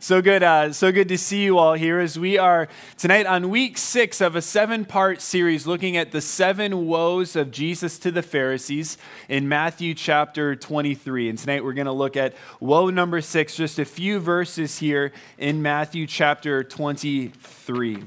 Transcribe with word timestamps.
So 0.00 0.22
good, 0.22 0.44
uh, 0.44 0.72
so 0.72 0.92
good 0.92 1.08
to 1.08 1.18
see 1.18 1.42
you 1.42 1.58
all 1.58 1.74
here 1.74 1.98
as 1.98 2.16
we 2.16 2.38
are 2.38 2.68
tonight 2.96 3.26
on 3.26 3.50
week 3.50 3.76
six 3.76 4.20
of 4.20 4.36
a 4.36 4.40
seven 4.40 4.84
part 4.84 5.20
series 5.20 5.66
looking 5.66 5.96
at 5.96 6.12
the 6.12 6.20
seven 6.20 6.86
woes 6.86 7.34
of 7.34 7.50
Jesus 7.50 7.98
to 7.98 8.12
the 8.12 8.22
Pharisees 8.22 8.96
in 9.28 9.48
Matthew 9.48 9.94
chapter 9.94 10.54
23. 10.54 11.28
And 11.28 11.36
tonight 11.36 11.64
we're 11.64 11.72
going 11.72 11.86
to 11.86 11.92
look 11.92 12.16
at 12.16 12.36
woe 12.60 12.90
number 12.90 13.20
six, 13.20 13.56
just 13.56 13.80
a 13.80 13.84
few 13.84 14.20
verses 14.20 14.78
here 14.78 15.10
in 15.36 15.62
Matthew 15.62 16.06
chapter 16.06 16.62
23. 16.62 18.04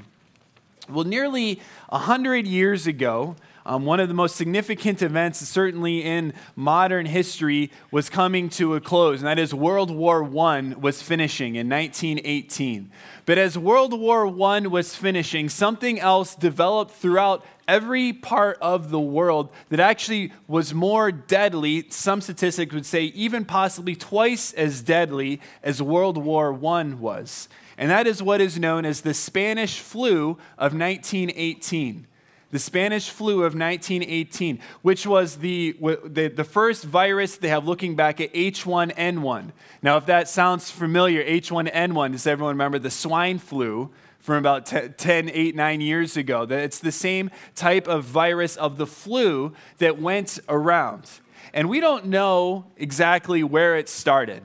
Well, 0.88 1.04
nearly 1.04 1.60
a 1.90 1.98
hundred 1.98 2.46
years 2.46 2.86
ago, 2.86 3.36
um, 3.64 3.84
one 3.84 4.00
of 4.00 4.08
the 4.08 4.14
most 4.14 4.36
significant 4.36 5.02
events, 5.02 5.38
certainly 5.40 6.02
in 6.02 6.32
modern 6.56 7.06
history, 7.06 7.70
was 7.90 8.10
coming 8.10 8.48
to 8.50 8.74
a 8.74 8.80
close, 8.80 9.20
and 9.20 9.26
that 9.26 9.38
is 9.38 9.54
World 9.54 9.90
War 9.90 10.24
I 10.24 10.74
was 10.78 11.00
finishing 11.00 11.54
in 11.54 11.68
1918. 11.68 12.90
But 13.24 13.38
as 13.38 13.56
World 13.56 13.98
War 13.98 14.26
I 14.26 14.60
was 14.60 14.96
finishing, 14.96 15.48
something 15.48 16.00
else 16.00 16.34
developed 16.34 16.92
throughout 16.92 17.44
every 17.68 18.12
part 18.12 18.58
of 18.60 18.90
the 18.90 19.00
world 19.00 19.52
that 19.68 19.78
actually 19.78 20.32
was 20.48 20.74
more 20.74 21.12
deadly, 21.12 21.86
some 21.90 22.20
statistics 22.20 22.74
would 22.74 22.86
say 22.86 23.04
even 23.04 23.44
possibly 23.44 23.94
twice 23.94 24.52
as 24.54 24.82
deadly 24.82 25.40
as 25.62 25.80
World 25.80 26.18
War 26.18 26.52
I 26.52 26.82
was. 26.94 27.48
And 27.78 27.90
that 27.90 28.06
is 28.06 28.22
what 28.22 28.40
is 28.40 28.58
known 28.58 28.84
as 28.84 29.00
the 29.00 29.14
Spanish 29.14 29.78
flu 29.78 30.30
of 30.58 30.74
1918 30.74 32.08
the 32.52 32.58
Spanish 32.58 33.08
flu 33.08 33.38
of 33.38 33.54
1918, 33.54 34.60
which 34.82 35.06
was 35.06 35.36
the, 35.36 35.74
the, 36.04 36.28
the, 36.28 36.44
first 36.44 36.84
virus 36.84 37.36
they 37.38 37.48
have 37.48 37.66
looking 37.66 37.96
back 37.96 38.20
at 38.20 38.32
H1N1. 38.34 39.52
Now, 39.80 39.96
if 39.96 40.06
that 40.06 40.28
sounds 40.28 40.70
familiar, 40.70 41.24
H1N1, 41.24 42.12
does 42.12 42.26
everyone 42.26 42.54
remember 42.54 42.78
the 42.78 42.90
swine 42.90 43.38
flu 43.38 43.90
from 44.20 44.36
about 44.36 44.66
10, 44.66 45.30
8, 45.32 45.56
9 45.56 45.80
years 45.80 46.16
ago? 46.18 46.44
That 46.44 46.60
it's 46.60 46.78
the 46.78 46.92
same 46.92 47.30
type 47.54 47.88
of 47.88 48.04
virus 48.04 48.56
of 48.56 48.76
the 48.76 48.86
flu 48.86 49.54
that 49.78 49.98
went 49.98 50.38
around. 50.46 51.08
And 51.54 51.70
we 51.70 51.80
don't 51.80 52.06
know 52.06 52.66
exactly 52.76 53.42
where 53.42 53.76
it 53.76 53.88
started. 53.88 54.42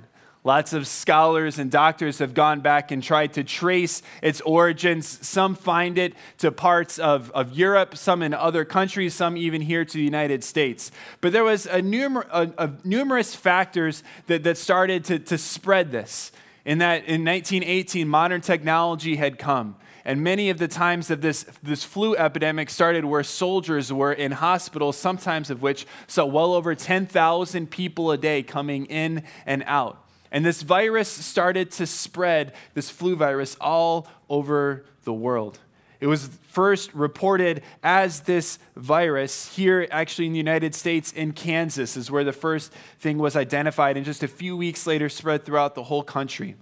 Lots 0.48 0.72
of 0.72 0.88
scholars 0.88 1.60
and 1.60 1.70
doctors 1.70 2.20
have 2.20 2.34
gone 2.34 2.62
back 2.62 2.90
and 2.90 3.04
tried 3.04 3.34
to 3.34 3.44
trace 3.44 4.02
its 4.22 4.40
origins. 4.40 5.20
Some 5.28 5.56
find 5.56 5.98
it 5.98 6.14
to 6.38 6.54
parts 6.54 7.00
of, 7.00 7.30
of 7.32 7.52
Europe, 7.52 7.98
some 7.98 8.24
in 8.24 8.34
other 8.34 8.64
countries, 8.64 9.14
some 9.14 9.36
even 9.36 9.60
here 9.62 9.84
to 9.84 9.94
the 9.94 10.02
United 10.02 10.46
States. 10.46 10.90
But 11.20 11.34
there 11.34 11.44
was 11.44 11.66
a, 11.66 11.82
numer- 11.82 12.30
a, 12.32 12.50
a 12.64 12.72
numerous 12.86 13.36
factors 13.36 14.04
that, 14.28 14.44
that 14.44 14.58
started 14.58 15.04
to, 15.04 15.20
to 15.20 15.38
spread 15.38 15.92
this. 15.92 16.32
In 16.64 16.78
that 16.78 17.04
in 17.04 17.26
1918, 17.26 18.08
modern 18.08 18.40
technology 18.40 19.18
had 19.18 19.38
come. 19.38 19.76
And 20.06 20.24
many 20.24 20.50
of 20.50 20.60
the 20.60 20.70
times 20.70 21.10
that 21.10 21.22
this, 21.22 21.44
this 21.62 21.84
flu 21.84 22.16
epidemic 22.16 22.70
started 22.70 23.04
where 23.04 23.24
soldiers 23.24 23.92
were 23.92 24.14
in 24.14 24.32
hospitals, 24.32 24.96
sometimes 24.96 25.50
of 25.50 25.62
which 25.62 25.86
saw 26.08 26.24
well 26.24 26.54
over 26.54 26.74
10,000 26.74 27.70
people 27.70 28.12
a 28.12 28.18
day 28.18 28.44
coming 28.44 28.86
in 28.86 29.24
and 29.46 29.66
out. 29.68 30.06
And 30.32 30.46
this 30.46 30.62
virus 30.62 31.10
started 31.10 31.72
to 31.72 31.88
spread, 31.88 32.54
this 32.74 32.90
flu 32.90 33.16
virus, 33.16 33.56
all 33.62 34.08
over 34.30 34.86
the 35.04 35.14
world. 35.14 35.60
It 36.00 36.08
was 36.08 36.30
first 36.50 36.94
reported 36.94 37.64
as 37.82 38.22
this 38.22 38.60
virus 38.76 39.56
here, 39.56 39.88
actually 39.90 40.28
in 40.28 40.34
the 40.34 40.38
United 40.38 40.76
States, 40.76 41.12
in 41.12 41.32
Kansas, 41.32 41.98
is 41.98 42.12
where 42.12 42.24
the 42.24 42.34
first 42.34 42.72
thing 43.00 43.18
was 43.18 43.36
identified, 43.36 43.98
and 43.98 44.06
just 44.06 44.22
a 44.22 44.28
few 44.28 44.56
weeks 44.56 44.86
later 44.86 45.10
spread 45.10 45.44
throughout 45.44 45.76
the 45.76 45.84
whole 45.84 46.04
country. 46.04 46.56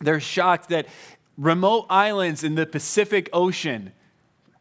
They're 0.00 0.20
shocked 0.20 0.70
that 0.70 0.86
remote 1.36 1.86
islands 1.90 2.42
in 2.42 2.54
the 2.54 2.64
Pacific 2.64 3.28
Ocean 3.32 3.92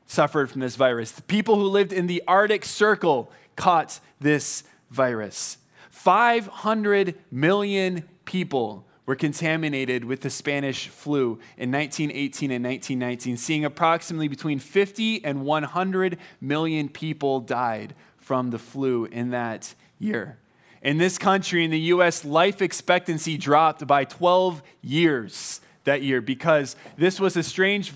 suffered 0.06 0.52
from 0.52 0.62
this 0.62 0.76
virus. 0.76 1.12
The 1.12 1.22
people 1.22 1.56
who 1.56 1.68
lived 1.68 1.94
in 1.94 2.08
the 2.08 2.24
Arctic 2.28 2.66
Circle 2.66 3.32
caught 3.56 4.00
this 4.20 4.64
virus. 4.92 5.58
500 5.92 7.16
million 7.32 8.04
people 8.26 8.86
were 9.06 9.16
contaminated 9.16 10.06
with 10.06 10.22
the 10.22 10.30
Spanish 10.30 10.88
flu 10.88 11.40
in 11.58 11.72
1918 11.72 12.52
and 12.52 12.64
1919, 12.64 13.38
seeing 13.38 13.66
approximately 13.66 14.28
between 14.28 14.60
50 14.60 15.26
and 15.26 15.44
100 15.44 16.18
million 16.40 16.88
people 16.88 17.40
died 17.42 17.96
from 18.18 18.52
the 18.52 18.60
flu 18.60 19.06
in 19.06 19.32
that 19.32 19.76
year. 20.00 20.38
In 20.82 20.98
this 20.98 21.18
country, 21.18 21.64
in 21.66 21.72
the 21.72 21.80
US, 21.80 22.24
life 22.24 22.62
expectancy 22.62 23.38
dropped 23.38 23.86
by 23.88 24.06
12 24.06 24.62
years 24.82 25.62
that 25.84 26.02
year 26.02 26.22
because 26.22 26.76
this 26.98 27.20
was 27.20 27.36
a 27.36 27.44
strange 27.44 27.92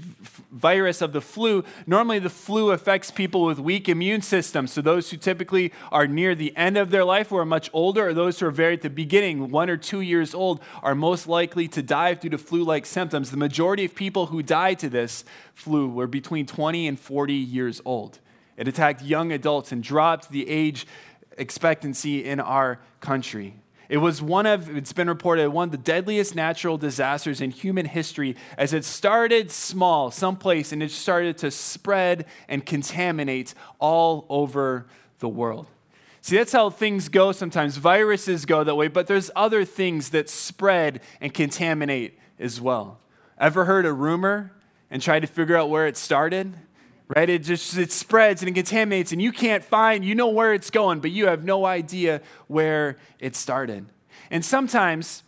virus 0.51 1.01
of 1.01 1.13
the 1.13 1.21
flu. 1.21 1.63
Normally, 1.85 2.19
the 2.19 2.29
flu 2.29 2.71
affects 2.71 3.11
people 3.11 3.45
with 3.45 3.59
weak 3.59 3.87
immune 3.87 4.21
systems. 4.21 4.73
So, 4.73 4.81
those 4.81 5.09
who 5.09 5.17
typically 5.17 5.71
are 5.91 6.07
near 6.07 6.35
the 6.35 6.55
end 6.55 6.77
of 6.77 6.89
their 6.89 7.03
life 7.03 7.31
or 7.31 7.41
are 7.41 7.45
much 7.45 7.69
older, 7.73 8.09
or 8.09 8.13
those 8.13 8.39
who 8.39 8.47
are 8.47 8.51
very 8.51 8.73
at 8.73 8.81
the 8.81 8.89
beginning, 8.89 9.51
one 9.51 9.69
or 9.69 9.77
two 9.77 10.01
years 10.01 10.33
old, 10.33 10.61
are 10.83 10.95
most 10.95 11.27
likely 11.27 11.67
to 11.69 11.81
die 11.81 12.13
due 12.13 12.29
to 12.29 12.37
flu 12.37 12.63
like 12.63 12.85
symptoms. 12.85 13.31
The 13.31 13.37
majority 13.37 13.85
of 13.85 13.95
people 13.95 14.27
who 14.27 14.43
died 14.43 14.79
to 14.79 14.89
this 14.89 15.23
flu 15.53 15.87
were 15.89 16.07
between 16.07 16.45
20 16.45 16.87
and 16.87 16.99
40 16.99 17.33
years 17.33 17.81
old. 17.85 18.19
It 18.57 18.67
attacked 18.67 19.03
young 19.03 19.31
adults 19.31 19.71
and 19.71 19.83
dropped 19.83 20.29
the 20.29 20.49
age 20.49 20.87
expectancy 21.37 22.25
in 22.25 22.39
our 22.39 22.79
country. 22.99 23.53
It 23.89 23.97
was 23.97 24.21
one 24.21 24.45
of, 24.45 24.75
it's 24.75 24.93
been 24.93 25.07
reported, 25.07 25.49
one 25.49 25.69
of 25.69 25.71
the 25.71 25.77
deadliest 25.77 26.35
natural 26.35 26.77
disasters 26.77 27.39
in 27.39 27.51
human 27.51 27.85
history 27.85 28.35
as 28.57 28.73
it 28.73 28.83
started 28.83 29.49
small, 29.49 30.11
someplace, 30.11 30.71
and 30.71 30.83
it 30.83 30.91
started 30.91 31.37
to 31.39 31.51
spread 31.51 32.25
and 32.49 32.65
contaminate 32.65 33.53
all 33.79 34.25
over 34.29 34.87
the 35.19 35.29
world. 35.29 35.67
See, 36.21 36.35
that's 36.35 36.51
how 36.51 36.69
things 36.69 37.07
go 37.07 37.31
sometimes. 37.31 37.77
Viruses 37.77 38.45
go 38.45 38.63
that 38.65 38.75
way, 38.75 38.89
but 38.89 39.07
there's 39.07 39.31
other 39.35 39.63
things 39.63 40.09
that 40.09 40.29
spread 40.29 40.99
and 41.21 41.33
contaminate 41.33 42.19
as 42.37 42.59
well. 42.59 42.99
Ever 43.37 43.63
heard 43.63 43.85
a 43.85 43.93
rumor 43.93 44.51
and 44.91 45.01
tried 45.01 45.21
to 45.21 45.27
figure 45.27 45.55
out 45.55 45.69
where 45.69 45.87
it 45.87 45.95
started? 45.95 46.55
Right? 47.07 47.29
It 47.29 47.43
just 47.43 47.77
it 47.77 47.91
spreads 47.91 48.41
and 48.41 48.49
it 48.49 48.53
contaminates, 48.53 49.11
and 49.11 49.21
you 49.21 49.31
can't 49.31 49.63
find, 49.63 50.03
you 50.03 50.15
know 50.15 50.29
where 50.29 50.53
it's 50.53 50.69
going, 50.69 50.99
but 50.99 51.11
you 51.11 51.27
have 51.27 51.43
no 51.43 51.65
idea 51.65 52.21
where 52.47 52.97
it 53.19 53.35
started. 53.35 53.85
And 54.29 54.43
sometimes 54.43 55.23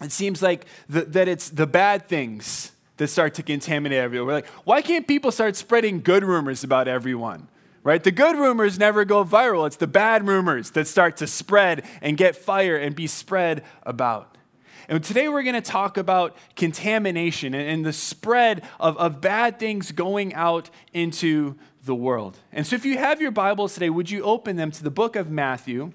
it 0.00 0.12
seems 0.12 0.42
like 0.42 0.64
the, 0.88 1.02
that 1.02 1.28
it's 1.28 1.50
the 1.50 1.66
bad 1.66 2.06
things 2.06 2.72
that 2.96 3.08
start 3.08 3.34
to 3.34 3.42
contaminate 3.42 3.98
everyone. 3.98 4.26
We're 4.26 4.34
like, 4.34 4.48
why 4.64 4.82
can't 4.82 5.06
people 5.06 5.30
start 5.30 5.56
spreading 5.56 6.00
good 6.00 6.24
rumors 6.24 6.64
about 6.64 6.88
everyone? 6.88 7.48
Right? 7.84 8.02
The 8.02 8.12
good 8.12 8.36
rumors 8.36 8.78
never 8.78 9.04
go 9.04 9.24
viral. 9.24 9.66
It's 9.66 9.76
the 9.76 9.88
bad 9.88 10.26
rumors 10.26 10.70
that 10.70 10.86
start 10.86 11.16
to 11.16 11.26
spread 11.26 11.84
and 12.00 12.16
get 12.16 12.36
fire 12.36 12.76
and 12.76 12.94
be 12.94 13.08
spread 13.08 13.64
about. 13.82 14.38
And 14.88 15.02
today 15.02 15.28
we're 15.28 15.42
going 15.42 15.54
to 15.54 15.60
talk 15.60 15.96
about 15.96 16.36
contamination 16.56 17.54
and, 17.54 17.84
the 17.84 17.92
spread 17.92 18.62
of, 18.78 18.96
of 18.98 19.20
bad 19.20 19.58
things 19.58 19.92
going 19.92 20.34
out 20.34 20.70
into 20.92 21.56
the 21.84 21.94
world. 21.94 22.38
And 22.52 22.66
so 22.66 22.76
if 22.76 22.84
you 22.84 22.98
have 22.98 23.20
your 23.20 23.30
Bibles 23.30 23.74
today, 23.74 23.90
would 23.90 24.10
you 24.10 24.22
open 24.22 24.56
them 24.56 24.70
to 24.70 24.82
the 24.82 24.90
book 24.90 25.16
of 25.16 25.30
Matthew? 25.30 25.92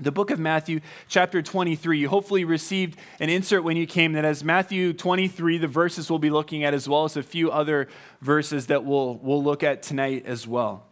The 0.00 0.12
book 0.12 0.30
of 0.30 0.38
Matthew, 0.38 0.80
chapter 1.08 1.42
23. 1.42 1.98
You 1.98 2.08
hopefully 2.08 2.44
received 2.44 2.98
an 3.18 3.30
insert 3.30 3.64
when 3.64 3.76
you 3.76 3.86
came 3.86 4.12
that 4.12 4.24
has 4.24 4.44
Matthew 4.44 4.92
23, 4.92 5.58
the 5.58 5.66
verses 5.66 6.08
we'll 6.08 6.18
be 6.18 6.30
looking 6.30 6.62
at, 6.62 6.74
as 6.74 6.88
well 6.88 7.04
as 7.04 7.16
a 7.16 7.22
few 7.22 7.50
other 7.50 7.88
verses 8.20 8.68
that 8.68 8.84
we'll, 8.84 9.16
we'll 9.16 9.42
look 9.42 9.62
at 9.62 9.82
tonight 9.82 10.24
as 10.26 10.46
well. 10.46 10.87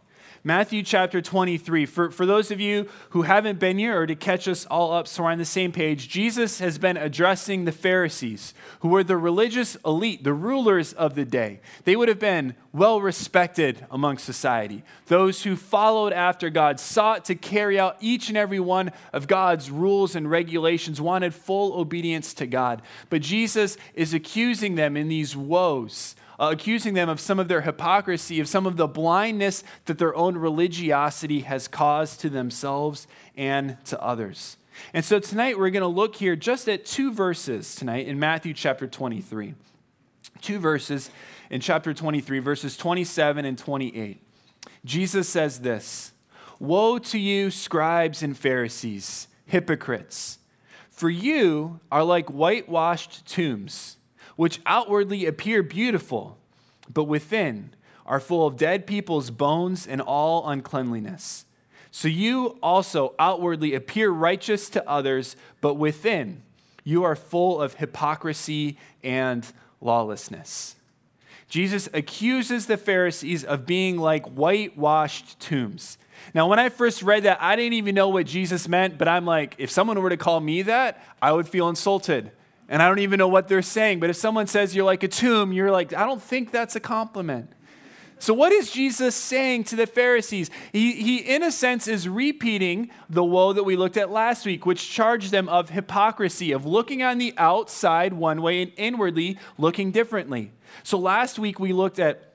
Matthew 0.47 0.81
chapter 0.81 1.21
23. 1.21 1.85
For, 1.85 2.09
for 2.09 2.25
those 2.25 2.51
of 2.51 2.61
you 2.61 2.87
who 3.09 3.23
haven't 3.23 3.59
been 3.59 3.77
here 3.77 4.01
or 4.01 4.07
to 4.07 4.15
catch 4.15 4.47
us 4.47 4.65
all 4.67 4.93
up 4.93 5.05
so 5.05 5.23
we're 5.23 5.31
on 5.31 5.39
the 5.39 5.43
same 5.43 5.73
page, 5.73 6.07
Jesus 6.07 6.59
has 6.59 6.77
been 6.77 6.95
addressing 6.95 7.65
the 7.65 7.73
Pharisees, 7.73 8.53
who 8.79 8.87
were 8.87 9.03
the 9.03 9.17
religious 9.17 9.75
elite, 9.85 10.23
the 10.23 10.31
rulers 10.31 10.93
of 10.93 11.15
the 11.15 11.25
day. 11.25 11.59
They 11.83 11.97
would 11.97 12.07
have 12.07 12.17
been 12.17 12.55
well 12.71 13.01
respected 13.01 13.85
among 13.91 14.19
society. 14.19 14.83
Those 15.07 15.43
who 15.43 15.57
followed 15.57 16.13
after 16.13 16.49
God, 16.49 16.79
sought 16.79 17.25
to 17.25 17.35
carry 17.35 17.77
out 17.77 17.97
each 17.99 18.29
and 18.29 18.37
every 18.37 18.61
one 18.61 18.93
of 19.11 19.27
God's 19.27 19.69
rules 19.69 20.15
and 20.15 20.31
regulations, 20.31 21.01
wanted 21.01 21.33
full 21.33 21.77
obedience 21.77 22.33
to 22.35 22.47
God. 22.47 22.81
But 23.09 23.21
Jesus 23.21 23.75
is 23.95 24.13
accusing 24.13 24.75
them 24.75 24.95
in 24.95 25.09
these 25.09 25.35
woes 25.35 26.15
uh, 26.39 26.49
accusing 26.51 26.93
them 26.93 27.09
of 27.09 27.19
some 27.19 27.39
of 27.39 27.47
their 27.47 27.61
hypocrisy, 27.61 28.39
of 28.39 28.47
some 28.47 28.65
of 28.65 28.77
the 28.77 28.87
blindness 28.87 29.63
that 29.85 29.97
their 29.97 30.15
own 30.15 30.37
religiosity 30.37 31.41
has 31.41 31.67
caused 31.67 32.19
to 32.21 32.29
themselves 32.29 33.07
and 33.35 33.83
to 33.85 34.01
others. 34.01 34.57
And 34.93 35.03
so 35.03 35.19
tonight 35.19 35.57
we're 35.57 35.69
going 35.69 35.81
to 35.81 35.87
look 35.87 36.15
here 36.15 36.35
just 36.35 36.69
at 36.69 36.85
two 36.85 37.11
verses 37.11 37.75
tonight 37.75 38.07
in 38.07 38.19
Matthew 38.19 38.53
chapter 38.53 38.87
23. 38.87 39.55
Two 40.41 40.59
verses 40.59 41.09
in 41.49 41.61
chapter 41.61 41.93
23, 41.93 42.39
verses 42.39 42.77
27 42.77 43.45
and 43.45 43.57
28. 43.57 44.21
Jesus 44.85 45.27
says 45.27 45.59
this 45.59 46.13
Woe 46.59 46.99
to 46.99 47.19
you, 47.19 47.51
scribes 47.51 48.23
and 48.23 48.37
Pharisees, 48.37 49.27
hypocrites! 49.45 50.39
For 50.89 51.09
you 51.09 51.79
are 51.91 52.03
like 52.03 52.29
whitewashed 52.29 53.27
tombs, 53.27 53.97
which 54.37 54.61
outwardly 54.65 55.25
appear 55.25 55.61
beautiful, 55.61 56.37
but 56.91 57.03
within 57.03 57.71
are 58.05 58.21
full 58.21 58.47
of 58.47 58.55
dead 58.55 58.87
people's 58.87 59.29
bones 59.29 59.85
and 59.85 59.99
all 59.99 60.47
uncleanliness. 60.47 61.43
So 61.91 62.07
you 62.07 62.57
also 62.63 63.13
outwardly 63.19 63.73
appear 63.73 64.09
righteous 64.09 64.69
to 64.69 64.89
others, 64.89 65.35
but 65.59 65.73
within 65.73 66.43
you 66.85 67.03
are 67.03 67.17
full 67.17 67.61
of 67.61 67.73
hypocrisy 67.73 68.77
and 69.03 69.45
lawlessness. 69.81 70.75
Jesus 71.49 71.89
accuses 71.93 72.65
the 72.65 72.77
Pharisees 72.77 73.43
of 73.43 73.65
being 73.65 73.97
like 73.97 74.25
whitewashed 74.27 75.39
tombs. 75.39 75.97
Now, 76.33 76.47
when 76.47 76.59
I 76.59 76.69
first 76.69 77.03
read 77.03 77.23
that, 77.23 77.37
I 77.41 77.55
didn't 77.55 77.73
even 77.73 77.95
know 77.95 78.09
what 78.09 78.25
Jesus 78.25 78.67
meant, 78.67 78.97
but 78.97 79.07
I'm 79.07 79.25
like, 79.25 79.55
if 79.57 79.69
someone 79.69 80.01
were 80.01 80.09
to 80.09 80.17
call 80.17 80.39
me 80.39 80.61
that, 80.63 81.03
I 81.21 81.31
would 81.31 81.47
feel 81.47 81.69
insulted. 81.69 82.31
And 82.69 82.81
I 82.81 82.87
don't 82.87 82.99
even 82.99 83.17
know 83.17 83.27
what 83.27 83.47
they're 83.47 83.61
saying. 83.61 83.99
But 83.99 84.09
if 84.09 84.15
someone 84.15 84.47
says 84.47 84.75
you're 84.75 84.85
like 84.85 85.03
a 85.03 85.07
tomb, 85.07 85.53
you're 85.53 85.71
like, 85.71 85.93
I 85.93 86.05
don't 86.05 86.21
think 86.21 86.51
that's 86.51 86.75
a 86.75 86.79
compliment. 86.79 87.51
So, 88.19 88.33
what 88.33 88.51
is 88.51 88.71
Jesus 88.71 89.15
saying 89.15 89.65
to 89.65 89.75
the 89.75 89.85
Pharisees? 89.85 90.49
He, 90.71 90.93
he, 90.93 91.17
in 91.17 91.43
a 91.43 91.51
sense, 91.51 91.87
is 91.87 92.09
repeating 92.09 92.89
the 93.09 93.23
woe 93.23 93.53
that 93.53 93.63
we 93.63 93.75
looked 93.75 93.95
at 93.95 94.09
last 94.09 94.43
week, 94.43 94.65
which 94.65 94.89
charged 94.89 95.31
them 95.31 95.47
of 95.47 95.69
hypocrisy, 95.69 96.51
of 96.51 96.65
looking 96.65 97.03
on 97.03 97.19
the 97.19 97.33
outside 97.37 98.13
one 98.13 98.41
way 98.41 98.63
and 98.63 98.71
inwardly 98.75 99.37
looking 99.59 99.91
differently. 99.91 100.51
So, 100.81 100.97
last 100.97 101.37
week 101.37 101.59
we 101.59 101.73
looked 101.73 101.99
at 101.99 102.33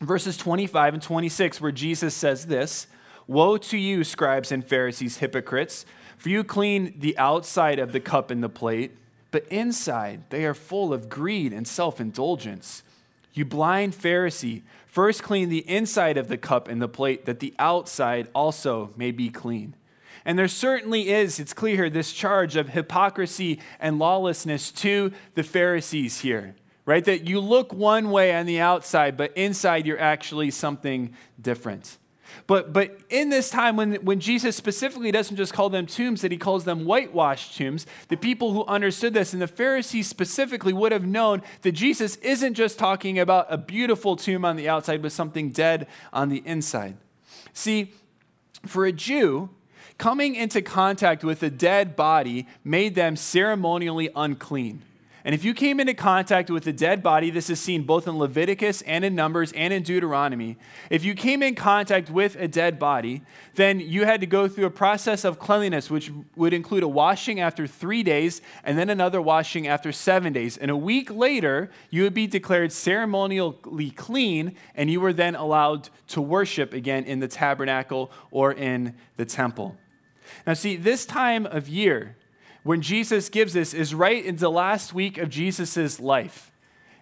verses 0.00 0.36
25 0.36 0.94
and 0.94 1.02
26, 1.02 1.60
where 1.60 1.72
Jesus 1.72 2.14
says 2.14 2.46
this 2.46 2.86
Woe 3.26 3.56
to 3.56 3.76
you, 3.76 4.04
scribes 4.04 4.52
and 4.52 4.64
Pharisees, 4.64 5.16
hypocrites, 5.16 5.86
for 6.16 6.28
you 6.28 6.44
clean 6.44 6.94
the 7.00 7.18
outside 7.18 7.80
of 7.80 7.90
the 7.90 8.00
cup 8.00 8.30
and 8.30 8.44
the 8.44 8.48
plate, 8.48 8.96
but 9.36 9.46
inside 9.48 10.22
they 10.30 10.46
are 10.46 10.54
full 10.54 10.94
of 10.94 11.10
greed 11.10 11.52
and 11.52 11.68
self 11.68 12.00
indulgence. 12.00 12.82
You 13.34 13.44
blind 13.44 13.92
Pharisee, 13.92 14.62
first 14.86 15.22
clean 15.22 15.50
the 15.50 15.68
inside 15.68 16.16
of 16.16 16.28
the 16.28 16.38
cup 16.38 16.68
and 16.68 16.80
the 16.80 16.88
plate, 16.88 17.26
that 17.26 17.40
the 17.40 17.52
outside 17.58 18.28
also 18.34 18.94
may 18.96 19.10
be 19.10 19.28
clean. 19.28 19.74
And 20.24 20.38
there 20.38 20.48
certainly 20.48 21.10
is, 21.10 21.38
it's 21.38 21.52
clear 21.52 21.76
here, 21.76 21.90
this 21.90 22.14
charge 22.14 22.56
of 22.56 22.70
hypocrisy 22.70 23.60
and 23.78 23.98
lawlessness 23.98 24.72
to 24.72 25.12
the 25.34 25.42
Pharisees 25.42 26.20
here, 26.20 26.54
right? 26.86 27.04
That 27.04 27.28
you 27.28 27.38
look 27.38 27.74
one 27.74 28.10
way 28.10 28.34
on 28.34 28.46
the 28.46 28.60
outside, 28.60 29.18
but 29.18 29.36
inside 29.36 29.86
you're 29.86 30.00
actually 30.00 30.50
something 30.50 31.12
different. 31.38 31.98
But, 32.46 32.72
but 32.72 32.98
in 33.10 33.30
this 33.30 33.50
time, 33.50 33.76
when, 33.76 33.94
when 33.96 34.20
Jesus 34.20 34.56
specifically 34.56 35.10
doesn't 35.10 35.36
just 35.36 35.52
call 35.52 35.70
them 35.70 35.86
tombs, 35.86 36.22
that 36.22 36.32
he 36.32 36.38
calls 36.38 36.64
them 36.64 36.84
whitewashed 36.84 37.56
tombs, 37.56 37.86
the 38.08 38.16
people 38.16 38.52
who 38.52 38.64
understood 38.66 39.14
this, 39.14 39.32
and 39.32 39.42
the 39.42 39.46
Pharisees 39.46 40.08
specifically, 40.08 40.72
would 40.72 40.92
have 40.92 41.06
known 41.06 41.42
that 41.62 41.72
Jesus 41.72 42.16
isn't 42.16 42.54
just 42.54 42.78
talking 42.78 43.18
about 43.18 43.46
a 43.48 43.58
beautiful 43.58 44.16
tomb 44.16 44.44
on 44.44 44.56
the 44.56 44.68
outside, 44.68 45.02
with 45.02 45.12
something 45.12 45.50
dead 45.50 45.86
on 46.12 46.28
the 46.28 46.42
inside. 46.44 46.96
See, 47.52 47.92
for 48.66 48.86
a 48.86 48.92
Jew, 48.92 49.50
coming 49.98 50.34
into 50.34 50.62
contact 50.62 51.24
with 51.24 51.42
a 51.42 51.50
dead 51.50 51.96
body 51.96 52.46
made 52.64 52.94
them 52.94 53.16
ceremonially 53.16 54.10
unclean. 54.14 54.82
And 55.26 55.34
if 55.34 55.44
you 55.44 55.54
came 55.54 55.80
into 55.80 55.92
contact 55.92 56.50
with 56.50 56.68
a 56.68 56.72
dead 56.72 57.02
body, 57.02 57.30
this 57.30 57.50
is 57.50 57.58
seen 57.58 57.82
both 57.82 58.06
in 58.06 58.16
Leviticus 58.16 58.80
and 58.82 59.04
in 59.04 59.16
Numbers 59.16 59.50
and 59.54 59.74
in 59.74 59.82
Deuteronomy. 59.82 60.56
If 60.88 61.04
you 61.04 61.16
came 61.16 61.42
in 61.42 61.56
contact 61.56 62.08
with 62.08 62.36
a 62.36 62.46
dead 62.46 62.78
body, 62.78 63.22
then 63.56 63.80
you 63.80 64.04
had 64.04 64.20
to 64.20 64.28
go 64.28 64.46
through 64.46 64.66
a 64.66 64.70
process 64.70 65.24
of 65.24 65.40
cleanliness, 65.40 65.90
which 65.90 66.12
would 66.36 66.54
include 66.54 66.84
a 66.84 66.88
washing 66.88 67.40
after 67.40 67.66
three 67.66 68.04
days 68.04 68.40
and 68.62 68.78
then 68.78 68.88
another 68.88 69.20
washing 69.20 69.66
after 69.66 69.90
seven 69.90 70.32
days. 70.32 70.56
And 70.56 70.70
a 70.70 70.76
week 70.76 71.10
later, 71.10 71.72
you 71.90 72.04
would 72.04 72.14
be 72.14 72.28
declared 72.28 72.70
ceremonially 72.70 73.90
clean, 73.96 74.54
and 74.76 74.88
you 74.88 75.00
were 75.00 75.12
then 75.12 75.34
allowed 75.34 75.88
to 76.06 76.20
worship 76.20 76.72
again 76.72 77.02
in 77.02 77.18
the 77.18 77.26
tabernacle 77.26 78.12
or 78.30 78.52
in 78.52 78.94
the 79.16 79.24
temple. 79.24 79.76
Now, 80.46 80.54
see, 80.54 80.76
this 80.76 81.04
time 81.04 81.46
of 81.46 81.68
year, 81.68 82.14
when 82.66 82.82
Jesus 82.82 83.28
gives 83.28 83.52
this 83.52 83.72
is 83.72 83.94
right 83.94 84.24
in 84.24 84.36
the 84.36 84.50
last 84.50 84.92
week 84.92 85.18
of 85.18 85.30
Jesus' 85.30 86.00
life. 86.00 86.50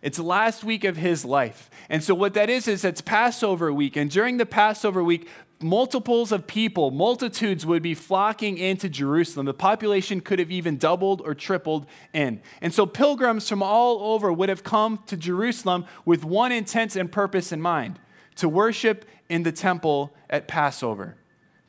It's 0.03 0.19
the 0.19 0.23
last 0.23 0.63
week 0.63 0.85
of 0.85 0.99
his 0.99 1.25
life. 1.25 1.71
And 1.89 2.05
so, 2.05 2.15
what 2.15 2.35
that 2.35 2.51
is, 2.51 2.69
is 2.69 2.85
it's 2.85 3.01
Passover 3.01 3.73
week. 3.73 3.97
And 3.97 4.11
during 4.11 4.37
the 4.37 4.45
Passover 4.45 5.03
week, 5.03 5.27
multiples 5.63 6.31
of 6.31 6.47
people, 6.47 6.91
multitudes 6.91 7.65
would 7.65 7.83
be 7.83 7.95
flocking 7.95 8.59
into 8.59 8.91
Jerusalem. 8.91 9.47
The 9.47 9.55
population 9.55 10.21
could 10.21 10.39
have 10.39 10.51
even 10.51 10.77
doubled 10.77 11.23
or 11.25 11.35
tripled 11.35 11.87
in. 12.13 12.43
And 12.61 12.75
so, 12.75 12.85
pilgrims 12.85 13.49
from 13.49 13.63
all 13.63 14.13
over 14.13 14.31
would 14.31 14.51
have 14.51 14.65
come 14.65 15.03
to 15.07 15.17
Jerusalem 15.17 15.87
with 16.05 16.27
one 16.27 16.53
intent 16.53 16.95
and 16.95 17.11
purpose 17.11 17.53
in 17.53 17.63
mind 17.63 17.99
to 18.37 18.51
worship 18.51 19.07
in 19.31 19.45
the 19.45 19.53
temple 19.53 20.15
at 20.29 20.47
Passover. 20.47 21.17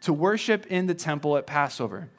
To 0.02 0.12
worship 0.12 0.66
in 0.66 0.88
the 0.88 0.94
temple 0.94 1.38
at 1.38 1.48
Passover. 1.48 2.10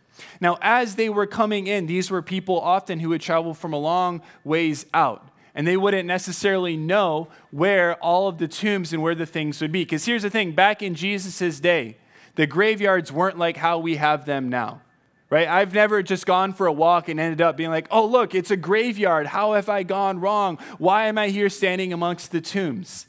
Now, 0.40 0.58
as 0.60 0.96
they 0.96 1.08
were 1.08 1.26
coming 1.26 1.66
in, 1.66 1.86
these 1.86 2.10
were 2.10 2.22
people 2.22 2.60
often 2.60 3.00
who 3.00 3.10
would 3.10 3.20
travel 3.20 3.54
from 3.54 3.72
a 3.72 3.78
long 3.78 4.22
ways 4.44 4.86
out. 4.94 5.28
And 5.54 5.66
they 5.66 5.76
wouldn't 5.76 6.06
necessarily 6.06 6.76
know 6.76 7.28
where 7.50 7.94
all 7.96 8.28
of 8.28 8.36
the 8.38 8.48
tombs 8.48 8.92
and 8.92 9.02
where 9.02 9.14
the 9.14 9.24
things 9.24 9.60
would 9.62 9.72
be. 9.72 9.84
Because 9.84 10.04
here's 10.04 10.22
the 10.22 10.30
thing 10.30 10.52
back 10.52 10.82
in 10.82 10.94
Jesus' 10.94 11.60
day, 11.60 11.96
the 12.34 12.46
graveyards 12.46 13.10
weren't 13.10 13.38
like 13.38 13.56
how 13.56 13.78
we 13.78 13.96
have 13.96 14.26
them 14.26 14.50
now, 14.50 14.82
right? 15.30 15.48
I've 15.48 15.72
never 15.72 16.02
just 16.02 16.26
gone 16.26 16.52
for 16.52 16.66
a 16.66 16.72
walk 16.72 17.08
and 17.08 17.18
ended 17.18 17.40
up 17.40 17.56
being 17.56 17.70
like, 17.70 17.88
oh, 17.90 18.04
look, 18.04 18.34
it's 18.34 18.50
a 18.50 18.56
graveyard. 18.56 19.28
How 19.28 19.54
have 19.54 19.70
I 19.70 19.82
gone 19.82 20.20
wrong? 20.20 20.58
Why 20.76 21.06
am 21.06 21.16
I 21.16 21.28
here 21.28 21.48
standing 21.48 21.94
amongst 21.94 22.32
the 22.32 22.42
tombs? 22.42 23.06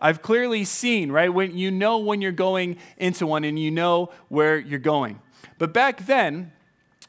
I've 0.00 0.20
clearly 0.20 0.64
seen, 0.64 1.12
right? 1.12 1.32
When 1.32 1.56
you 1.56 1.70
know 1.70 1.98
when 1.98 2.20
you're 2.20 2.32
going 2.32 2.76
into 2.96 3.26
one 3.26 3.44
and 3.44 3.56
you 3.56 3.70
know 3.70 4.10
where 4.28 4.58
you're 4.58 4.80
going. 4.80 5.20
But 5.64 5.72
back 5.72 6.04
then, 6.04 6.52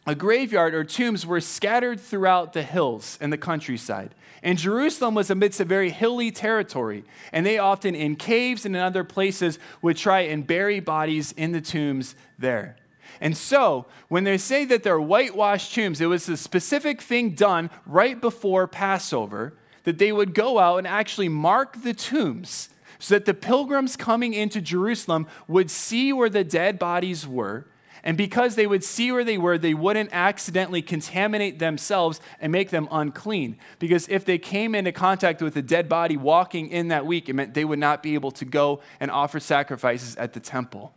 a 0.07 0.15
graveyard 0.15 0.73
or 0.73 0.85
tombs 0.85 1.25
were 1.25 1.41
scattered 1.41 1.99
throughout 1.99 2.53
the 2.53 2.63
hills 2.63 3.17
and 3.19 3.33
the 3.33 3.37
countryside. 3.37 4.15
And 4.41 4.57
Jerusalem 4.57 5.13
was 5.13 5.29
amidst 5.29 5.59
a 5.59 5.65
very 5.65 5.89
hilly 5.89 6.31
territory, 6.31 7.03
and 7.33 7.45
they 7.45 7.57
often, 7.57 7.95
in 7.95 8.15
caves 8.15 8.65
and 8.65 8.73
in 8.73 8.81
other 8.81 9.03
places, 9.03 9.59
would 9.81 9.97
try 9.97 10.21
and 10.21 10.47
bury 10.47 10.79
bodies 10.79 11.33
in 11.33 11.51
the 11.51 11.59
tombs 11.59 12.15
there. 12.39 12.77
And 13.19 13.35
so, 13.35 13.87
when 14.07 14.23
they 14.23 14.37
say 14.37 14.63
that 14.63 14.83
they're 14.83 15.01
whitewashed 15.01 15.75
tombs, 15.75 15.99
it 15.99 16.05
was 16.05 16.29
a 16.29 16.37
specific 16.37 17.01
thing 17.01 17.31
done 17.31 17.69
right 17.85 18.21
before 18.21 18.67
Passover 18.67 19.51
that 19.83 19.97
they 19.97 20.13
would 20.13 20.33
go 20.33 20.59
out 20.59 20.77
and 20.77 20.87
actually 20.87 21.27
mark 21.27 21.83
the 21.83 21.93
tombs 21.93 22.69
so 22.99 23.15
that 23.15 23.25
the 23.25 23.33
pilgrims 23.33 23.97
coming 23.97 24.33
into 24.33 24.61
Jerusalem 24.61 25.27
would 25.45 25.69
see 25.69 26.13
where 26.13 26.29
the 26.29 26.45
dead 26.45 26.79
bodies 26.79 27.27
were 27.27 27.65
and 28.05 28.15
because 28.15 28.53
they 28.53 28.67
would 28.67 28.83
see 28.83 29.11
where 29.11 29.23
they 29.23 29.39
were, 29.39 29.57
they 29.57 29.73
wouldn't 29.73 30.11
accidentally 30.13 30.83
contaminate 30.83 31.57
themselves 31.57 32.21
and 32.39 32.51
make 32.51 32.69
them 32.69 32.87
unclean. 32.91 33.57
Because 33.79 34.07
if 34.09 34.23
they 34.23 34.37
came 34.37 34.75
into 34.75 34.91
contact 34.91 35.41
with 35.41 35.57
a 35.57 35.63
dead 35.63 35.89
body 35.89 36.15
walking 36.15 36.69
in 36.69 36.89
that 36.89 37.07
week, 37.07 37.27
it 37.27 37.33
meant 37.33 37.55
they 37.55 37.65
would 37.65 37.79
not 37.79 38.03
be 38.03 38.13
able 38.13 38.29
to 38.31 38.45
go 38.45 38.79
and 38.99 39.09
offer 39.09 39.39
sacrifices 39.39 40.15
at 40.17 40.33
the 40.33 40.39
temple. 40.39 40.93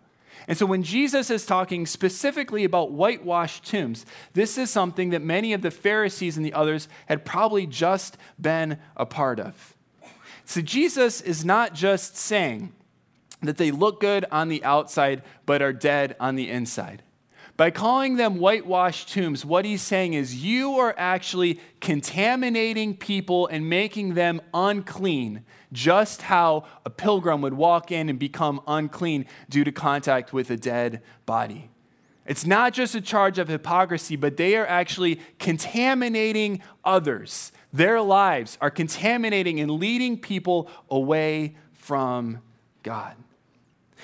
And 0.47 0.59
so 0.59 0.67
when 0.67 0.83
Jesus 0.83 1.31
is 1.31 1.47
talking 1.47 1.87
specifically 1.87 2.65
about 2.65 2.93
whitewashed 2.93 3.65
tombs, 3.65 4.05
this 4.35 4.59
is 4.59 4.71
something 4.71 5.09
that 5.11 5.23
many 5.23 5.55
of 5.55 5.62
the 5.62 5.71
Pharisees 5.71 6.37
and 6.37 6.45
the 6.45 6.53
others 6.53 6.88
had 7.07 7.25
probably 7.25 7.67
just 7.67 8.19
been 8.38 8.79
a 8.97 9.07
part 9.07 9.41
of. 9.41 9.75
So 10.45 10.61
Jesus 10.61 11.23
is 11.23 11.43
not 11.43 11.75
just 11.75 12.17
saying, 12.17 12.73
that 13.42 13.57
they 13.57 13.71
look 13.71 14.00
good 14.00 14.25
on 14.30 14.49
the 14.49 14.64
outside 14.64 15.23
but 15.47 15.62
are 15.62 15.73
dead 15.73 16.16
on 16.18 16.35
the 16.35 16.50
inside. 16.50 17.02
By 17.59 17.73
calling 17.73 18.16
them 18.16 18.38
whitewashed 18.38 19.09
tombs, 19.09 19.45
what 19.45 19.64
he's 19.64 19.83
saying 19.83 20.14
is 20.14 20.45
you 20.45 20.75
are 20.75 20.95
actually 20.97 21.59
contaminating 21.80 22.97
people 22.97 23.49
and 23.49 23.68
making 23.68 24.14
them 24.14 24.40
unclean, 24.54 25.45
just 25.73 26.23
how 26.23 26.64
a 26.87 26.90
pilgrim 26.90 27.40
would 27.40 27.54
walk 27.54 27.90
in 27.90 28.09
and 28.09 28.16
become 28.16 28.61
unclean 28.68 29.26
due 29.49 29.64
to 29.64 29.73
contact 29.73 30.33
with 30.33 30.50
a 30.50 30.57
dead 30.57 31.02
body. 31.26 31.68
It's 32.26 32.47
not 32.47 32.75
just 32.75 32.95
a 32.95 33.00
charge 33.00 33.40
of 33.40 33.49
hypocrisy, 33.49 34.14
but 34.14 34.37
they 34.37 34.54
are 34.54 34.66
actually 34.66 35.18
contaminating 35.40 36.62
others. 36.85 37.50
Their 37.73 38.00
lives 38.00 38.57
are 38.61 38.71
contaminating 38.71 39.59
and 39.59 39.71
leading 39.73 40.16
people 40.16 40.71
away 40.88 41.57
from 41.73 42.40
God. 42.85 43.16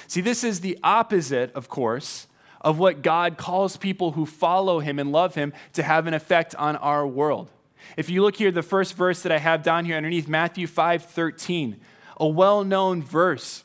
See, 0.07 0.21
this 0.21 0.45
is 0.45 0.61
the 0.61 0.79
opposite, 0.83 1.53
of 1.55 1.69
course, 1.69 2.27
of 2.61 2.79
what 2.79 3.03
God 3.03 3.37
calls 3.37 3.77
people 3.77 4.13
who 4.13 4.27
follow 4.27 4.81
him 4.81 4.99
and 4.99 5.13
love 5.13 5.35
him 5.35 5.53
to 5.75 5.83
have 5.83 6.07
an 6.07 6.15
effect 6.15 6.55
on 6.57 6.77
our 6.77 7.07
world. 7.07 7.51
If 7.97 8.09
you 8.09 8.23
look 8.23 8.37
here, 8.37 8.51
the 8.51 8.63
first 8.63 8.95
verse 8.95 9.23
that 9.23 9.33
I 9.33 9.39
have 9.39 9.63
down 9.63 9.85
here 9.85 9.97
underneath, 9.97 10.27
Matthew 10.27 10.67
5 10.67 11.05
13, 11.05 11.81
a 12.19 12.27
well 12.27 12.65
known 12.65 13.03
verse 13.03 13.65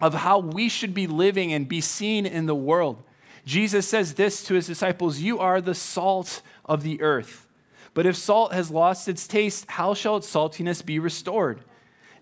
of 0.00 0.14
how 0.14 0.38
we 0.38 0.68
should 0.68 0.94
be 0.94 1.06
living 1.06 1.52
and 1.52 1.68
be 1.68 1.80
seen 1.80 2.26
in 2.26 2.46
the 2.46 2.54
world. 2.54 3.02
Jesus 3.44 3.88
says 3.88 4.14
this 4.14 4.42
to 4.44 4.54
his 4.54 4.66
disciples 4.66 5.20
You 5.20 5.38
are 5.38 5.60
the 5.60 5.74
salt 5.74 6.42
of 6.64 6.82
the 6.82 7.00
earth. 7.00 7.46
But 7.94 8.06
if 8.06 8.14
salt 8.14 8.52
has 8.52 8.70
lost 8.70 9.08
its 9.08 9.26
taste, 9.26 9.64
how 9.70 9.94
shall 9.94 10.18
its 10.18 10.32
saltiness 10.32 10.84
be 10.84 10.98
restored? 10.98 11.62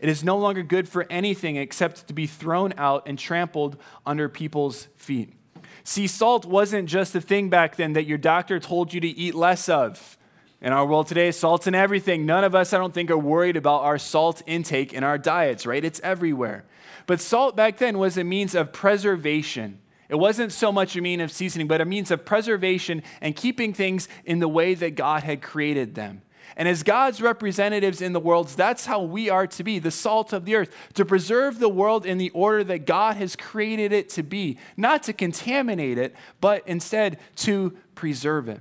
It 0.00 0.08
is 0.08 0.22
no 0.22 0.36
longer 0.36 0.62
good 0.62 0.88
for 0.88 1.06
anything 1.10 1.56
except 1.56 2.06
to 2.08 2.14
be 2.14 2.26
thrown 2.26 2.74
out 2.76 3.06
and 3.06 3.18
trampled 3.18 3.76
under 4.04 4.28
people's 4.28 4.88
feet. 4.96 5.32
See, 5.84 6.06
salt 6.06 6.44
wasn't 6.44 6.88
just 6.88 7.14
a 7.14 7.20
thing 7.20 7.48
back 7.48 7.76
then 7.76 7.92
that 7.92 8.06
your 8.06 8.18
doctor 8.18 8.58
told 8.58 8.92
you 8.92 9.00
to 9.00 9.08
eat 9.08 9.34
less 9.34 9.68
of. 9.68 10.18
In 10.60 10.72
our 10.72 10.86
world 10.86 11.06
today, 11.06 11.30
salt's 11.30 11.66
in 11.66 11.74
everything. 11.74 12.26
None 12.26 12.42
of 12.42 12.54
us, 12.54 12.72
I 12.72 12.78
don't 12.78 12.94
think, 12.94 13.10
are 13.10 13.18
worried 13.18 13.56
about 13.56 13.82
our 13.82 13.98
salt 13.98 14.42
intake 14.46 14.92
in 14.92 15.04
our 15.04 15.18
diets, 15.18 15.66
right? 15.66 15.84
It's 15.84 16.00
everywhere. 16.00 16.64
But 17.06 17.20
salt 17.20 17.56
back 17.56 17.78
then 17.78 17.98
was 17.98 18.18
a 18.18 18.24
means 18.24 18.54
of 18.54 18.72
preservation. 18.72 19.78
It 20.08 20.16
wasn't 20.16 20.52
so 20.52 20.72
much 20.72 20.96
a 20.96 21.00
means 21.00 21.22
of 21.22 21.32
seasoning, 21.32 21.68
but 21.68 21.80
a 21.80 21.84
means 21.84 22.10
of 22.10 22.24
preservation 22.24 23.02
and 23.20 23.36
keeping 23.36 23.72
things 23.72 24.08
in 24.24 24.38
the 24.38 24.48
way 24.48 24.74
that 24.74 24.94
God 24.94 25.24
had 25.24 25.42
created 25.42 25.94
them. 25.94 26.22
And 26.56 26.68
as 26.68 26.82
God's 26.82 27.20
representatives 27.20 28.00
in 28.00 28.12
the 28.12 28.20
world, 28.20 28.48
that's 28.48 28.86
how 28.86 29.02
we 29.02 29.28
are 29.28 29.46
to 29.46 29.64
be 29.64 29.78
the 29.78 29.90
salt 29.90 30.32
of 30.32 30.44
the 30.44 30.54
earth, 30.54 30.74
to 30.94 31.04
preserve 31.04 31.58
the 31.58 31.68
world 31.68 32.06
in 32.06 32.18
the 32.18 32.30
order 32.30 32.62
that 32.64 32.86
God 32.86 33.16
has 33.16 33.36
created 33.36 33.92
it 33.92 34.08
to 34.10 34.22
be, 34.22 34.58
not 34.76 35.02
to 35.04 35.12
contaminate 35.12 35.98
it, 35.98 36.14
but 36.40 36.62
instead 36.66 37.18
to 37.36 37.76
preserve 37.94 38.48
it. 38.48 38.60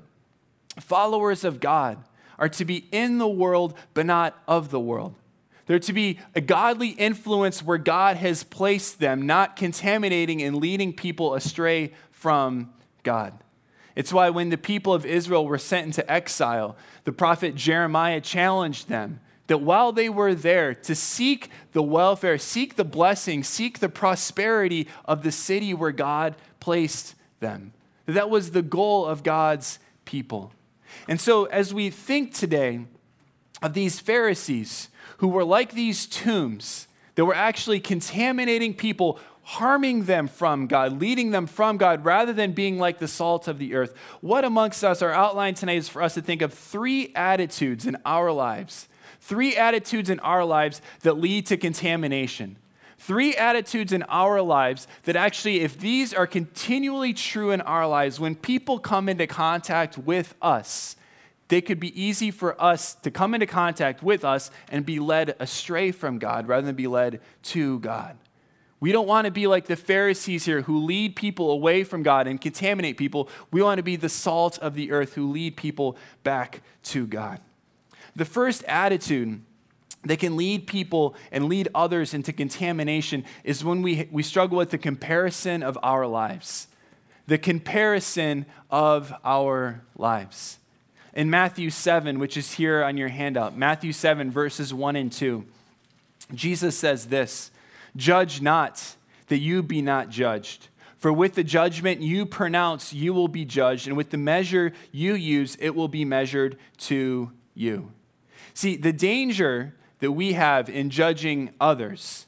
Followers 0.80 1.44
of 1.44 1.60
God 1.60 2.04
are 2.38 2.50
to 2.50 2.65
be 2.65 2.88
in 2.92 3.18
the 3.18 3.27
world, 3.27 3.77
but 3.94 4.06
not 4.06 4.42
of 4.48 4.72
the 4.72 4.80
world. 4.80 5.15
They're 5.68 5.80
to 5.80 5.94
be 5.94 6.20
a 6.36 6.42
godly 6.42 6.89
influence 6.89 7.63
where 7.63 7.77
God 7.77 8.18
has 8.18 8.44
placed 8.44 9.00
them, 9.00 9.25
not 9.25 9.56
contaminating 9.56 10.42
and 10.44 10.58
leading 10.58 10.94
people 10.94 11.34
astray 11.34 11.94
from 12.12 12.74
God. 13.04 13.34
It's 13.96 14.12
why 14.12 14.30
when 14.30 14.50
the 14.50 14.58
people 14.58 14.94
of 14.94 15.06
Israel 15.06 15.46
were 15.46 15.58
sent 15.58 15.86
into 15.86 16.12
exile, 16.12 16.75
the 17.06 17.12
prophet 17.12 17.56
Jeremiah 17.56 18.22
challenged 18.22 18.90
them 18.90 19.22
that 19.48 19.60
while 19.60 19.92
they 19.92 20.10
were 20.10 20.34
there 20.34 20.74
to 20.74 20.96
seek 20.96 21.50
the 21.72 21.84
welfare, 21.84 22.38
seek 22.38 22.75
the 22.75 22.84
blessing, 22.84 23.44
seek 23.44 23.80
the 23.80 23.90
prosperity 23.90 24.88
of 25.06 25.24
the 25.24 25.32
city 25.32 25.74
where 25.74 25.92
God 25.92 26.36
placed 26.60 27.16
them. 27.40 27.74
That 28.06 28.30
was 28.30 28.52
the 28.52 28.62
goal 28.62 29.06
of 29.06 29.24
God's 29.24 29.80
people. 30.04 30.52
And 31.08 31.20
so, 31.20 31.46
as 31.46 31.74
we 31.74 31.90
think 31.90 32.34
today 32.34 32.86
of 33.62 33.74
these 33.74 34.00
Pharisees 34.00 34.90
who 35.18 35.28
were 35.28 35.44
like 35.44 35.74
these 35.74 36.06
tombs 36.06 36.88
that 37.16 37.25
were 37.25 37.36
actually 37.36 37.80
contaminating 37.80 38.74
people 38.74 39.20
harming 39.46 40.06
them 40.06 40.28
from 40.28 40.66
God, 40.66 41.00
leading 41.00 41.30
them 41.30 41.46
from 41.46 41.78
God, 41.78 42.04
rather 42.04 42.34
than 42.34 42.54
being 42.54 42.80
like 42.80 42.98
the 42.98 43.08
salt 43.08 43.48
of 43.48 43.60
the 43.60 43.75
earth. 43.75 43.94
What 44.20 44.44
amongst 44.44 44.84
us, 44.84 45.04
our 45.04 45.12
outline 45.12 45.54
tonight 45.54 45.78
is 45.78 45.88
for 45.88 46.02
us 46.02 46.16
to 46.16 46.22
think 46.22 46.42
of 46.42 46.52
three 46.52 47.12
attitudes 47.16 47.86
in 47.86 47.96
our 48.06 48.32
lives. 48.32 48.90
Three 49.20 49.56
attitudes 49.56 50.10
in 50.10 50.20
our 50.22 50.44
lives 50.44 50.82
that 51.02 51.20
lead 51.20 51.46
to 51.48 51.58
contamination. 51.58 52.58
Three 52.98 53.36
attitudes 53.36 53.94
in 53.94 54.02
our 54.04 54.42
lives 54.42 54.88
that 55.04 55.16
actually, 55.16 55.62
if 55.62 55.78
these 55.78 56.12
are 56.12 56.25
continually 56.25 57.14
true 57.14 57.52
in 57.52 57.62
our 57.62 57.88
lives, 57.88 58.20
when 58.20 58.34
people 58.34 58.80
come 58.80 59.08
into 59.08 59.28
contact 59.28 59.96
with 59.96 60.34
us, 60.42 60.96
they 61.50 61.62
could 61.62 61.80
be 61.80 62.02
easy 62.02 62.32
for 62.32 62.60
us 62.60 62.96
to 62.96 63.12
come 63.12 63.36
into 63.36 63.46
contact 63.46 64.02
with 64.02 64.25
us 64.25 64.50
and 64.70 64.88
be 64.88 65.00
led 65.00 65.36
astray 65.40 65.92
from 65.92 66.18
God 66.18 66.48
rather 66.48 66.66
than 66.66 66.75
be 66.75 66.88
led 66.88 67.22
to 67.44 67.78
God. 67.80 68.18
We 68.86 68.92
don't 68.92 69.08
want 69.08 69.25
to 69.25 69.32
be 69.32 69.48
like 69.48 69.65
the 69.65 69.75
Pharisees 69.75 70.46
here 70.46 70.62
who 70.62 70.86
lead 70.86 71.15
people 71.15 71.50
away 71.50 71.84
from 71.84 72.04
God 72.04 72.27
and 72.27 72.39
contaminate 72.39 72.98
people. 72.98 73.30
We 73.50 73.63
want 73.63 73.80
to 73.80 73.84
be 73.84 73.96
the 73.96 74.10
salt 74.10 74.60
of 74.60 74.75
the 74.75 74.92
earth 74.92 75.15
who 75.15 75.32
lead 75.32 75.58
people 75.58 75.98
back 76.24 76.62
to 76.84 77.08
God. 77.08 77.39
The 78.15 78.25
first 78.25 78.63
attitude 78.65 79.42
that 80.04 80.20
can 80.20 80.38
lead 80.38 80.68
people 80.68 81.15
and 81.32 81.46
lead 81.46 81.68
others 81.74 82.13
into 82.13 82.32
contamination 82.32 83.25
is 83.44 83.65
when 83.65 83.82
we, 83.82 84.08
we 84.12 84.22
struggle 84.22 84.60
with 84.60 84.70
the 84.70 84.77
comparison 84.77 85.63
of 85.63 85.80
our 85.82 86.06
lives. 86.06 86.68
The 87.25 87.39
comparison 87.39 88.46
of 88.70 89.12
our 89.24 89.82
lives. 89.98 90.60
In 91.15 91.32
Matthew 91.32 91.72
7, 91.72 92.20
which 92.20 92.38
is 92.38 92.51
here 92.51 92.84
on 92.84 92.98
your 92.98 93.10
handout, 93.10 93.58
Matthew 93.58 93.94
7, 93.94 94.30
verses 94.30 94.75
1 94.75 94.96
and 94.96 95.12
2, 95.12 95.44
Jesus 96.36 96.77
says 96.77 97.08
this. 97.08 97.50
Judge 97.96 98.42
not, 98.42 98.96
that 99.28 99.38
you 99.38 99.64
be 99.64 99.82
not 99.82 100.10
judged. 100.10 100.68
For 100.98 101.14
with 101.14 101.36
the 101.36 101.44
judgment 101.44 102.02
you 102.02 102.25
pronounce, 102.25 102.94
you 102.94 103.14
will 103.14 103.28
be 103.28 103.46
judged, 103.46 103.88
and 103.88 103.96
with 103.96 104.10
the 104.10 104.18
measure 104.18 104.74
you 104.92 105.14
use, 105.14 105.56
it 105.60 105.75
will 105.75 105.88
be 105.88 106.04
measured 106.04 106.58
to 106.80 107.32
you. 107.54 107.92
See, 108.54 108.75
the 108.75 108.94
danger 108.94 109.75
that 110.00 110.12
we 110.12 110.34
have 110.34 110.70
in 110.70 110.90
judging 110.90 111.52
others 111.60 112.25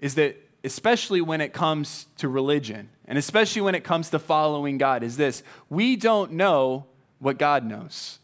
is 0.00 0.14
that, 0.16 0.36
especially 0.64 1.20
when 1.20 1.40
it 1.40 1.52
comes 1.52 2.06
to 2.18 2.28
religion, 2.28 2.90
and 3.06 3.18
especially 3.18 3.62
when 3.62 3.74
it 3.74 3.84
comes 3.84 4.10
to 4.10 4.18
following 4.18 4.78
God, 4.78 5.02
is 5.02 5.16
this 5.16 5.42
we 5.68 5.96
don't 5.96 6.32
know 6.32 6.86
what 7.18 7.38
God 7.38 7.64
knows. 7.64 8.18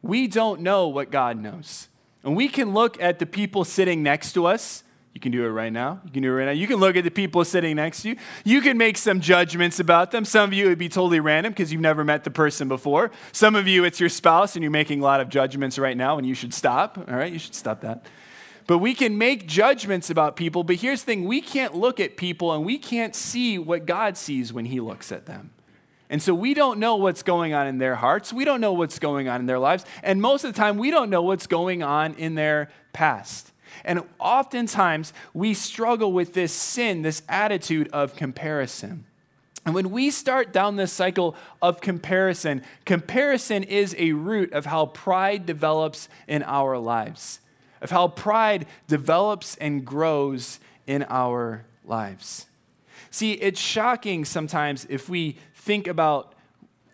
We 0.00 0.28
don't 0.28 0.60
know 0.60 0.88
what 0.88 1.10
God 1.10 1.38
knows. 1.38 1.88
And 2.22 2.36
we 2.36 2.48
can 2.48 2.72
look 2.72 3.00
at 3.02 3.18
the 3.18 3.26
people 3.26 3.64
sitting 3.64 4.02
next 4.02 4.32
to 4.32 4.46
us 4.46 4.84
you 5.14 5.20
can 5.20 5.32
do 5.32 5.44
it 5.44 5.48
right 5.48 5.72
now. 5.72 6.00
You 6.04 6.12
can 6.12 6.22
do 6.22 6.28
it 6.28 6.32
right 6.32 6.44
now. 6.44 6.52
You 6.52 6.66
can 6.66 6.76
look 6.76 6.96
at 6.96 7.02
the 7.02 7.10
people 7.10 7.44
sitting 7.44 7.76
next 7.76 8.02
to 8.02 8.10
you. 8.10 8.16
You 8.44 8.60
can 8.60 8.78
make 8.78 8.96
some 8.96 9.20
judgments 9.20 9.80
about 9.80 10.10
them. 10.10 10.24
Some 10.24 10.50
of 10.50 10.52
you, 10.52 10.66
it 10.66 10.68
would 10.68 10.78
be 10.78 10.88
totally 10.88 11.18
random 11.18 11.52
because 11.52 11.72
you've 11.72 11.80
never 11.80 12.04
met 12.04 12.24
the 12.24 12.30
person 12.30 12.68
before. 12.68 13.10
Some 13.32 13.56
of 13.56 13.66
you, 13.66 13.84
it's 13.84 13.98
your 13.98 14.10
spouse 14.10 14.54
and 14.54 14.62
you're 14.62 14.70
making 14.70 15.00
a 15.00 15.02
lot 15.02 15.20
of 15.20 15.28
judgments 15.28 15.78
right 15.78 15.96
now 15.96 16.18
and 16.18 16.26
you 16.26 16.34
should 16.34 16.54
stop. 16.54 16.98
All 16.98 17.16
right, 17.16 17.32
you 17.32 17.38
should 17.38 17.54
stop 17.54 17.80
that. 17.80 18.06
But 18.68 18.78
we 18.78 18.94
can 18.94 19.16
make 19.16 19.46
judgments 19.46 20.10
about 20.10 20.36
people. 20.36 20.62
But 20.62 20.76
here's 20.76 21.00
the 21.00 21.06
thing 21.06 21.24
we 21.24 21.40
can't 21.40 21.74
look 21.74 21.98
at 21.98 22.16
people 22.16 22.52
and 22.52 22.64
we 22.64 22.78
can't 22.78 23.14
see 23.14 23.58
what 23.58 23.86
God 23.86 24.16
sees 24.16 24.52
when 24.52 24.66
He 24.66 24.78
looks 24.78 25.10
at 25.10 25.26
them. 25.26 25.50
And 26.10 26.22
so 26.22 26.34
we 26.34 26.54
don't 26.54 26.78
know 26.78 26.96
what's 26.96 27.22
going 27.22 27.54
on 27.54 27.66
in 27.66 27.78
their 27.78 27.96
hearts. 27.96 28.32
We 28.32 28.44
don't 28.44 28.60
know 28.60 28.72
what's 28.72 28.98
going 28.98 29.28
on 29.28 29.40
in 29.40 29.46
their 29.46 29.58
lives. 29.58 29.84
And 30.02 30.22
most 30.22 30.44
of 30.44 30.52
the 30.52 30.58
time, 30.58 30.78
we 30.78 30.90
don't 30.90 31.10
know 31.10 31.22
what's 31.22 31.46
going 31.46 31.82
on 31.82 32.14
in 32.14 32.34
their 32.34 32.70
past. 32.92 33.52
And 33.84 34.02
oftentimes 34.18 35.12
we 35.34 35.54
struggle 35.54 36.12
with 36.12 36.34
this 36.34 36.52
sin, 36.52 37.02
this 37.02 37.22
attitude 37.28 37.88
of 37.92 38.16
comparison. 38.16 39.04
And 39.64 39.74
when 39.74 39.90
we 39.90 40.10
start 40.10 40.52
down 40.52 40.76
this 40.76 40.92
cycle 40.92 41.36
of 41.60 41.80
comparison, 41.80 42.62
comparison 42.86 43.64
is 43.64 43.94
a 43.98 44.12
root 44.12 44.52
of 44.52 44.66
how 44.66 44.86
pride 44.86 45.44
develops 45.44 46.08
in 46.26 46.42
our 46.44 46.78
lives, 46.78 47.40
of 47.82 47.90
how 47.90 48.08
pride 48.08 48.66
develops 48.86 49.56
and 49.56 49.84
grows 49.84 50.58
in 50.86 51.04
our 51.10 51.66
lives. 51.84 52.46
See, 53.10 53.32
it's 53.32 53.60
shocking 53.60 54.24
sometimes 54.24 54.86
if 54.88 55.08
we 55.08 55.36
think 55.54 55.86
about 55.86 56.34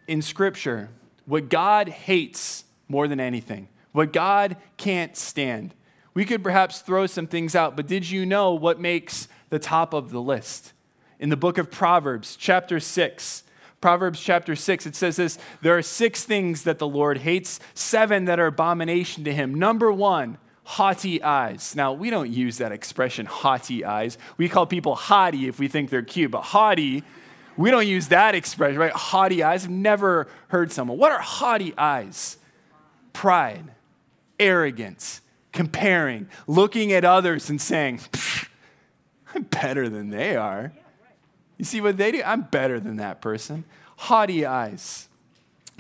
in 0.08 0.20
Scripture 0.22 0.90
what 1.26 1.48
God 1.48 1.88
hates 1.88 2.64
more 2.88 3.08
than 3.08 3.20
anything, 3.20 3.68
what 3.92 4.12
God 4.12 4.56
can't 4.76 5.16
stand. 5.16 5.74
We 6.14 6.24
could 6.24 6.42
perhaps 6.42 6.80
throw 6.80 7.06
some 7.06 7.26
things 7.26 7.54
out, 7.54 7.76
but 7.76 7.86
did 7.88 8.08
you 8.08 8.24
know 8.24 8.54
what 8.54 8.80
makes 8.80 9.28
the 9.50 9.58
top 9.58 9.92
of 9.92 10.10
the 10.10 10.22
list? 10.22 10.72
In 11.18 11.28
the 11.28 11.36
book 11.36 11.58
of 11.58 11.70
Proverbs, 11.70 12.36
chapter 12.36 12.78
6, 12.78 13.42
Proverbs 13.80 14.20
chapter 14.20 14.56
6, 14.56 14.86
it 14.86 14.96
says 14.96 15.16
this 15.16 15.38
there 15.60 15.76
are 15.76 15.82
six 15.82 16.24
things 16.24 16.62
that 16.62 16.78
the 16.78 16.88
Lord 16.88 17.18
hates, 17.18 17.60
seven 17.74 18.24
that 18.26 18.40
are 18.40 18.46
abomination 18.46 19.24
to 19.24 19.32
him. 19.34 19.54
Number 19.54 19.92
one, 19.92 20.38
haughty 20.62 21.22
eyes. 21.22 21.76
Now, 21.76 21.92
we 21.92 22.10
don't 22.10 22.32
use 22.32 22.58
that 22.58 22.72
expression, 22.72 23.26
haughty 23.26 23.84
eyes. 23.84 24.16
We 24.38 24.48
call 24.48 24.66
people 24.66 24.96
hottie 24.96 25.48
if 25.48 25.58
we 25.58 25.68
think 25.68 25.90
they're 25.90 26.02
cute, 26.02 26.30
but 26.30 26.42
haughty, 26.42 27.02
we 27.56 27.70
don't 27.70 27.86
use 27.86 28.08
that 28.08 28.34
expression, 28.34 28.78
right? 28.78 28.92
Haughty 28.92 29.42
eyes. 29.42 29.64
I've 29.64 29.70
never 29.70 30.28
heard 30.48 30.72
someone. 30.72 30.96
What 30.96 31.12
are 31.12 31.20
haughty 31.20 31.74
eyes? 31.76 32.38
Pride, 33.12 33.64
arrogance, 34.40 35.20
comparing, 35.54 36.28
looking 36.46 36.92
at 36.92 37.04
others 37.04 37.48
and 37.48 37.60
saying, 37.60 38.00
I'm 39.34 39.44
better 39.44 39.88
than 39.88 40.10
they 40.10 40.36
are. 40.36 40.72
You 41.56 41.64
see 41.64 41.80
what 41.80 41.96
they 41.96 42.12
do? 42.12 42.22
I'm 42.24 42.42
better 42.42 42.78
than 42.78 42.96
that 42.96 43.22
person. 43.22 43.64
Haughty 43.96 44.44
eyes, 44.44 45.08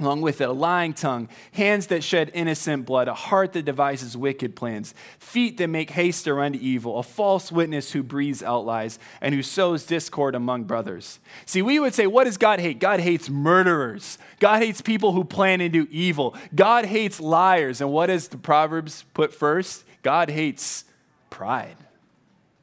along 0.00 0.22
with 0.22 0.40
it, 0.40 0.48
a 0.48 0.52
lying 0.52 0.92
tongue, 0.92 1.28
hands 1.52 1.86
that 1.86 2.02
shed 2.02 2.30
innocent 2.34 2.84
blood, 2.84 3.06
a 3.06 3.14
heart 3.14 3.52
that 3.52 3.64
devises 3.64 4.16
wicked 4.16 4.56
plans, 4.56 4.92
feet 5.20 5.56
that 5.58 5.68
make 5.68 5.90
haste 5.90 6.24
to 6.24 6.34
run 6.34 6.52
to 6.52 6.58
evil, 6.58 6.98
a 6.98 7.02
false 7.02 7.52
witness 7.52 7.92
who 7.92 8.02
breathes 8.02 8.42
out 8.42 8.66
lies, 8.66 8.98
and 9.20 9.34
who 9.34 9.42
sows 9.42 9.86
discord 9.86 10.34
among 10.34 10.64
brothers. 10.64 11.20
See, 11.46 11.62
we 11.62 11.78
would 11.78 11.94
say, 11.94 12.08
what 12.08 12.24
does 12.24 12.38
God 12.38 12.58
hate? 12.58 12.80
God 12.80 12.98
hates 12.98 13.30
murderers. 13.30 14.18
God 14.40 14.62
hates 14.62 14.80
people 14.80 15.12
who 15.12 15.22
plan 15.22 15.60
and 15.60 15.72
do 15.72 15.86
evil. 15.90 16.34
God 16.54 16.86
hates 16.86 17.20
liars. 17.20 17.80
And 17.80 17.92
what 17.92 18.06
does 18.06 18.28
the 18.28 18.38
Proverbs 18.38 19.04
put 19.14 19.32
first? 19.32 19.84
God 20.02 20.28
hates 20.28 20.84
pride. 21.30 21.76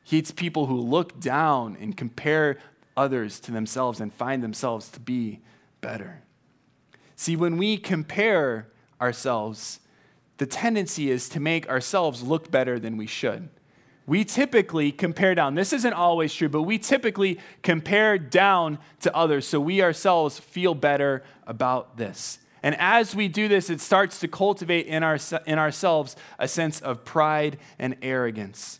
He 0.04 0.18
hates 0.18 0.32
people 0.32 0.66
who 0.66 0.76
look 0.76 1.22
down 1.22 1.78
and 1.80 1.96
compare 1.96 2.58
others 2.98 3.40
to 3.40 3.52
themselves 3.52 4.02
and 4.02 4.14
find 4.14 4.44
themselves 4.44 4.90
to 4.90 5.00
be 5.00 5.40
better. 5.80 6.24
See, 7.22 7.36
when 7.36 7.58
we 7.58 7.78
compare 7.78 8.68
ourselves, 9.00 9.80
the 10.40 10.48
tendency 10.48 11.12
is 11.12 11.30
to 11.30 11.40
make 11.40 11.70
ourselves 11.70 12.24
look 12.24 12.50
better 12.50 12.80
than 12.80 12.98
we 12.98 13.06
should. 13.06 13.50
We 14.08 14.25
typically 14.25 14.92
compare 14.92 15.36
down. 15.36 15.54
This 15.54 15.72
isn't 15.72 15.94
always 15.94 16.34
true, 16.34 16.50
but 16.50 16.63
we 16.63 16.80
typically 16.80 17.38
compare 17.62 18.18
down 18.18 18.80
to 19.01 19.16
others 19.16 19.48
so 19.48 19.60
we 19.60 19.84
ourselves 19.84 20.40
feel 20.40 20.74
better 20.74 21.22
about 21.46 21.96
this. 21.96 22.40
And 22.63 22.75
as 22.80 23.13
we 23.13 23.28
do 23.28 23.48
this, 23.48 23.70
it 23.70 23.82
starts 23.82 24.20
to 24.22 24.28
cultivate 24.28 24.88
in, 24.88 25.04
our, 25.04 25.20
in 25.46 25.60
ourselves 25.60 26.16
a 26.40 26.48
sense 26.48 26.82
of 26.82 27.06
pride 27.06 27.60
and 27.78 27.98
arrogance. 28.01 28.80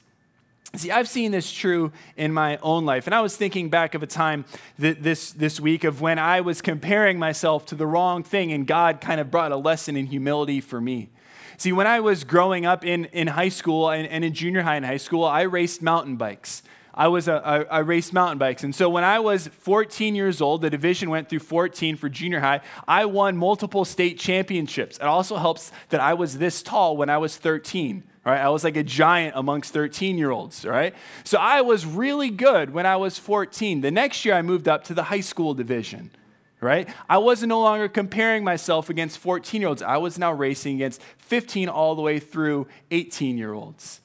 See, 0.76 0.90
I've 0.90 1.10
seen 1.10 1.32
this 1.32 1.52
true 1.52 1.92
in 2.16 2.32
my 2.32 2.58
own 2.62 2.86
life. 2.86 3.06
And 3.06 3.14
I 3.14 3.20
was 3.20 3.36
thinking 3.36 3.70
back 3.70 3.94
of 3.94 4.04
a 4.04 4.08
time 4.08 4.46
this, 4.80 5.32
this 5.32 5.60
week 5.60 5.84
of 5.84 6.00
when 6.00 6.18
I 6.18 6.40
was 6.40 6.62
comparing 6.62 7.20
myself 7.20 7.66
to 7.68 7.76
the 7.76 7.86
wrong 7.86 8.24
thing, 8.24 8.54
and 8.54 8.66
God 8.66 9.02
kind 9.02 9.20
of 9.20 9.30
brought 9.30 9.52
a 9.52 9.58
lesson 9.58 9.98
in 9.98 10.06
humility 10.06 10.62
for 10.62 10.80
me. 10.80 11.10
See, 11.58 11.74
when 11.74 11.88
I 11.88 12.00
was 12.00 12.24
growing 12.24 12.66
up 12.66 12.86
in, 12.86 13.06
in 13.06 13.28
high 13.28 13.50
school 13.50 13.90
and, 13.90 14.08
and 14.08 14.24
in 14.24 14.34
junior 14.34 14.62
high 14.62 14.78
and 14.78 14.86
high 14.86 14.98
school, 14.98 15.26
I 15.26 15.42
raced 15.42 15.82
mountain 15.82 16.16
bikes. 16.16 16.64
I 16.94 17.08
was 17.10 17.28
a, 17.28 17.34
I, 17.46 17.64
I 17.64 17.80
raced 17.80 18.14
mountain 18.14 18.38
bikes. 18.38 18.64
And 18.64 18.74
so 18.74 18.90
when 18.90 19.04
I 19.04 19.20
was 19.20 19.48
14 19.48 20.16
years 20.16 20.42
old, 20.42 20.62
the 20.62 20.70
division 20.70 21.10
went 21.10 21.30
through 21.30 21.40
14 21.40 21.98
for 21.98 22.08
junior 22.08 22.40
high. 22.40 22.62
I 22.88 23.06
won 23.06 23.36
multiple 23.36 23.84
state 23.84 24.18
championships. 24.18 24.98
It 24.98 25.04
also 25.04 25.36
helps 25.36 25.72
that 25.90 26.00
I 26.00 26.14
was 26.14 26.38
this 26.38 26.64
tall 26.64 26.96
when 26.96 27.10
I 27.10 27.18
was 27.18 27.38
13. 27.38 28.04
Right? 28.24 28.40
I 28.40 28.50
was 28.50 28.64
like 28.64 28.78
a 28.78 28.84
giant 28.84 29.34
amongst 29.36 29.74
13 29.74 30.18
year 30.18 30.30
olds, 30.30 30.64
right? 30.64 30.94
So 31.24 31.40
I 31.40 31.62
was 31.62 31.86
really 31.86 32.30
good 32.30 32.72
when 32.72 32.86
I 32.86 32.96
was 32.96 33.18
14. 33.18 33.82
The 33.82 33.90
next 33.90 34.26
year 34.26 34.36
I 34.36 34.44
moved 34.44 34.68
up 34.68 34.84
to 34.86 34.94
the 34.94 35.04
high 35.04 35.22
school 35.22 35.56
division, 35.56 36.12
right? 36.60 36.88
I 37.10 37.18
wasn't 37.18 37.50
no 37.50 37.62
longer 37.62 37.88
comparing 37.88 38.44
myself 38.44 38.92
against 38.92 39.18
14 39.18 39.62
year 39.62 39.70
olds. 39.70 39.82
I 39.82 39.98
was 39.98 40.20
now 40.20 40.32
racing 40.32 40.76
against 40.76 41.02
15 41.18 41.68
all 41.68 41.96
the 41.96 42.04
way 42.04 42.20
through 42.20 42.68
18 42.92 43.40
year 43.40 43.54
olds. 43.54 44.02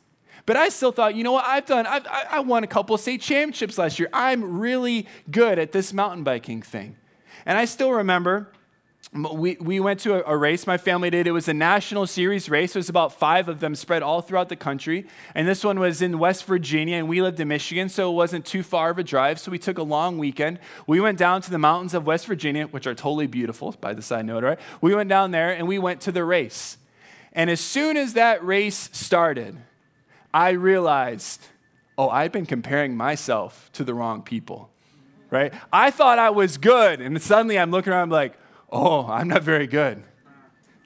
But 0.46 0.56
I 0.56 0.68
still 0.68 0.92
thought, 0.92 1.16
you 1.16 1.24
know 1.24 1.32
what, 1.32 1.44
I've 1.44 1.66
done, 1.66 1.86
I've, 1.86 2.06
I 2.06 2.40
won 2.40 2.62
a 2.62 2.68
couple 2.68 2.96
state 2.96 3.20
championships 3.20 3.76
last 3.76 3.98
year. 3.98 4.08
I'm 4.12 4.60
really 4.60 5.08
good 5.30 5.58
at 5.58 5.72
this 5.72 5.92
mountain 5.92 6.22
biking 6.22 6.62
thing. 6.62 6.96
And 7.44 7.58
I 7.58 7.64
still 7.64 7.90
remember 7.90 8.48
we, 9.16 9.56
we 9.60 9.80
went 9.80 10.00
to 10.00 10.14
a, 10.14 10.34
a, 10.34 10.36
race 10.36 10.66
my 10.66 10.76
family 10.76 11.10
did. 11.10 11.26
It 11.26 11.32
was 11.32 11.48
a 11.48 11.54
national 11.54 12.06
series 12.06 12.48
race. 12.48 12.72
There 12.72 12.80
was 12.80 12.88
about 12.88 13.12
five 13.12 13.48
of 13.48 13.60
them 13.60 13.74
spread 13.74 14.02
all 14.02 14.20
throughout 14.20 14.48
the 14.48 14.56
country. 14.56 15.06
And 15.34 15.46
this 15.48 15.64
one 15.64 15.78
was 15.78 16.02
in 16.02 16.18
west 16.18 16.44
virginia 16.44 16.96
and 16.96 17.08
we 17.08 17.22
lived 17.22 17.40
in 17.40 17.48
michigan 17.48 17.88
so 17.88 18.10
it 18.10 18.14
wasn't 18.14 18.44
too 18.44 18.62
far 18.62 18.90
of 18.90 18.98
a 18.98 19.04
drive. 19.04 19.38
So 19.40 19.50
we 19.50 19.58
took 19.58 19.78
a 19.78 19.82
long 19.82 20.18
weekend. 20.18 20.58
We 20.86 21.00
went 21.00 21.18
down 21.18 21.42
to 21.42 21.50
the 21.50 21.58
mountains 21.58 21.94
of 21.94 22.06
west 22.06 22.26
virginia 22.26 22.66
which 22.66 22.86
are 22.86 22.94
totally 22.94 23.26
beautiful 23.26 23.74
by 23.80 23.94
the 23.94 24.02
side 24.02 24.26
note 24.26 24.44
right? 24.44 24.58
We 24.80 24.94
went 24.94 25.08
down 25.08 25.30
there 25.30 25.50
and 25.50 25.66
we 25.66 25.78
went 25.78 26.00
to 26.02 26.12
the 26.12 26.24
race. 26.24 26.78
And 27.32 27.50
as 27.50 27.60
soon 27.60 27.96
as 27.96 28.14
that 28.14 28.44
race 28.44 28.90
started 28.92 29.56
i 30.34 30.50
realized 30.50 31.46
oh 31.96 32.08
i've 32.08 32.32
been 32.32 32.46
comparing 32.46 32.96
myself 32.96 33.70
to 33.72 33.84
the 33.84 33.94
wrong 33.94 34.22
people 34.22 34.70
right? 35.30 35.52
I 35.72 35.90
thought 35.90 36.18
i 36.18 36.30
was 36.30 36.58
good 36.58 37.00
and 37.00 37.20
suddenly 37.22 37.58
i'm 37.58 37.70
looking 37.70 37.92
around 37.92 38.04
I'm 38.04 38.10
like 38.10 38.38
oh, 38.76 39.06
I'm 39.06 39.28
not 39.28 39.42
very 39.42 39.66
good. 39.66 40.02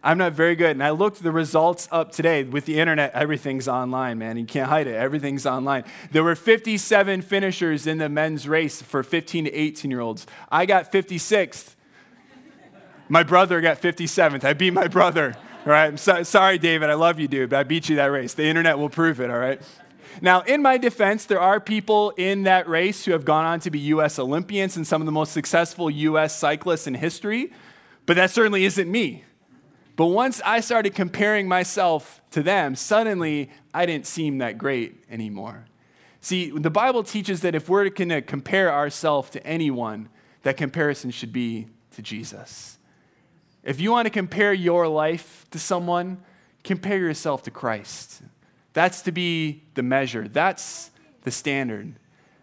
I'm 0.02 0.16
not 0.16 0.32
very 0.32 0.56
good. 0.56 0.70
And 0.70 0.82
I 0.82 0.90
looked 0.90 1.22
the 1.22 1.32
results 1.32 1.88
up 1.92 2.12
today. 2.12 2.42
With 2.44 2.64
the 2.64 2.80
internet, 2.80 3.12
everything's 3.12 3.68
online, 3.68 4.18
man. 4.18 4.38
You 4.38 4.46
can't 4.46 4.68
hide 4.68 4.86
it. 4.86 4.94
Everything's 4.94 5.44
online. 5.44 5.84
There 6.10 6.24
were 6.24 6.34
57 6.34 7.20
finishers 7.22 7.86
in 7.86 7.98
the 7.98 8.08
men's 8.08 8.48
race 8.48 8.80
for 8.80 9.02
15 9.02 9.44
to 9.44 9.52
18 9.52 9.90
year 9.90 10.00
olds. 10.00 10.26
I 10.50 10.64
got 10.64 10.90
56th. 10.90 11.74
My 13.08 13.22
brother 13.24 13.60
got 13.60 13.82
57th. 13.82 14.44
I 14.44 14.54
beat 14.54 14.72
my 14.72 14.86
brother. 14.88 15.34
All 15.66 15.72
right. 15.72 15.88
I'm 15.88 15.96
so, 15.98 16.22
sorry, 16.22 16.58
David. 16.58 16.88
I 16.88 16.94
love 16.94 17.18
you, 17.18 17.28
dude, 17.28 17.50
but 17.50 17.58
I 17.58 17.62
beat 17.64 17.88
you 17.88 17.96
that 17.96 18.06
race. 18.06 18.32
The 18.32 18.44
internet 18.44 18.78
will 18.78 18.88
prove 18.88 19.20
it. 19.20 19.30
All 19.30 19.38
right. 19.38 19.60
Now, 20.22 20.40
in 20.42 20.62
my 20.62 20.78
defense, 20.78 21.26
there 21.26 21.40
are 21.40 21.60
people 21.60 22.10
in 22.10 22.44
that 22.44 22.68
race 22.68 23.04
who 23.04 23.12
have 23.12 23.24
gone 23.24 23.44
on 23.44 23.60
to 23.60 23.70
be 23.70 23.78
U.S. 23.80 24.18
Olympians 24.18 24.76
and 24.76 24.86
some 24.86 25.02
of 25.02 25.06
the 25.06 25.12
most 25.12 25.32
successful 25.32 25.90
U.S. 25.90 26.38
cyclists 26.38 26.86
in 26.86 26.94
history. 26.94 27.52
But 28.10 28.16
that 28.16 28.32
certainly 28.32 28.64
isn't 28.64 28.90
me. 28.90 29.22
But 29.94 30.06
once 30.06 30.40
I 30.44 30.58
started 30.58 30.96
comparing 30.96 31.46
myself 31.46 32.20
to 32.32 32.42
them, 32.42 32.74
suddenly 32.74 33.52
I 33.72 33.86
didn't 33.86 34.04
seem 34.04 34.38
that 34.38 34.58
great 34.58 35.04
anymore. 35.08 35.66
See, 36.20 36.50
the 36.50 36.70
Bible 36.70 37.04
teaches 37.04 37.42
that 37.42 37.54
if 37.54 37.68
we're 37.68 37.88
going 37.88 38.08
to 38.08 38.20
compare 38.20 38.72
ourselves 38.72 39.30
to 39.30 39.46
anyone, 39.46 40.08
that 40.42 40.56
comparison 40.56 41.12
should 41.12 41.32
be 41.32 41.68
to 41.92 42.02
Jesus. 42.02 42.78
If 43.62 43.80
you 43.80 43.92
want 43.92 44.06
to 44.06 44.10
compare 44.10 44.52
your 44.52 44.88
life 44.88 45.46
to 45.52 45.60
someone, 45.60 46.20
compare 46.64 46.98
yourself 46.98 47.44
to 47.44 47.52
Christ. 47.52 48.22
That's 48.72 49.02
to 49.02 49.12
be 49.12 49.62
the 49.74 49.84
measure, 49.84 50.26
that's 50.26 50.90
the 51.22 51.30
standard 51.30 51.94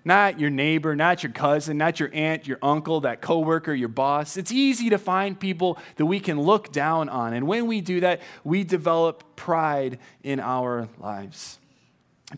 not 0.07 0.39
your 0.39 0.49
neighbor, 0.49 0.95
not 0.95 1.21
your 1.21 1.31
cousin, 1.31 1.77
not 1.77 1.99
your 1.99 2.09
aunt, 2.13 2.47
your 2.47 2.57
uncle, 2.61 3.01
that 3.01 3.21
coworker, 3.21 3.73
your 3.73 3.89
boss. 3.89 4.37
It's 4.37 4.51
easy 4.51 4.89
to 4.89 4.97
find 4.97 5.37
people 5.39 5.77
that 5.97 6.05
we 6.05 6.21
can 6.21 6.41
look 6.41 6.71
down 6.71 7.09
on. 7.09 7.33
And 7.33 7.45
when 7.45 7.67
we 7.67 7.81
do 7.81 7.99
that, 7.99 8.21
we 8.45 8.63
develop 8.63 9.35
pride 9.35 9.99
in 10.23 10.39
our 10.39 10.87
lives. 10.97 11.59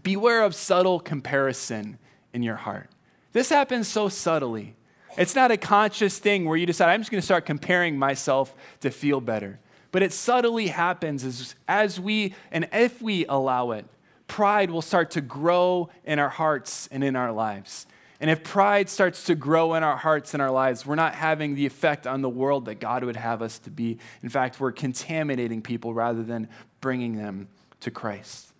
Beware 0.01 0.43
of 0.43 0.55
subtle 0.55 0.99
comparison 0.99 1.99
in 2.33 2.41
your 2.43 2.55
heart. 2.55 2.89
This 3.33 3.49
happens 3.49 3.87
so 3.87 4.09
subtly. 4.09 4.75
It's 5.15 5.35
not 5.35 5.51
a 5.51 5.57
conscious 5.57 6.17
thing 6.17 6.45
where 6.45 6.57
you 6.57 6.65
decide, 6.65 6.89
I'm 6.89 7.01
just 7.01 7.11
going 7.11 7.21
to 7.21 7.25
start 7.25 7.45
comparing 7.45 7.97
myself 7.97 8.55
to 8.81 8.89
feel 8.89 9.21
better. 9.21 9.59
But 9.91 10.01
it 10.01 10.11
subtly 10.11 10.67
happens 10.67 11.23
as, 11.23 11.55
as 11.67 11.99
we, 11.99 12.33
and 12.51 12.67
if 12.73 13.01
we 13.01 13.25
allow 13.27 13.71
it, 13.71 13.85
pride 14.29 14.71
will 14.71 14.81
start 14.81 15.11
to 15.11 15.21
grow 15.21 15.89
in 16.05 16.19
our 16.19 16.29
hearts 16.29 16.87
and 16.91 17.03
in 17.03 17.17
our 17.17 17.33
lives. 17.33 17.85
And 18.21 18.29
if 18.29 18.43
pride 18.43 18.89
starts 18.89 19.25
to 19.25 19.35
grow 19.35 19.73
in 19.75 19.83
our 19.83 19.95
hearts 19.95 20.33
and 20.33 20.41
our 20.41 20.51
lives, 20.51 20.85
we're 20.85 20.95
not 20.95 21.15
having 21.15 21.55
the 21.55 21.65
effect 21.65 22.05
on 22.05 22.21
the 22.21 22.29
world 22.29 22.65
that 22.65 22.75
God 22.75 23.03
would 23.03 23.15
have 23.15 23.41
us 23.41 23.59
to 23.59 23.69
be. 23.69 23.97
In 24.21 24.29
fact, 24.29 24.59
we're 24.59 24.73
contaminating 24.73 25.61
people 25.61 25.93
rather 25.93 26.21
than 26.23 26.49
bringing 26.81 27.17
them 27.17 27.47
to 27.79 27.91
Christ. 27.91 28.53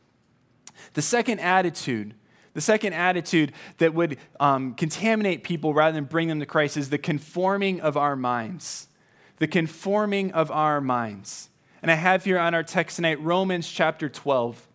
The 0.94 1.02
second 1.02 1.40
attitude, 1.40 2.14
the 2.54 2.62
second 2.62 2.94
attitude 2.94 3.52
that 3.80 3.94
would 3.94 4.18
um, 4.40 4.76
contaminate 4.76 5.44
people 5.44 5.74
rather 5.74 5.94
than 5.94 6.06
bring 6.06 6.30
them 6.30 6.40
to 6.40 6.46
Christ 6.46 6.78
is 6.78 6.90
the 6.90 6.98
conforming 6.98 7.82
of 7.82 7.98
our 7.98 8.16
minds. 8.16 8.88
The 9.38 9.48
conforming 9.48 10.32
of 10.32 10.50
our 10.52 10.80
minds. 10.80 11.50
And 11.82 11.92
I 11.92 11.96
have 11.96 12.24
here 12.24 12.40
on 12.40 12.54
our 12.54 12.64
text 12.64 12.96
tonight 12.96 13.22
Romans 13.22 13.70
chapter 13.70 14.08
12. 14.08 14.68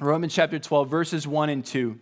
Romans 0.00 0.34
chapter 0.34 0.58
12, 0.58 0.88
verses 0.90 1.26
1 1.26 1.48
and 1.50 1.64
2. 1.64 1.98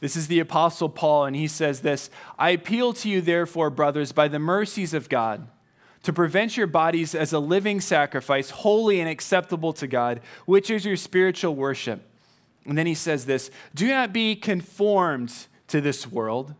This 0.00 0.16
is 0.16 0.28
the 0.28 0.40
Apostle 0.40 0.88
Paul, 0.88 1.26
and 1.26 1.36
he 1.36 1.46
says 1.46 1.80
this 1.80 2.10
I 2.38 2.50
appeal 2.50 2.92
to 2.94 3.08
you, 3.08 3.20
therefore, 3.20 3.70
brothers, 3.70 4.12
by 4.12 4.28
the 4.28 4.38
mercies 4.38 4.94
of 4.94 5.08
God, 5.08 5.46
to 6.02 6.12
present 6.12 6.56
your 6.56 6.66
bodies 6.66 7.14
as 7.14 7.32
a 7.32 7.38
living 7.38 7.80
sacrifice, 7.80 8.50
holy 8.50 8.98
and 8.98 9.08
acceptable 9.08 9.72
to 9.74 9.86
God, 9.86 10.20
which 10.46 10.70
is 10.70 10.84
your 10.84 10.96
spiritual 10.96 11.54
worship. 11.54 12.02
And 12.64 12.78
then 12.78 12.86
he 12.86 12.94
says 12.94 13.26
this 13.26 13.50
Do 13.74 13.88
not 13.88 14.12
be 14.12 14.34
conformed 14.34 15.46
to 15.68 15.80
this 15.82 16.06
world, 16.06 16.54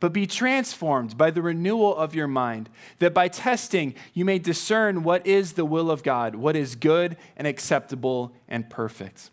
but 0.00 0.14
be 0.14 0.26
transformed 0.26 1.18
by 1.18 1.30
the 1.30 1.42
renewal 1.42 1.94
of 1.94 2.14
your 2.14 2.26
mind, 2.26 2.70
that 3.00 3.12
by 3.12 3.28
testing 3.28 3.94
you 4.14 4.24
may 4.24 4.38
discern 4.38 5.02
what 5.02 5.26
is 5.26 5.52
the 5.52 5.66
will 5.66 5.90
of 5.90 6.02
God, 6.02 6.36
what 6.36 6.56
is 6.56 6.74
good 6.74 7.18
and 7.36 7.46
acceptable 7.46 8.34
and 8.48 8.70
perfect 8.70 9.30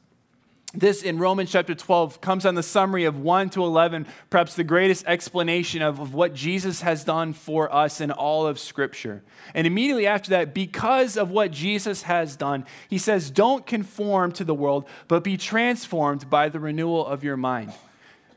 this 0.74 1.02
in 1.02 1.18
Romans 1.18 1.50
chapter 1.50 1.74
12 1.74 2.20
comes 2.20 2.46
on 2.46 2.56
the 2.56 2.64
summary 2.64 3.06
of 3.06 3.18
1 3.18 3.52
to 3.52 3.64
11, 3.64 4.06
perhaps 4.30 4.54
the 4.54 4.66
greatest 4.66 5.06
explanation 5.08 5.82
of, 5.82 6.00
of 6.00 6.14
what 6.14 6.34
Jesus 6.34 6.82
has 6.82 7.06
done 7.06 7.32
for 7.32 7.74
us 7.74 8.02
in 8.02 8.12
all 8.12 8.46
of 8.46 8.60
Scripture. 8.60 9.24
And 9.54 9.66
immediately 9.66 10.06
after 10.06 10.30
that, 10.32 10.54
because 10.54 11.16
of 11.16 11.32
what 11.32 11.52
Jesus 11.52 12.04
has 12.04 12.36
done, 12.36 12.66
he 12.90 12.98
says, 12.98 13.32
Don't 13.32 13.66
conform 13.66 14.34
to 14.34 14.44
the 14.44 14.54
world, 14.54 14.88
but 15.08 15.24
be 15.24 15.38
transformed 15.38 16.30
by 16.30 16.50
the 16.50 16.60
renewal 16.60 17.06
of 17.06 17.24
your 17.24 17.38
mind. 17.38 17.72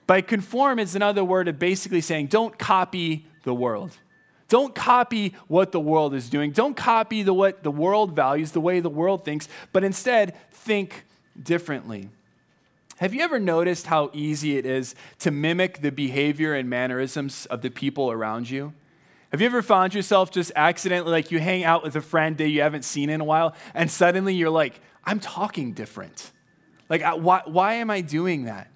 By 0.07 0.21
conform 0.21 0.79
is 0.79 0.95
another 0.95 1.25
word 1.25 1.49
of 1.49 1.59
basically 1.59 2.01
saying, 2.01 2.29
Don't 2.29 2.59
copy 2.59 3.27
the 3.43 3.55
world. 3.55 3.91
Don't 4.49 4.75
copy 4.75 5.35
what 5.49 5.73
the 5.73 5.81
world 5.81 6.15
is 6.15 6.29
doing. 6.29 6.53
Don't 6.53 6.77
copy 6.77 7.23
the, 7.23 7.35
what 7.35 7.65
the 7.65 7.71
world 7.71 8.15
values, 8.15 8.53
the 8.53 8.61
way 8.61 8.79
the 8.81 8.89
world 8.89 9.25
thinks, 9.25 9.49
but 9.73 9.85
instead 9.85 10.37
think 10.51 11.05
differently. 11.41 12.09
Have 13.01 13.15
you 13.15 13.23
ever 13.23 13.41
noticed 13.41 13.87
how 13.87 14.11
easy 14.13 14.59
it 14.59 14.67
is 14.67 14.95
to 15.21 15.31
mimic 15.31 15.81
the 15.81 15.91
behavior 15.91 16.53
and 16.53 16.69
mannerisms 16.69 17.47
of 17.47 17.63
the 17.63 17.71
people 17.71 18.11
around 18.11 18.51
you? 18.51 18.75
Have 19.31 19.41
you 19.41 19.47
ever 19.47 19.63
found 19.63 19.95
yourself 19.95 20.31
just 20.31 20.53
accidentally, 20.55 21.11
like 21.11 21.31
you 21.31 21.39
hang 21.39 21.65
out 21.65 21.83
with 21.83 21.97
a 21.97 22.03
friend 22.03 22.37
that 22.37 22.51
you 22.51 22.61
haven't 22.61 22.85
seen 22.85 23.09
in 23.09 23.23
a 23.23 23.25
while, 23.25 23.55
and 23.73 23.91
suddenly 23.91 24.35
you're 24.35 24.51
like, 24.51 24.83
I'm 25.03 25.19
talking 25.19 25.73
different? 25.73 26.31
Like, 26.91 27.01
why, 27.17 27.41
why 27.47 27.75
am 27.77 27.89
I 27.89 28.03
doing 28.03 28.45
that? 28.45 28.71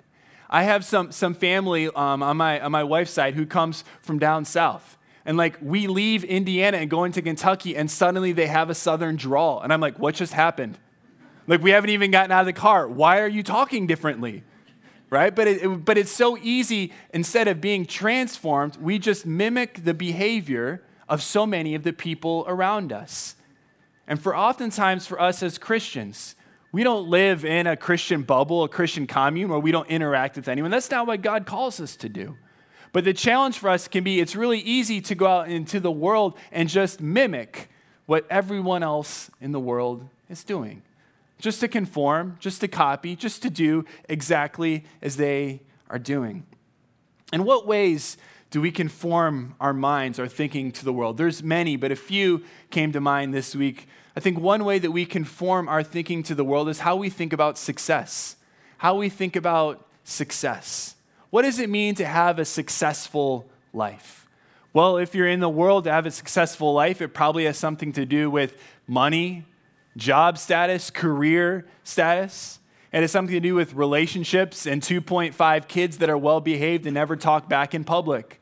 I 0.49 0.63
have 0.63 0.87
some, 0.87 1.13
some 1.13 1.35
family 1.35 1.89
um, 1.89 2.23
on, 2.23 2.39
my, 2.39 2.61
on 2.61 2.73
my 2.73 2.83
wife's 2.83 3.11
side 3.11 3.35
who 3.35 3.45
comes 3.45 3.85
from 4.01 4.19
down 4.19 4.47
south. 4.47 4.97
And 5.27 5.37
like 5.37 5.59
we 5.61 5.87
leave 5.87 6.25
Indiana 6.25 6.79
and 6.79 6.89
go 6.89 7.05
into 7.05 7.21
Kentucky, 7.21 7.77
and 7.77 7.91
suddenly 7.91 8.33
they 8.33 8.47
have 8.47 8.71
a 8.71 8.75
southern 8.75 9.17
drawl. 9.17 9.61
And 9.61 9.71
I'm 9.71 9.83
like, 9.83 9.99
what 9.99 10.15
just 10.15 10.33
happened? 10.33 10.79
Like 11.47 11.63
we 11.63 11.71
haven't 11.71 11.91
even 11.91 12.11
gotten 12.11 12.33
out 12.33 12.41
of 12.41 12.47
the 12.47 12.53
car. 12.53 12.89
Why 12.89 13.21
are 13.21 13.29
you 13.29 13.43
talking 13.43 13.87
differently? 13.87 14.43
Right? 15.11 15.35
But, 15.35 15.47
it, 15.47 15.63
it, 15.63 15.85
but 15.85 15.99
it's 15.99 16.11
so 16.11 16.37
easy, 16.39 16.93
instead 17.13 17.47
of 17.47 17.61
being 17.61 17.87
transformed, 17.87 18.77
we 18.77 18.99
just 18.99 19.27
mimic 19.27 19.85
the 19.85 19.95
behavior 19.95 20.83
of 21.09 21.23
so 21.23 21.47
many 21.47 21.75
of 21.75 21.83
the 21.83 21.93
people 21.93 22.45
around 22.49 22.93
us. 22.93 23.37
And 24.07 24.21
for 24.21 24.37
oftentimes 24.37 25.07
for 25.07 25.21
us 25.21 25.43
as 25.43 25.59
Christians, 25.59 26.35
we 26.73 26.83
don't 26.83 27.09
live 27.09 27.45
in 27.45 27.67
a 27.67 27.77
Christian 27.77 28.23
bubble, 28.23 28.65
a 28.65 28.69
Christian 28.69 29.07
commune 29.07 29.51
where 29.51 29.61
we 29.61 29.71
don't 29.71 29.89
interact 29.89 30.37
with 30.37 30.49
anyone. 30.49 30.71
That's 30.71 30.91
not 30.91 31.07
what 31.07 31.23
God 31.23 31.47
calls 31.47 31.79
us 31.81 31.95
to 31.97 32.09
do. 32.09 32.37
But 32.93 33.05
the 33.05 33.13
challenge 33.13 33.59
for 33.59 33.71
us 33.71 33.87
can 33.89 34.05
be 34.05 34.21
it's 34.21 34.35
really 34.35 34.61
easy 34.61 35.01
to 35.03 35.15
go 35.15 35.27
out 35.27 35.49
into 35.49 35.81
the 35.81 35.91
world 35.91 36.37
and 36.51 36.69
just 36.69 37.01
mimic 37.01 37.69
what 38.07 38.27
everyone 38.29 38.83
else 38.83 39.31
in 39.41 39.53
the 39.53 39.61
world 39.61 40.09
is 40.29 40.45
doing. 40.45 40.83
Just 41.39 41.61
to 41.61 41.69
conform, 41.69 42.37
just 42.41 42.61
to 42.61 42.69
copy, 42.69 43.17
just 43.17 43.43
to 43.43 43.51
do 43.51 43.85
exactly 44.09 44.85
as 45.03 45.17
they 45.17 45.63
are 45.91 45.99
doing. 45.99 46.47
In 47.33 47.45
what 47.45 47.67
ways 47.67 48.17
do 48.51 48.61
we 48.61 48.71
conform 48.71 49.57
our 49.61 49.73
minds, 49.73 50.19
our 50.19 50.29
thinking 50.29 50.71
to 50.73 50.85
the 50.85 50.93
world? 50.93 51.17
There's 51.17 51.43
many, 51.43 51.77
but 51.77 51.91
a 51.91 51.97
few 51.97 52.45
came 52.71 52.93
to 52.93 53.01
mind 53.01 53.35
this 53.35 53.55
week 53.55 53.89
I 54.17 54.21
think 54.21 54.39
one 54.39 54.65
way 54.65 54.79
that 54.79 54.93
we 54.93 55.07
conform 55.07 55.69
our 55.69 55.83
thinking 55.83 56.23
to 56.25 56.35
the 56.35 56.45
world 56.45 56.69
is 56.69 56.81
how 56.81 56.95
we 56.97 57.11
think 57.11 57.33
about 57.33 57.59
success. 57.59 58.37
How 58.79 58.95
we 58.95 59.09
think 59.09 59.35
about 59.35 59.87
success. 60.05 60.95
What 61.31 61.43
does 61.43 61.59
it 61.59 61.69
mean 61.69 61.97
to 61.97 62.07
have 62.07 62.39
a 62.39 62.45
successful 62.45 63.49
life? 63.73 64.29
Well, 64.73 64.99
if 64.99 65.15
you're 65.15 65.29
in 65.29 65.41
the 65.41 65.49
world 65.49 65.85
to 65.85 65.93
have 65.93 66.07
a 66.07 66.11
successful 66.11 66.73
life, 66.73 67.01
it 67.01 67.09
probably 67.09 67.45
has 67.47 67.59
something 67.59 67.93
to 67.93 68.07
do 68.07 68.31
with 68.31 68.57
money, 68.87 69.45
job 69.97 70.39
status, 70.39 70.91
career 70.91 71.67
status. 71.83 72.61
It 72.93 73.01
has 73.01 73.11
something 73.11 73.35
to 73.35 73.41
do 73.41 73.55
with 73.55 73.75
relationships 73.75 74.67
and 74.67 74.81
2.5 74.81 75.69
kids 75.69 75.99
that 75.99 76.09
are 76.09 76.19
well 76.19 76.41
behaved 76.41 76.87
and 76.87 76.95
never 76.95 77.17
talk 77.17 77.49
back 77.49 77.75
in 77.75 77.85
public 77.85 78.41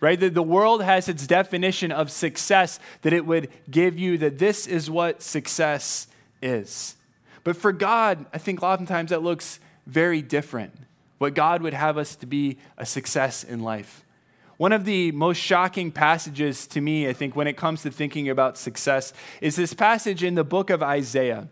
right? 0.00 0.18
The, 0.18 0.28
the 0.28 0.42
world 0.42 0.82
has 0.82 1.08
its 1.08 1.26
definition 1.26 1.90
of 1.92 2.10
success 2.10 2.78
that 3.02 3.12
it 3.12 3.26
would 3.26 3.48
give 3.70 3.98
you 3.98 4.18
that 4.18 4.38
this 4.38 4.66
is 4.66 4.90
what 4.90 5.22
success 5.22 6.06
is. 6.42 6.96
But 7.44 7.56
for 7.56 7.72
God, 7.72 8.26
I 8.32 8.38
think 8.38 8.62
oftentimes 8.62 9.10
that 9.10 9.22
looks 9.22 9.60
very 9.86 10.22
different. 10.22 10.74
What 11.18 11.34
God 11.34 11.62
would 11.62 11.74
have 11.74 11.96
us 11.96 12.16
to 12.16 12.26
be 12.26 12.58
a 12.76 12.84
success 12.84 13.42
in 13.42 13.60
life. 13.60 14.04
One 14.56 14.72
of 14.72 14.84
the 14.84 15.12
most 15.12 15.38
shocking 15.38 15.92
passages 15.92 16.66
to 16.68 16.80
me, 16.80 17.08
I 17.08 17.12
think, 17.12 17.36
when 17.36 17.46
it 17.46 17.56
comes 17.56 17.82
to 17.82 17.90
thinking 17.90 18.28
about 18.28 18.56
success, 18.56 19.12
is 19.40 19.56
this 19.56 19.74
passage 19.74 20.22
in 20.22 20.34
the 20.34 20.44
book 20.44 20.70
of 20.70 20.82
Isaiah. 20.82 21.48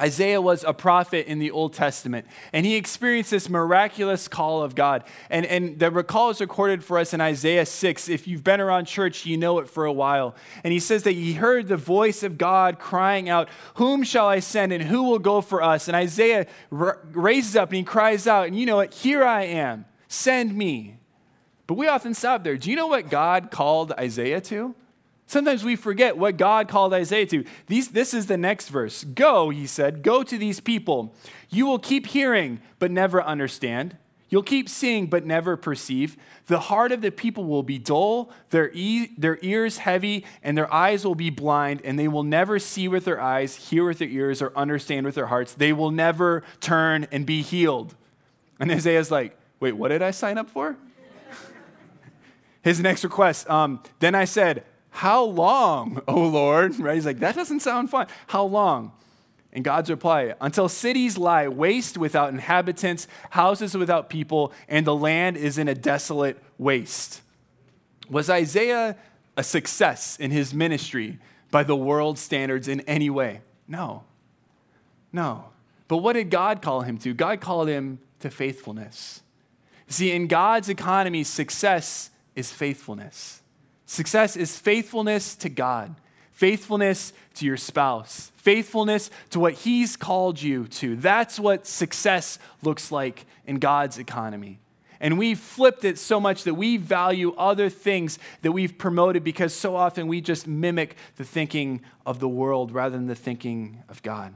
Isaiah 0.00 0.40
was 0.40 0.64
a 0.64 0.72
prophet 0.72 1.28
in 1.28 1.38
the 1.38 1.52
Old 1.52 1.72
Testament, 1.72 2.26
and 2.52 2.66
he 2.66 2.74
experienced 2.74 3.30
this 3.30 3.48
miraculous 3.48 4.26
call 4.26 4.64
of 4.64 4.74
God. 4.74 5.04
And, 5.30 5.46
and 5.46 5.78
the 5.78 5.88
recall 5.88 6.30
is 6.30 6.40
recorded 6.40 6.82
for 6.82 6.98
us 6.98 7.14
in 7.14 7.20
Isaiah 7.20 7.64
6. 7.64 8.08
If 8.08 8.26
you've 8.26 8.42
been 8.42 8.60
around 8.60 8.86
church, 8.86 9.24
you 9.24 9.36
know 9.36 9.60
it 9.60 9.70
for 9.70 9.84
a 9.84 9.92
while. 9.92 10.34
And 10.64 10.72
he 10.72 10.80
says 10.80 11.04
that 11.04 11.12
he 11.12 11.34
heard 11.34 11.68
the 11.68 11.76
voice 11.76 12.24
of 12.24 12.38
God 12.38 12.80
crying 12.80 13.28
out, 13.28 13.48
Whom 13.74 14.02
shall 14.02 14.26
I 14.26 14.40
send, 14.40 14.72
and 14.72 14.82
who 14.82 15.04
will 15.04 15.20
go 15.20 15.40
for 15.40 15.62
us? 15.62 15.86
And 15.86 15.96
Isaiah 15.96 16.48
r- 16.72 16.98
raises 17.12 17.54
up 17.54 17.68
and 17.68 17.76
he 17.76 17.84
cries 17.84 18.26
out, 18.26 18.48
And 18.48 18.58
you 18.58 18.66
know 18.66 18.80
it, 18.80 18.92
here 18.92 19.22
I 19.22 19.44
am, 19.44 19.84
send 20.08 20.56
me. 20.56 20.98
But 21.66 21.74
we 21.74 21.88
often 21.88 22.14
stop 22.14 22.44
there. 22.44 22.56
Do 22.56 22.70
you 22.70 22.76
know 22.76 22.86
what 22.86 23.08
God 23.08 23.50
called 23.50 23.92
Isaiah 23.92 24.40
to? 24.42 24.74
Sometimes 25.26 25.64
we 25.64 25.76
forget 25.76 26.18
what 26.18 26.36
God 26.36 26.68
called 26.68 26.92
Isaiah 26.92 27.26
to. 27.26 27.44
These, 27.66 27.88
this 27.88 28.12
is 28.12 28.26
the 28.26 28.36
next 28.36 28.68
verse. 28.68 29.04
Go, 29.04 29.48
he 29.48 29.66
said, 29.66 30.02
go 30.02 30.22
to 30.22 30.36
these 30.36 30.60
people. 30.60 31.14
You 31.48 31.64
will 31.66 31.78
keep 31.78 32.08
hearing, 32.08 32.60
but 32.78 32.90
never 32.90 33.22
understand. 33.22 33.96
You'll 34.28 34.42
keep 34.42 34.68
seeing, 34.68 35.06
but 35.06 35.24
never 35.24 35.56
perceive. 35.56 36.16
The 36.46 36.58
heart 36.58 36.92
of 36.92 37.00
the 37.00 37.10
people 37.10 37.44
will 37.44 37.62
be 37.62 37.78
dull, 37.78 38.30
their, 38.50 38.70
e- 38.74 39.12
their 39.16 39.38
ears 39.42 39.78
heavy, 39.78 40.26
and 40.42 40.58
their 40.58 40.72
eyes 40.72 41.04
will 41.04 41.14
be 41.14 41.30
blind, 41.30 41.80
and 41.84 41.98
they 41.98 42.08
will 42.08 42.22
never 42.22 42.58
see 42.58 42.88
with 42.88 43.04
their 43.04 43.20
eyes, 43.20 43.70
hear 43.70 43.86
with 43.86 43.98
their 43.98 44.08
ears, 44.08 44.42
or 44.42 44.52
understand 44.56 45.06
with 45.06 45.14
their 45.14 45.26
hearts. 45.26 45.54
They 45.54 45.72
will 45.72 45.90
never 45.90 46.42
turn 46.60 47.06
and 47.12 47.24
be 47.24 47.42
healed. 47.42 47.94
And 48.60 48.70
Isaiah's 48.70 49.10
like, 49.10 49.38
wait, 49.60 49.72
what 49.72 49.88
did 49.88 50.02
I 50.02 50.10
sign 50.10 50.36
up 50.36 50.50
for? 50.50 50.76
His 52.64 52.80
next 52.80 53.04
request, 53.04 53.48
um, 53.48 53.82
then 54.00 54.14
I 54.14 54.24
said, 54.24 54.64
how 54.90 55.24
long, 55.24 56.00
O 56.08 56.20
Lord? 56.26 56.78
Right? 56.78 56.94
He's 56.94 57.06
like, 57.06 57.18
That 57.18 57.34
doesn't 57.34 57.60
sound 57.60 57.90
fun. 57.90 58.06
How 58.28 58.44
long? 58.44 58.92
And 59.52 59.62
God's 59.62 59.90
reply, 59.90 60.34
until 60.40 60.68
cities 60.68 61.16
lie 61.16 61.46
waste 61.46 61.96
without 61.96 62.30
inhabitants, 62.32 63.06
houses 63.30 63.76
without 63.76 64.08
people, 64.08 64.52
and 64.66 64.84
the 64.84 64.96
land 64.96 65.36
is 65.36 65.58
in 65.58 65.68
a 65.68 65.74
desolate 65.74 66.42
waste. 66.58 67.22
Was 68.10 68.28
Isaiah 68.28 68.96
a 69.36 69.44
success 69.44 70.16
in 70.18 70.32
his 70.32 70.52
ministry 70.52 71.18
by 71.52 71.62
the 71.62 71.76
world 71.76 72.18
standards 72.18 72.66
in 72.66 72.80
any 72.80 73.10
way? 73.10 73.42
No. 73.68 74.04
No. 75.12 75.50
But 75.86 75.98
what 75.98 76.14
did 76.14 76.30
God 76.30 76.62
call 76.62 76.80
him 76.80 76.98
to? 76.98 77.14
God 77.14 77.40
called 77.40 77.68
him 77.68 78.00
to 78.20 78.30
faithfulness. 78.30 79.22
See, 79.86 80.10
in 80.10 80.26
God's 80.26 80.68
economy, 80.68 81.22
success 81.22 82.10
is 82.36 82.52
faithfulness. 82.52 83.42
Success 83.86 84.36
is 84.36 84.58
faithfulness 84.58 85.34
to 85.36 85.48
God, 85.48 85.94
faithfulness 86.32 87.12
to 87.34 87.46
your 87.46 87.56
spouse, 87.56 88.32
faithfulness 88.36 89.10
to 89.30 89.40
what 89.40 89.54
He's 89.54 89.96
called 89.96 90.40
you 90.40 90.66
to. 90.68 90.96
That's 90.96 91.38
what 91.38 91.66
success 91.66 92.38
looks 92.62 92.90
like 92.90 93.26
in 93.46 93.58
God's 93.58 93.98
economy. 93.98 94.60
And 95.00 95.18
we've 95.18 95.38
flipped 95.38 95.84
it 95.84 95.98
so 95.98 96.18
much 96.18 96.44
that 96.44 96.54
we 96.54 96.78
value 96.78 97.34
other 97.36 97.68
things 97.68 98.18
that 98.42 98.52
we've 98.52 98.78
promoted 98.78 99.22
because 99.22 99.52
so 99.52 99.76
often 99.76 100.06
we 100.06 100.20
just 100.22 100.46
mimic 100.46 100.96
the 101.16 101.24
thinking 101.24 101.82
of 102.06 102.20
the 102.20 102.28
world 102.28 102.72
rather 102.72 102.96
than 102.96 103.06
the 103.06 103.14
thinking 103.14 103.82
of 103.88 104.02
God. 104.02 104.32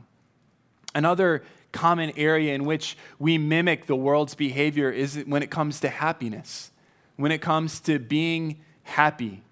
Another 0.95 1.43
common 1.73 2.13
area 2.17 2.55
in 2.55 2.65
which 2.65 2.99
we 3.19 3.39
mimic 3.39 3.87
the 3.87 3.97
world's 3.97 4.35
behavior 4.35 4.91
is 4.91 5.23
when 5.27 5.43
it 5.43 5.51
comes 5.51 5.81
to 5.81 5.89
happiness, 5.89 6.71
when 7.19 7.33
it 7.33 7.43
comes 7.43 7.81
to 7.81 7.99
being 7.99 8.61
happy. 8.85 9.43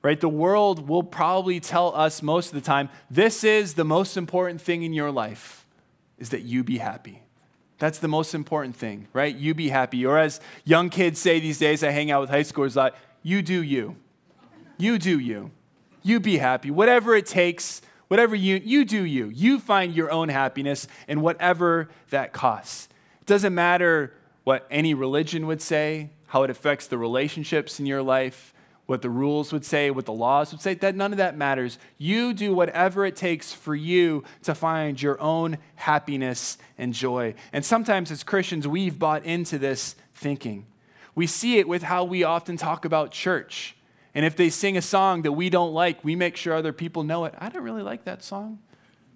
Right? 0.00 0.20
The 0.20 0.28
world 0.28 0.88
will 0.88 1.02
probably 1.02 1.60
tell 1.60 1.94
us 1.94 2.22
most 2.22 2.48
of 2.48 2.54
the 2.54 2.60
time 2.60 2.88
this 3.10 3.42
is 3.44 3.74
the 3.74 3.84
most 3.84 4.16
important 4.16 4.60
thing 4.60 4.82
in 4.82 4.92
your 4.92 5.10
life 5.10 5.66
is 6.18 6.30
that 6.30 6.42
you 6.42 6.62
be 6.62 6.78
happy. 6.78 7.22
That's 7.78 7.98
the 7.98 8.08
most 8.08 8.34
important 8.34 8.76
thing, 8.76 9.08
right? 9.12 9.34
You 9.34 9.54
be 9.54 9.68
happy. 9.68 10.06
Or 10.06 10.18
as 10.18 10.40
young 10.64 10.88
kids 10.88 11.18
say 11.18 11.40
these 11.40 11.58
days, 11.58 11.82
I 11.82 11.90
hang 11.90 12.10
out 12.10 12.20
with 12.20 12.30
high 12.30 12.42
schoolers 12.42 12.76
like, 12.76 12.94
you 13.22 13.42
do 13.42 13.62
you. 13.62 13.96
You 14.78 14.98
do 14.98 15.18
you. 15.18 15.50
You 16.02 16.20
be 16.20 16.38
happy. 16.38 16.70
Whatever 16.70 17.14
it 17.14 17.26
takes, 17.26 17.82
whatever 18.08 18.36
you 18.36 18.60
you 18.62 18.84
do 18.84 19.02
you. 19.02 19.28
You 19.28 19.58
find 19.58 19.94
your 19.94 20.10
own 20.10 20.28
happiness 20.28 20.86
in 21.08 21.20
whatever 21.22 21.88
that 22.10 22.32
costs. 22.32 22.88
It 23.20 23.26
doesn't 23.26 23.54
matter 23.54 24.14
what 24.44 24.66
any 24.70 24.92
religion 24.94 25.46
would 25.46 25.62
say, 25.62 26.10
how 26.34 26.42
it 26.42 26.50
affects 26.50 26.88
the 26.88 26.98
relationships 26.98 27.78
in 27.78 27.86
your 27.86 28.02
life 28.02 28.52
what 28.86 29.02
the 29.02 29.08
rules 29.08 29.52
would 29.52 29.64
say, 29.64 29.88
what 29.88 30.04
the 30.04 30.12
laws 30.12 30.50
would 30.50 30.60
say, 30.60 30.74
that 30.74 30.96
none 30.96 31.12
of 31.12 31.18
that 31.18 31.36
matters. 31.36 31.78
You 31.96 32.34
do 32.34 32.52
whatever 32.52 33.06
it 33.06 33.14
takes 33.14 33.52
for 33.52 33.76
you 33.76 34.24
to 34.42 34.52
find 34.52 35.00
your 35.00 35.18
own 35.20 35.58
happiness 35.76 36.58
and 36.76 36.92
joy. 36.92 37.34
And 37.52 37.64
sometimes 37.64 38.10
as 38.10 38.24
Christians, 38.24 38.66
we've 38.66 38.98
bought 38.98 39.24
into 39.24 39.58
this 39.58 39.94
thinking. 40.12 40.66
We 41.14 41.28
see 41.28 41.58
it 41.58 41.68
with 41.68 41.84
how 41.84 42.02
we 42.02 42.24
often 42.24 42.56
talk 42.56 42.84
about 42.84 43.12
church. 43.12 43.76
And 44.12 44.26
if 44.26 44.34
they 44.34 44.50
sing 44.50 44.76
a 44.76 44.82
song 44.82 45.22
that 45.22 45.32
we 45.32 45.48
don't 45.50 45.72
like, 45.72 46.02
we 46.02 46.16
make 46.16 46.36
sure 46.36 46.52
other 46.52 46.72
people 46.72 47.04
know 47.04 47.26
it. 47.26 47.34
I 47.38 47.48
didn't 47.48 47.62
really 47.62 47.82
like 47.82 48.04
that 48.06 48.24
song. 48.24 48.58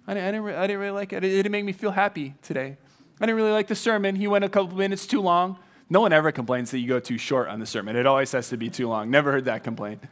I 0.07 0.13
didn't, 0.13 0.27
I 0.27 0.31
didn't, 0.31 0.55
I 0.55 0.67
didn't 0.67 0.79
really 0.79 0.95
like 0.95 1.11
it. 1.11 1.23
It 1.25 1.29
didn't 1.29 1.51
make 1.51 1.65
me 1.65 1.73
feel 1.73 1.91
happy 1.91 2.35
today. 2.41 2.77
I 3.19 3.25
didn't 3.25 3.35
really 3.35 3.51
like 3.51 3.67
the 3.67 3.75
sermon. 3.75 4.15
He 4.15 4.25
went 4.25 4.45
a 4.45 4.49
couple 4.49 4.77
minutes 4.77 5.05
too 5.05 5.21
long. 5.21 5.59
No 5.89 6.01
one 6.01 6.13
ever 6.13 6.31
complains 6.31 6.71
that 6.71 6.79
you 6.79 6.87
go 6.87 6.99
too 6.99 7.17
short 7.17 7.47
on 7.47 7.59
the 7.59 7.65
sermon. 7.65 7.95
It 7.95 8.05
always 8.05 8.31
has 8.33 8.49
to 8.49 8.57
be 8.57 8.69
too 8.69 8.87
long. 8.87 9.09
Never 9.09 9.31
heard 9.31 9.45
that 9.45 9.63
complaint. 9.63 10.03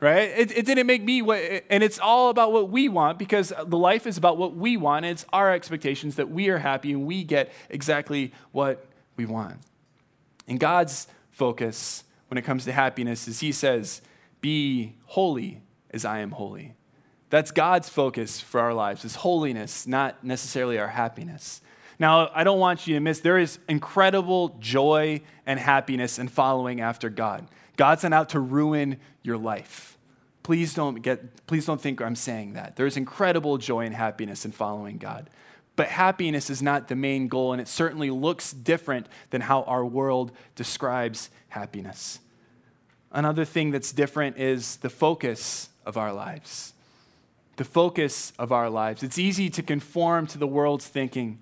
Right? 0.00 0.30
It, 0.36 0.56
it 0.56 0.66
didn't 0.66 0.86
make 0.86 1.02
me 1.02 1.22
what, 1.22 1.38
and 1.70 1.82
it's 1.82 1.98
all 1.98 2.28
about 2.28 2.52
what 2.52 2.68
we 2.68 2.88
want 2.88 3.18
because 3.18 3.52
the 3.66 3.78
life 3.78 4.06
is 4.06 4.18
about 4.18 4.36
what 4.36 4.54
we 4.54 4.76
want. 4.76 5.06
it's 5.06 5.24
our 5.32 5.52
expectations 5.52 6.16
that 6.16 6.30
we 6.30 6.48
are 6.48 6.58
happy 6.58 6.92
and 6.92 7.06
we 7.06 7.24
get 7.24 7.52
exactly 7.70 8.32
what 8.52 8.86
we 9.16 9.24
want. 9.24 9.56
And 10.46 10.60
God's 10.60 11.06
focus 11.30 12.04
when 12.28 12.38
it 12.38 12.42
comes 12.42 12.64
to 12.64 12.72
happiness 12.72 13.26
is 13.28 13.40
He 13.40 13.52
says, 13.52 14.02
Be 14.40 14.94
holy 15.06 15.62
as 15.90 16.04
I 16.04 16.18
am 16.18 16.32
holy. 16.32 16.74
That's 17.30 17.50
God's 17.50 17.88
focus 17.88 18.40
for 18.40 18.60
our 18.60 18.74
lives, 18.74 19.04
is 19.04 19.16
holiness, 19.16 19.86
not 19.86 20.22
necessarily 20.22 20.78
our 20.78 20.88
happiness. 20.88 21.60
Now, 21.98 22.30
I 22.34 22.44
don't 22.44 22.58
want 22.58 22.86
you 22.86 22.94
to 22.94 23.00
miss, 23.00 23.20
there 23.20 23.38
is 23.38 23.58
incredible 23.68 24.56
joy 24.60 25.22
and 25.46 25.58
happiness 25.60 26.18
in 26.18 26.28
following 26.28 26.80
after 26.80 27.08
God. 27.08 27.46
God's 27.76 28.02
not 28.02 28.12
out 28.12 28.28
to 28.30 28.40
ruin 28.40 28.98
your 29.22 29.38
life. 29.38 29.96
Please 30.42 30.74
don't, 30.74 30.96
get, 30.96 31.46
please 31.46 31.66
don't 31.66 31.80
think 31.80 32.02
I'm 32.02 32.16
saying 32.16 32.52
that. 32.54 32.76
There's 32.76 32.96
incredible 32.96 33.58
joy 33.58 33.86
and 33.86 33.94
happiness 33.94 34.44
in 34.44 34.52
following 34.52 34.98
God. 34.98 35.30
But 35.76 35.88
happiness 35.88 36.50
is 36.50 36.62
not 36.62 36.88
the 36.88 36.96
main 36.96 37.28
goal, 37.28 37.52
and 37.52 37.60
it 37.60 37.66
certainly 37.66 38.10
looks 38.10 38.52
different 38.52 39.08
than 39.30 39.40
how 39.40 39.62
our 39.62 39.84
world 39.84 40.32
describes 40.54 41.30
happiness. 41.48 42.20
Another 43.10 43.44
thing 43.44 43.70
that's 43.70 43.92
different 43.92 44.36
is 44.38 44.76
the 44.76 44.90
focus 44.90 45.68
of 45.86 45.96
our 45.96 46.12
lives. 46.12 46.74
The 47.56 47.64
focus 47.64 48.32
of 48.38 48.52
our 48.52 48.68
lives. 48.68 49.02
It's 49.02 49.18
easy 49.18 49.48
to 49.50 49.62
conform 49.62 50.26
to 50.28 50.38
the 50.38 50.46
world's 50.46 50.86
thinking 50.86 51.38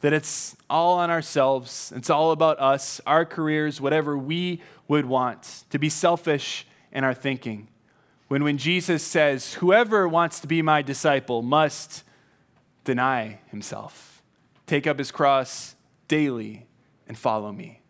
that 0.00 0.12
it's 0.12 0.56
all 0.68 0.98
on 0.98 1.10
ourselves, 1.10 1.92
it's 1.94 2.10
all 2.10 2.30
about 2.32 2.58
us, 2.58 3.00
our 3.06 3.24
careers, 3.24 3.80
whatever 3.80 4.16
we 4.16 4.62
would 4.88 5.06
want, 5.06 5.64
to 5.70 5.78
be 5.78 5.88
selfish 5.88 6.66
in 6.92 7.04
our 7.04 7.14
thinking. 7.14 7.68
When, 8.28 8.44
when 8.44 8.58
Jesus 8.58 9.02
says, 9.02 9.54
Whoever 9.54 10.08
wants 10.08 10.40
to 10.40 10.46
be 10.46 10.62
my 10.62 10.82
disciple 10.82 11.42
must 11.42 12.04
deny 12.84 13.40
himself, 13.48 14.22
take 14.66 14.86
up 14.86 14.98
his 14.98 15.10
cross 15.10 15.74
daily, 16.08 16.66
and 17.06 17.18
follow 17.18 17.52
me. 17.52 17.80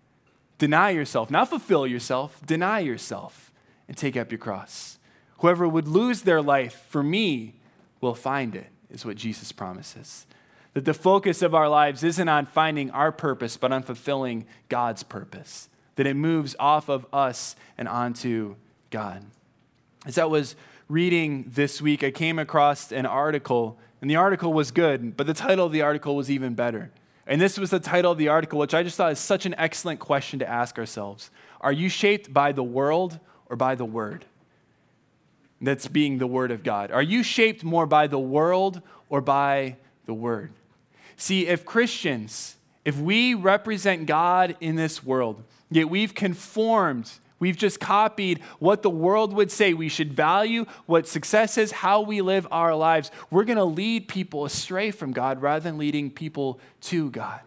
Deny 0.59 0.91
yourself, 0.91 1.31
not 1.31 1.49
fulfill 1.49 1.87
yourself, 1.87 2.41
deny 2.45 2.81
yourself 2.81 3.53
and 3.87 3.97
take 3.97 4.17
up 4.17 4.31
your 4.31 4.39
cross. 4.39 4.99
Whoever 5.39 5.69
would 5.69 5.89
lose 5.89 6.23
their 6.23 6.43
life 6.43 6.87
for 6.89 7.03
me 7.03 7.55
will 8.01 8.15
find 8.15 8.55
it, 8.55 8.69
is 8.91 9.05
what 9.05 9.17
Jesus 9.17 9.53
promises. 9.53 10.27
That 10.75 10.85
the 10.85 10.95
focus 10.95 11.43
of 11.43 11.55
our 11.55 11.69
lives 11.69 12.05
isn't 12.05 12.29
on 12.29 12.47
finding 12.47 12.91
our 12.91 13.11
purpose, 13.11 13.57
but 13.57 13.73
on 13.73 13.83
fulfilling 13.83 14.47
God's 14.69 15.03
purpose. 15.03 15.69
That 15.97 16.07
it 16.07 16.15
moves 16.15 16.55
off 16.61 16.89
of 16.89 17.07
us 17.13 17.57
and 17.77 17.89
onto 17.89 18.55
God. 18.91 19.25
As 20.07 20.17
I 20.17 20.25
was 20.25 20.55
reading 20.89 21.45
this 21.49 21.83
week, 21.83 22.03
I 22.03 22.11
came 22.11 22.39
across 22.39 22.93
an 22.93 23.07
article, 23.07 23.79
and 24.01 24.11
the 24.11 24.17
article 24.17 24.53
was 24.53 24.71
good, 24.71 25.17
but 25.17 25.27
the 25.27 25.35
title 25.35 25.67
of 25.67 25.73
the 25.73 25.83
article 25.83 26.17
was 26.17 26.31
even 26.31 26.55
better. 26.55 26.91
And 27.27 27.41
this 27.41 27.59
was 27.59 27.71
the 27.71 27.81
title 27.81 28.13
of 28.13 28.19
the 28.19 28.29
article, 28.29 28.59
which 28.59 28.75
I 28.75 28.83
just 28.83 28.97
thought 28.97 29.13
is 29.13 29.19
such 29.19 29.47
an 29.47 29.55
excellent 29.57 30.01
question 30.01 30.39
to 30.41 30.49
ask 30.49 30.79
ourselves. 30.79 31.31
Are 31.61 31.73
you 31.73 31.89
shaped 31.89 32.33
by 32.33 32.53
the 32.53 32.65
world 32.65 33.21
or 33.47 33.57
by 33.57 33.75
the 33.75 33.85
word? 33.85 34.25
That's 35.61 35.87
being 35.89 36.19
the 36.19 36.27
word 36.27 36.51
of 36.51 36.63
God. 36.63 36.91
Are 36.91 37.03
you 37.03 37.23
shaped 37.23 37.63
more 37.63 37.87
by 37.87 38.07
the 38.07 38.19
world 38.19 38.81
or 39.09 39.21
by 39.21 39.77
the 40.07 40.15
word? 40.15 40.53
See, 41.21 41.47
if 41.47 41.67
Christians, 41.67 42.57
if 42.83 42.99
we 42.99 43.35
represent 43.35 44.07
God 44.07 44.57
in 44.59 44.77
this 44.77 45.05
world, 45.05 45.43
yet 45.71 45.91
we've 45.91 46.15
conformed, 46.15 47.11
we've 47.39 47.59
just 47.59 47.79
copied 47.79 48.41
what 48.59 48.81
the 48.81 48.89
world 48.89 49.35
would 49.35 49.51
say 49.51 49.75
we 49.75 49.91
should 49.91 50.15
value, 50.15 50.65
what 50.87 51.07
success 51.07 51.59
is, 51.59 51.73
how 51.73 52.01
we 52.01 52.23
live 52.23 52.49
our 52.51 52.75
lives, 52.75 53.11
we're 53.31 53.45
going 53.45 53.59
to 53.59 53.65
lead 53.65 54.09
people 54.09 54.47
astray 54.47 54.91
from 54.91 55.13
God 55.13 55.43
rather 55.43 55.63
than 55.63 55.77
leading 55.77 56.11
people 56.11 56.59
to 56.85 57.11
God. 57.11 57.41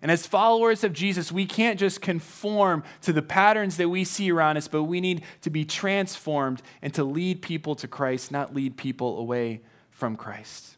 And 0.00 0.10
as 0.10 0.26
followers 0.26 0.82
of 0.82 0.94
Jesus, 0.94 1.30
we 1.30 1.44
can't 1.44 1.78
just 1.78 2.00
conform 2.00 2.84
to 3.02 3.12
the 3.12 3.20
patterns 3.20 3.76
that 3.76 3.90
we 3.90 4.02
see 4.02 4.32
around 4.32 4.56
us, 4.56 4.66
but 4.66 4.84
we 4.84 5.02
need 5.02 5.24
to 5.42 5.50
be 5.50 5.66
transformed 5.66 6.62
and 6.80 6.94
to 6.94 7.04
lead 7.04 7.42
people 7.42 7.74
to 7.74 7.86
Christ, 7.86 8.32
not 8.32 8.54
lead 8.54 8.78
people 8.78 9.18
away 9.18 9.60
from 9.90 10.16
Christ. 10.16 10.71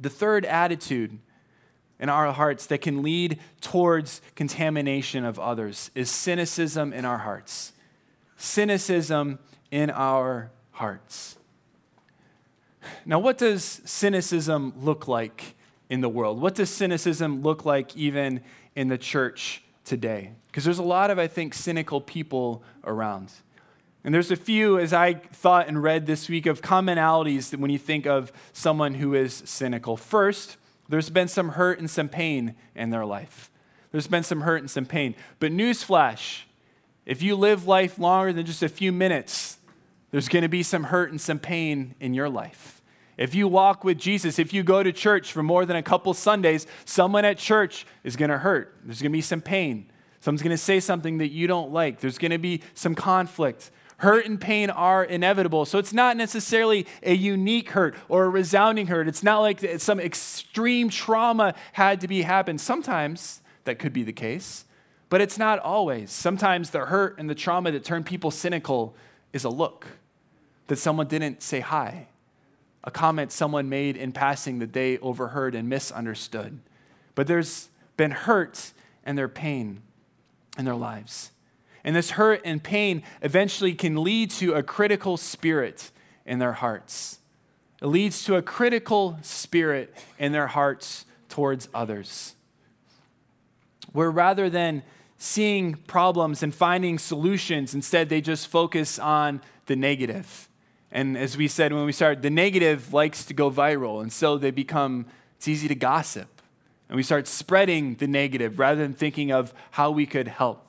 The 0.00 0.10
third 0.10 0.44
attitude 0.44 1.18
in 2.00 2.08
our 2.08 2.32
hearts 2.32 2.66
that 2.66 2.80
can 2.80 3.02
lead 3.02 3.40
towards 3.60 4.20
contamination 4.36 5.24
of 5.24 5.38
others 5.38 5.90
is 5.94 6.10
cynicism 6.10 6.92
in 6.92 7.04
our 7.04 7.18
hearts. 7.18 7.72
Cynicism 8.36 9.38
in 9.70 9.90
our 9.90 10.50
hearts. 10.70 11.36
Now, 13.04 13.18
what 13.18 13.38
does 13.38 13.80
cynicism 13.84 14.72
look 14.80 15.08
like 15.08 15.56
in 15.90 16.00
the 16.00 16.08
world? 16.08 16.40
What 16.40 16.54
does 16.54 16.70
cynicism 16.70 17.42
look 17.42 17.64
like 17.64 17.96
even 17.96 18.40
in 18.76 18.88
the 18.88 18.98
church 18.98 19.62
today? 19.84 20.32
Because 20.46 20.64
there's 20.64 20.78
a 20.78 20.84
lot 20.84 21.10
of, 21.10 21.18
I 21.18 21.26
think, 21.26 21.54
cynical 21.54 22.00
people 22.00 22.62
around. 22.84 23.32
And 24.04 24.14
there's 24.14 24.30
a 24.30 24.36
few, 24.36 24.78
as 24.78 24.92
I 24.92 25.14
thought 25.14 25.68
and 25.68 25.82
read 25.82 26.06
this 26.06 26.28
week, 26.28 26.46
of 26.46 26.62
commonalities 26.62 27.56
when 27.56 27.70
you 27.70 27.78
think 27.78 28.06
of 28.06 28.32
someone 28.52 28.94
who 28.94 29.14
is 29.14 29.42
cynical. 29.44 29.96
First, 29.96 30.56
there's 30.88 31.10
been 31.10 31.28
some 31.28 31.50
hurt 31.50 31.78
and 31.78 31.90
some 31.90 32.08
pain 32.08 32.54
in 32.74 32.90
their 32.90 33.04
life. 33.04 33.50
There's 33.90 34.06
been 34.06 34.22
some 34.22 34.42
hurt 34.42 34.60
and 34.60 34.70
some 34.70 34.86
pain. 34.86 35.14
But 35.40 35.52
newsflash 35.52 36.42
if 37.08 37.22
you 37.22 37.36
live 37.36 37.66
life 37.66 37.98
longer 37.98 38.34
than 38.34 38.44
just 38.44 38.62
a 38.62 38.68
few 38.68 38.92
minutes, 38.92 39.56
there's 40.10 40.28
going 40.28 40.42
to 40.42 40.48
be 40.48 40.62
some 40.62 40.84
hurt 40.84 41.10
and 41.10 41.18
some 41.18 41.38
pain 41.38 41.94
in 42.00 42.12
your 42.12 42.28
life. 42.28 42.82
If 43.16 43.34
you 43.34 43.48
walk 43.48 43.82
with 43.82 43.96
Jesus, 43.96 44.38
if 44.38 44.52
you 44.52 44.62
go 44.62 44.82
to 44.82 44.92
church 44.92 45.32
for 45.32 45.42
more 45.42 45.64
than 45.64 45.74
a 45.74 45.82
couple 45.82 46.12
Sundays, 46.12 46.66
someone 46.84 47.24
at 47.24 47.38
church 47.38 47.86
is 48.04 48.14
going 48.14 48.28
to 48.28 48.36
hurt. 48.36 48.76
There's 48.84 49.00
going 49.00 49.10
to 49.10 49.16
be 49.16 49.22
some 49.22 49.40
pain. 49.40 49.90
Someone's 50.20 50.42
going 50.42 50.54
to 50.54 50.62
say 50.62 50.80
something 50.80 51.16
that 51.18 51.28
you 51.28 51.46
don't 51.46 51.72
like. 51.72 52.00
There's 52.00 52.18
going 52.18 52.30
to 52.30 52.38
be 52.38 52.60
some 52.74 52.94
conflict. 52.94 53.70
Hurt 53.98 54.26
and 54.26 54.40
pain 54.40 54.70
are 54.70 55.02
inevitable. 55.02 55.64
So 55.64 55.78
it's 55.78 55.92
not 55.92 56.16
necessarily 56.16 56.86
a 57.02 57.14
unique 57.14 57.70
hurt 57.70 57.96
or 58.08 58.24
a 58.24 58.28
resounding 58.28 58.86
hurt. 58.86 59.08
It's 59.08 59.24
not 59.24 59.40
like 59.40 59.60
some 59.78 59.98
extreme 59.98 60.88
trauma 60.88 61.54
had 61.72 62.00
to 62.02 62.08
be 62.08 62.22
happened. 62.22 62.60
Sometimes 62.60 63.40
that 63.64 63.80
could 63.80 63.92
be 63.92 64.04
the 64.04 64.12
case, 64.12 64.64
but 65.08 65.20
it's 65.20 65.36
not 65.36 65.58
always. 65.58 66.12
Sometimes 66.12 66.70
the 66.70 66.86
hurt 66.86 67.18
and 67.18 67.28
the 67.28 67.34
trauma 67.34 67.72
that 67.72 67.82
turn 67.82 68.04
people 68.04 68.30
cynical 68.30 68.94
is 69.32 69.42
a 69.42 69.50
look 69.50 69.86
that 70.68 70.76
someone 70.76 71.08
didn't 71.08 71.42
say 71.42 71.58
hi, 71.58 72.06
a 72.84 72.92
comment 72.92 73.32
someone 73.32 73.68
made 73.68 73.96
in 73.96 74.12
passing 74.12 74.60
that 74.60 74.74
they 74.74 74.98
overheard 74.98 75.56
and 75.56 75.68
misunderstood. 75.68 76.60
But 77.16 77.26
there's 77.26 77.68
been 77.96 78.12
hurt 78.12 78.72
and 79.04 79.18
their 79.18 79.28
pain 79.28 79.82
in 80.56 80.64
their 80.64 80.76
lives. 80.76 81.32
And 81.88 81.96
this 81.96 82.10
hurt 82.10 82.42
and 82.44 82.62
pain 82.62 83.02
eventually 83.22 83.72
can 83.72 84.04
lead 84.04 84.30
to 84.32 84.52
a 84.52 84.62
critical 84.62 85.16
spirit 85.16 85.90
in 86.26 86.38
their 86.38 86.52
hearts. 86.52 87.18
It 87.80 87.86
leads 87.86 88.24
to 88.24 88.36
a 88.36 88.42
critical 88.42 89.18
spirit 89.22 89.96
in 90.18 90.32
their 90.32 90.48
hearts 90.48 91.06
towards 91.30 91.66
others. 91.72 92.34
Where 93.92 94.10
rather 94.10 94.50
than 94.50 94.82
seeing 95.16 95.76
problems 95.76 96.42
and 96.42 96.54
finding 96.54 96.98
solutions, 96.98 97.74
instead 97.74 98.10
they 98.10 98.20
just 98.20 98.48
focus 98.48 98.98
on 98.98 99.40
the 99.64 99.74
negative. 99.74 100.50
And 100.92 101.16
as 101.16 101.38
we 101.38 101.48
said 101.48 101.72
when 101.72 101.86
we 101.86 101.92
started, 101.92 102.20
the 102.20 102.28
negative 102.28 102.92
likes 102.92 103.24
to 103.24 103.32
go 103.32 103.50
viral. 103.50 104.02
And 104.02 104.12
so 104.12 104.36
they 104.36 104.50
become, 104.50 105.06
it's 105.38 105.48
easy 105.48 105.68
to 105.68 105.74
gossip. 105.74 106.42
And 106.90 106.96
we 106.96 107.02
start 107.02 107.26
spreading 107.26 107.94
the 107.94 108.06
negative 108.06 108.58
rather 108.58 108.82
than 108.82 108.92
thinking 108.92 109.32
of 109.32 109.54
how 109.70 109.90
we 109.90 110.04
could 110.04 110.28
help 110.28 110.67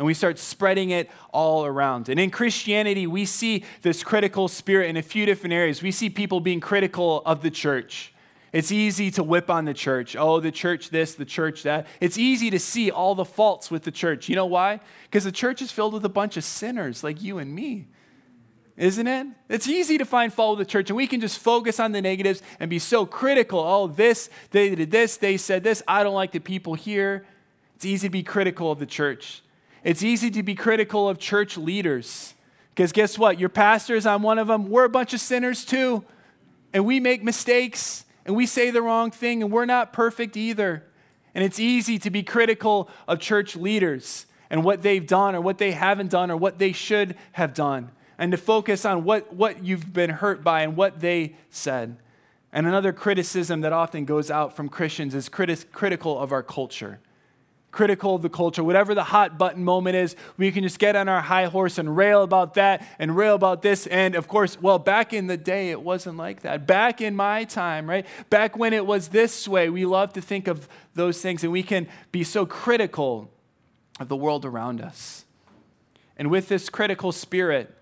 and 0.00 0.06
we 0.06 0.14
start 0.14 0.38
spreading 0.38 0.88
it 0.88 1.10
all 1.30 1.66
around. 1.66 2.08
And 2.08 2.18
in 2.18 2.30
Christianity, 2.30 3.06
we 3.06 3.26
see 3.26 3.64
this 3.82 4.02
critical 4.02 4.48
spirit 4.48 4.88
in 4.88 4.96
a 4.96 5.02
few 5.02 5.26
different 5.26 5.52
areas. 5.52 5.82
We 5.82 5.92
see 5.92 6.08
people 6.08 6.40
being 6.40 6.58
critical 6.58 7.20
of 7.26 7.42
the 7.42 7.50
church. 7.50 8.14
It's 8.50 8.72
easy 8.72 9.10
to 9.10 9.22
whip 9.22 9.50
on 9.50 9.66
the 9.66 9.74
church. 9.74 10.16
Oh, 10.16 10.40
the 10.40 10.50
church 10.50 10.88
this, 10.88 11.14
the 11.14 11.26
church 11.26 11.64
that. 11.64 11.86
It's 12.00 12.16
easy 12.16 12.48
to 12.48 12.58
see 12.58 12.90
all 12.90 13.14
the 13.14 13.26
faults 13.26 13.70
with 13.70 13.82
the 13.82 13.90
church. 13.90 14.26
You 14.26 14.36
know 14.36 14.46
why? 14.46 14.80
Because 15.04 15.24
the 15.24 15.32
church 15.32 15.60
is 15.60 15.70
filled 15.70 15.92
with 15.92 16.04
a 16.06 16.08
bunch 16.08 16.38
of 16.38 16.44
sinners 16.44 17.04
like 17.04 17.20
you 17.22 17.36
and 17.36 17.54
me. 17.54 17.88
Isn't 18.78 19.06
it? 19.06 19.26
It's 19.50 19.68
easy 19.68 19.98
to 19.98 20.06
find 20.06 20.32
fault 20.32 20.56
with 20.56 20.66
the 20.66 20.72
church, 20.72 20.88
and 20.88 20.96
we 20.96 21.08
can 21.08 21.20
just 21.20 21.38
focus 21.38 21.78
on 21.78 21.92
the 21.92 22.00
negatives 22.00 22.40
and 22.58 22.70
be 22.70 22.78
so 22.78 23.04
critical. 23.04 23.58
Oh, 23.60 23.86
this, 23.86 24.30
they 24.50 24.74
did 24.74 24.90
this, 24.90 25.18
they 25.18 25.36
said 25.36 25.62
this, 25.62 25.82
I 25.86 26.02
don't 26.04 26.14
like 26.14 26.32
the 26.32 26.38
people 26.38 26.72
here. 26.72 27.26
It's 27.76 27.84
easy 27.84 28.08
to 28.08 28.10
be 28.10 28.22
critical 28.22 28.72
of 28.72 28.78
the 28.78 28.86
church. 28.86 29.42
It's 29.82 30.02
easy 30.02 30.30
to 30.32 30.42
be 30.42 30.54
critical 30.54 31.08
of 31.08 31.18
church 31.18 31.56
leaders 31.56 32.34
because 32.74 32.92
guess 32.92 33.18
what? 33.18 33.38
Your 33.38 33.48
pastors, 33.48 34.06
I'm 34.06 34.22
one 34.22 34.38
of 34.38 34.46
them, 34.46 34.70
we're 34.70 34.84
a 34.84 34.90
bunch 34.90 35.12
of 35.14 35.20
sinners 35.20 35.64
too. 35.64 36.04
And 36.72 36.84
we 36.84 37.00
make 37.00 37.22
mistakes 37.22 38.04
and 38.24 38.36
we 38.36 38.46
say 38.46 38.70
the 38.70 38.82
wrong 38.82 39.10
thing 39.10 39.42
and 39.42 39.50
we're 39.50 39.64
not 39.64 39.92
perfect 39.92 40.36
either. 40.36 40.84
And 41.34 41.44
it's 41.44 41.58
easy 41.58 41.98
to 41.98 42.10
be 42.10 42.22
critical 42.22 42.88
of 43.08 43.20
church 43.20 43.56
leaders 43.56 44.26
and 44.50 44.64
what 44.64 44.82
they've 44.82 45.06
done 45.06 45.34
or 45.34 45.40
what 45.40 45.58
they 45.58 45.72
haven't 45.72 46.10
done 46.10 46.30
or 46.30 46.36
what 46.36 46.58
they 46.58 46.72
should 46.72 47.16
have 47.32 47.54
done 47.54 47.90
and 48.18 48.32
to 48.32 48.38
focus 48.38 48.84
on 48.84 49.04
what, 49.04 49.32
what 49.32 49.64
you've 49.64 49.92
been 49.92 50.10
hurt 50.10 50.44
by 50.44 50.62
and 50.62 50.76
what 50.76 51.00
they 51.00 51.34
said. 51.48 51.96
And 52.52 52.66
another 52.66 52.92
criticism 52.92 53.62
that 53.62 53.72
often 53.72 54.04
goes 54.04 54.30
out 54.30 54.54
from 54.54 54.68
Christians 54.68 55.14
is 55.14 55.28
criti- 55.28 55.70
critical 55.72 56.18
of 56.18 56.32
our 56.32 56.42
culture 56.42 57.00
critical 57.72 58.16
of 58.16 58.22
the 58.22 58.28
culture, 58.28 58.64
whatever 58.64 58.94
the 58.94 59.04
hot 59.04 59.38
button 59.38 59.64
moment 59.64 59.96
is, 59.96 60.16
we 60.36 60.50
can 60.50 60.62
just 60.62 60.78
get 60.78 60.96
on 60.96 61.08
our 61.08 61.20
high 61.20 61.46
horse 61.46 61.78
and 61.78 61.96
rail 61.96 62.22
about 62.22 62.54
that 62.54 62.86
and 62.98 63.16
rail 63.16 63.34
about 63.34 63.62
this. 63.62 63.86
And 63.86 64.14
of 64.14 64.28
course, 64.28 64.60
well, 64.60 64.78
back 64.78 65.12
in 65.12 65.26
the 65.26 65.36
day, 65.36 65.70
it 65.70 65.80
wasn't 65.80 66.16
like 66.16 66.42
that. 66.42 66.66
Back 66.66 67.00
in 67.00 67.14
my 67.14 67.44
time, 67.44 67.88
right? 67.88 68.06
Back 68.28 68.56
when 68.56 68.72
it 68.72 68.86
was 68.86 69.08
this 69.08 69.46
way, 69.46 69.70
we 69.70 69.86
love 69.86 70.12
to 70.14 70.20
think 70.20 70.48
of 70.48 70.68
those 70.94 71.20
things 71.20 71.44
and 71.44 71.52
we 71.52 71.62
can 71.62 71.86
be 72.10 72.24
so 72.24 72.44
critical 72.44 73.30
of 74.00 74.08
the 74.08 74.16
world 74.16 74.44
around 74.44 74.80
us. 74.80 75.24
And 76.16 76.30
with 76.30 76.48
this 76.48 76.68
critical 76.68 77.12
spirit, 77.12 77.74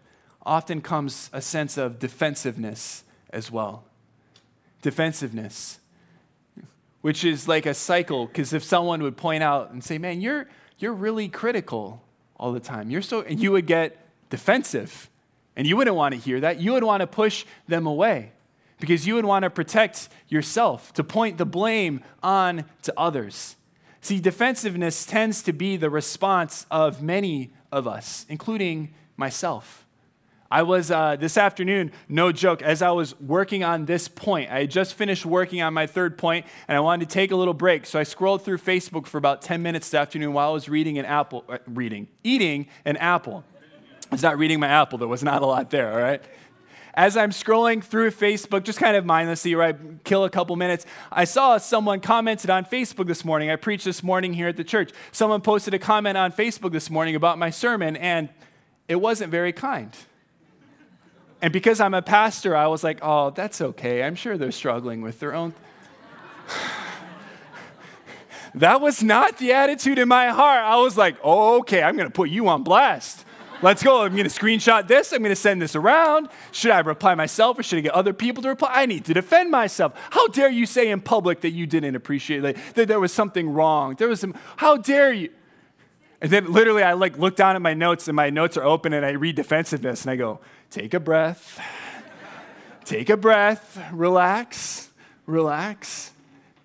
often 0.44 0.80
comes 0.80 1.28
a 1.32 1.42
sense 1.42 1.76
of 1.76 1.98
defensiveness 1.98 3.04
as 3.30 3.50
well. 3.50 3.84
Defensiveness 4.80 5.78
which 7.00 7.24
is 7.24 7.48
like 7.48 7.66
a 7.66 7.74
cycle 7.74 8.26
because 8.26 8.52
if 8.52 8.64
someone 8.64 9.02
would 9.02 9.16
point 9.16 9.42
out 9.42 9.70
and 9.70 9.82
say, 9.82 9.98
"Man, 9.98 10.20
you're 10.20 10.48
you're 10.78 10.92
really 10.92 11.28
critical 11.28 12.02
all 12.36 12.52
the 12.52 12.60
time. 12.60 12.90
You're 12.90 13.02
so," 13.02 13.22
and 13.22 13.40
you 13.40 13.52
would 13.52 13.66
get 13.66 13.96
defensive, 14.30 15.10
and 15.56 15.66
you 15.66 15.76
wouldn't 15.76 15.96
want 15.96 16.14
to 16.14 16.20
hear 16.20 16.40
that. 16.40 16.60
You 16.60 16.72
would 16.72 16.84
want 16.84 17.00
to 17.00 17.06
push 17.06 17.44
them 17.66 17.86
away 17.86 18.32
because 18.80 19.06
you 19.06 19.14
would 19.14 19.24
want 19.24 19.42
to 19.42 19.50
protect 19.50 20.08
yourself, 20.28 20.92
to 20.94 21.04
point 21.04 21.38
the 21.38 21.46
blame 21.46 22.02
on 22.22 22.64
to 22.82 22.94
others. 22.96 23.56
See, 24.00 24.20
defensiveness 24.20 25.04
tends 25.04 25.42
to 25.42 25.52
be 25.52 25.76
the 25.76 25.90
response 25.90 26.66
of 26.70 27.02
many 27.02 27.52
of 27.72 27.88
us, 27.88 28.24
including 28.28 28.94
myself. 29.16 29.86
I 30.50 30.62
was, 30.62 30.90
uh, 30.90 31.16
this 31.16 31.36
afternoon, 31.36 31.92
no 32.08 32.32
joke, 32.32 32.62
as 32.62 32.80
I 32.80 32.90
was 32.90 33.18
working 33.20 33.64
on 33.64 33.84
this 33.84 34.08
point, 34.08 34.50
I 34.50 34.60
had 34.60 34.70
just 34.70 34.94
finished 34.94 35.26
working 35.26 35.60
on 35.60 35.74
my 35.74 35.86
third 35.86 36.16
point 36.16 36.46
and 36.66 36.76
I 36.76 36.80
wanted 36.80 37.08
to 37.08 37.12
take 37.12 37.32
a 37.32 37.36
little 37.36 37.52
break. 37.52 37.84
So 37.84 37.98
I 37.98 38.02
scrolled 38.02 38.42
through 38.42 38.58
Facebook 38.58 39.06
for 39.06 39.18
about 39.18 39.42
10 39.42 39.62
minutes 39.62 39.90
this 39.90 39.98
afternoon 39.98 40.32
while 40.32 40.48
I 40.48 40.52
was 40.52 40.66
reading 40.66 40.98
an 40.98 41.04
apple, 41.04 41.44
uh, 41.50 41.58
reading, 41.66 42.08
eating 42.24 42.66
an 42.86 42.96
apple. 42.96 43.44
I 44.10 44.14
was 44.14 44.22
not 44.22 44.38
reading 44.38 44.58
my 44.58 44.68
apple, 44.68 44.96
there 44.96 45.06
was 45.06 45.22
not 45.22 45.42
a 45.42 45.46
lot 45.46 45.68
there, 45.68 45.92
all 45.92 45.98
right? 45.98 46.22
As 46.94 47.14
I'm 47.16 47.30
scrolling 47.30 47.84
through 47.84 48.10
Facebook, 48.10 48.64
just 48.64 48.80
kind 48.80 48.96
of 48.96 49.04
mindlessly, 49.04 49.54
right, 49.54 49.76
kill 50.02 50.24
a 50.24 50.30
couple 50.30 50.56
minutes, 50.56 50.86
I 51.12 51.24
saw 51.24 51.58
someone 51.58 52.00
commented 52.00 52.48
on 52.48 52.64
Facebook 52.64 53.06
this 53.06 53.24
morning. 53.24 53.50
I 53.50 53.56
preached 53.56 53.84
this 53.84 54.02
morning 54.02 54.32
here 54.32 54.48
at 54.48 54.56
the 54.56 54.64
church. 54.64 54.92
Someone 55.12 55.42
posted 55.42 55.74
a 55.74 55.78
comment 55.78 56.16
on 56.16 56.32
Facebook 56.32 56.72
this 56.72 56.88
morning 56.90 57.14
about 57.14 57.38
my 57.38 57.50
sermon, 57.50 57.96
and 57.96 58.30
it 58.88 58.96
wasn't 58.96 59.30
very 59.30 59.52
kind. 59.52 59.94
And 61.40 61.52
because 61.52 61.80
I'm 61.80 61.94
a 61.94 62.02
pastor, 62.02 62.56
I 62.56 62.66
was 62.66 62.82
like, 62.82 62.98
oh, 63.02 63.30
that's 63.30 63.60
okay. 63.60 64.02
I'm 64.02 64.16
sure 64.16 64.36
they're 64.36 64.50
struggling 64.50 65.02
with 65.02 65.20
their 65.20 65.34
own. 65.34 65.54
that 68.54 68.80
was 68.80 69.02
not 69.02 69.38
the 69.38 69.52
attitude 69.52 69.98
in 69.98 70.08
my 70.08 70.28
heart. 70.28 70.64
I 70.64 70.76
was 70.76 70.96
like, 70.96 71.16
oh, 71.22 71.58
okay, 71.60 71.82
I'm 71.82 71.96
going 71.96 72.08
to 72.08 72.14
put 72.14 72.30
you 72.30 72.48
on 72.48 72.64
blast. 72.64 73.24
Let's 73.60 73.82
go. 73.82 74.02
I'm 74.02 74.12
going 74.14 74.28
to 74.28 74.34
screenshot 74.34 74.86
this. 74.86 75.12
I'm 75.12 75.18
going 75.18 75.30
to 75.30 75.36
send 75.36 75.60
this 75.60 75.74
around. 75.74 76.28
Should 76.52 76.70
I 76.70 76.78
reply 76.80 77.14
myself 77.16 77.58
or 77.58 77.62
should 77.64 77.78
I 77.78 77.82
get 77.82 77.92
other 77.92 78.12
people 78.12 78.42
to 78.44 78.48
reply? 78.50 78.70
I 78.72 78.86
need 78.86 79.04
to 79.06 79.14
defend 79.14 79.50
myself. 79.50 79.94
How 80.10 80.28
dare 80.28 80.48
you 80.48 80.64
say 80.64 80.90
in 80.90 81.00
public 81.00 81.40
that 81.40 81.50
you 81.50 81.66
didn't 81.66 81.96
appreciate 81.96 82.44
it, 82.44 82.56
that 82.74 82.86
there 82.86 83.00
was 83.00 83.12
something 83.12 83.50
wrong? 83.50 83.96
There 83.96 84.08
was 84.08 84.20
some, 84.20 84.34
how 84.56 84.76
dare 84.76 85.12
you? 85.12 85.30
And 86.20 86.30
then 86.30 86.52
literally 86.52 86.82
I 86.82 86.94
like 86.94 87.16
look 87.16 87.36
down 87.36 87.54
at 87.54 87.62
my 87.62 87.74
notes 87.74 88.08
and 88.08 88.16
my 88.16 88.30
notes 88.30 88.56
are 88.56 88.64
open 88.64 88.92
and 88.92 89.06
I 89.06 89.10
read 89.12 89.36
defensiveness 89.36 90.02
and 90.02 90.10
I 90.10 90.16
go, 90.16 90.40
take 90.70 90.94
a 90.94 91.00
breath, 91.00 91.60
take 92.84 93.08
a 93.08 93.16
breath, 93.16 93.80
relax, 93.92 94.90
relax. 95.26 96.12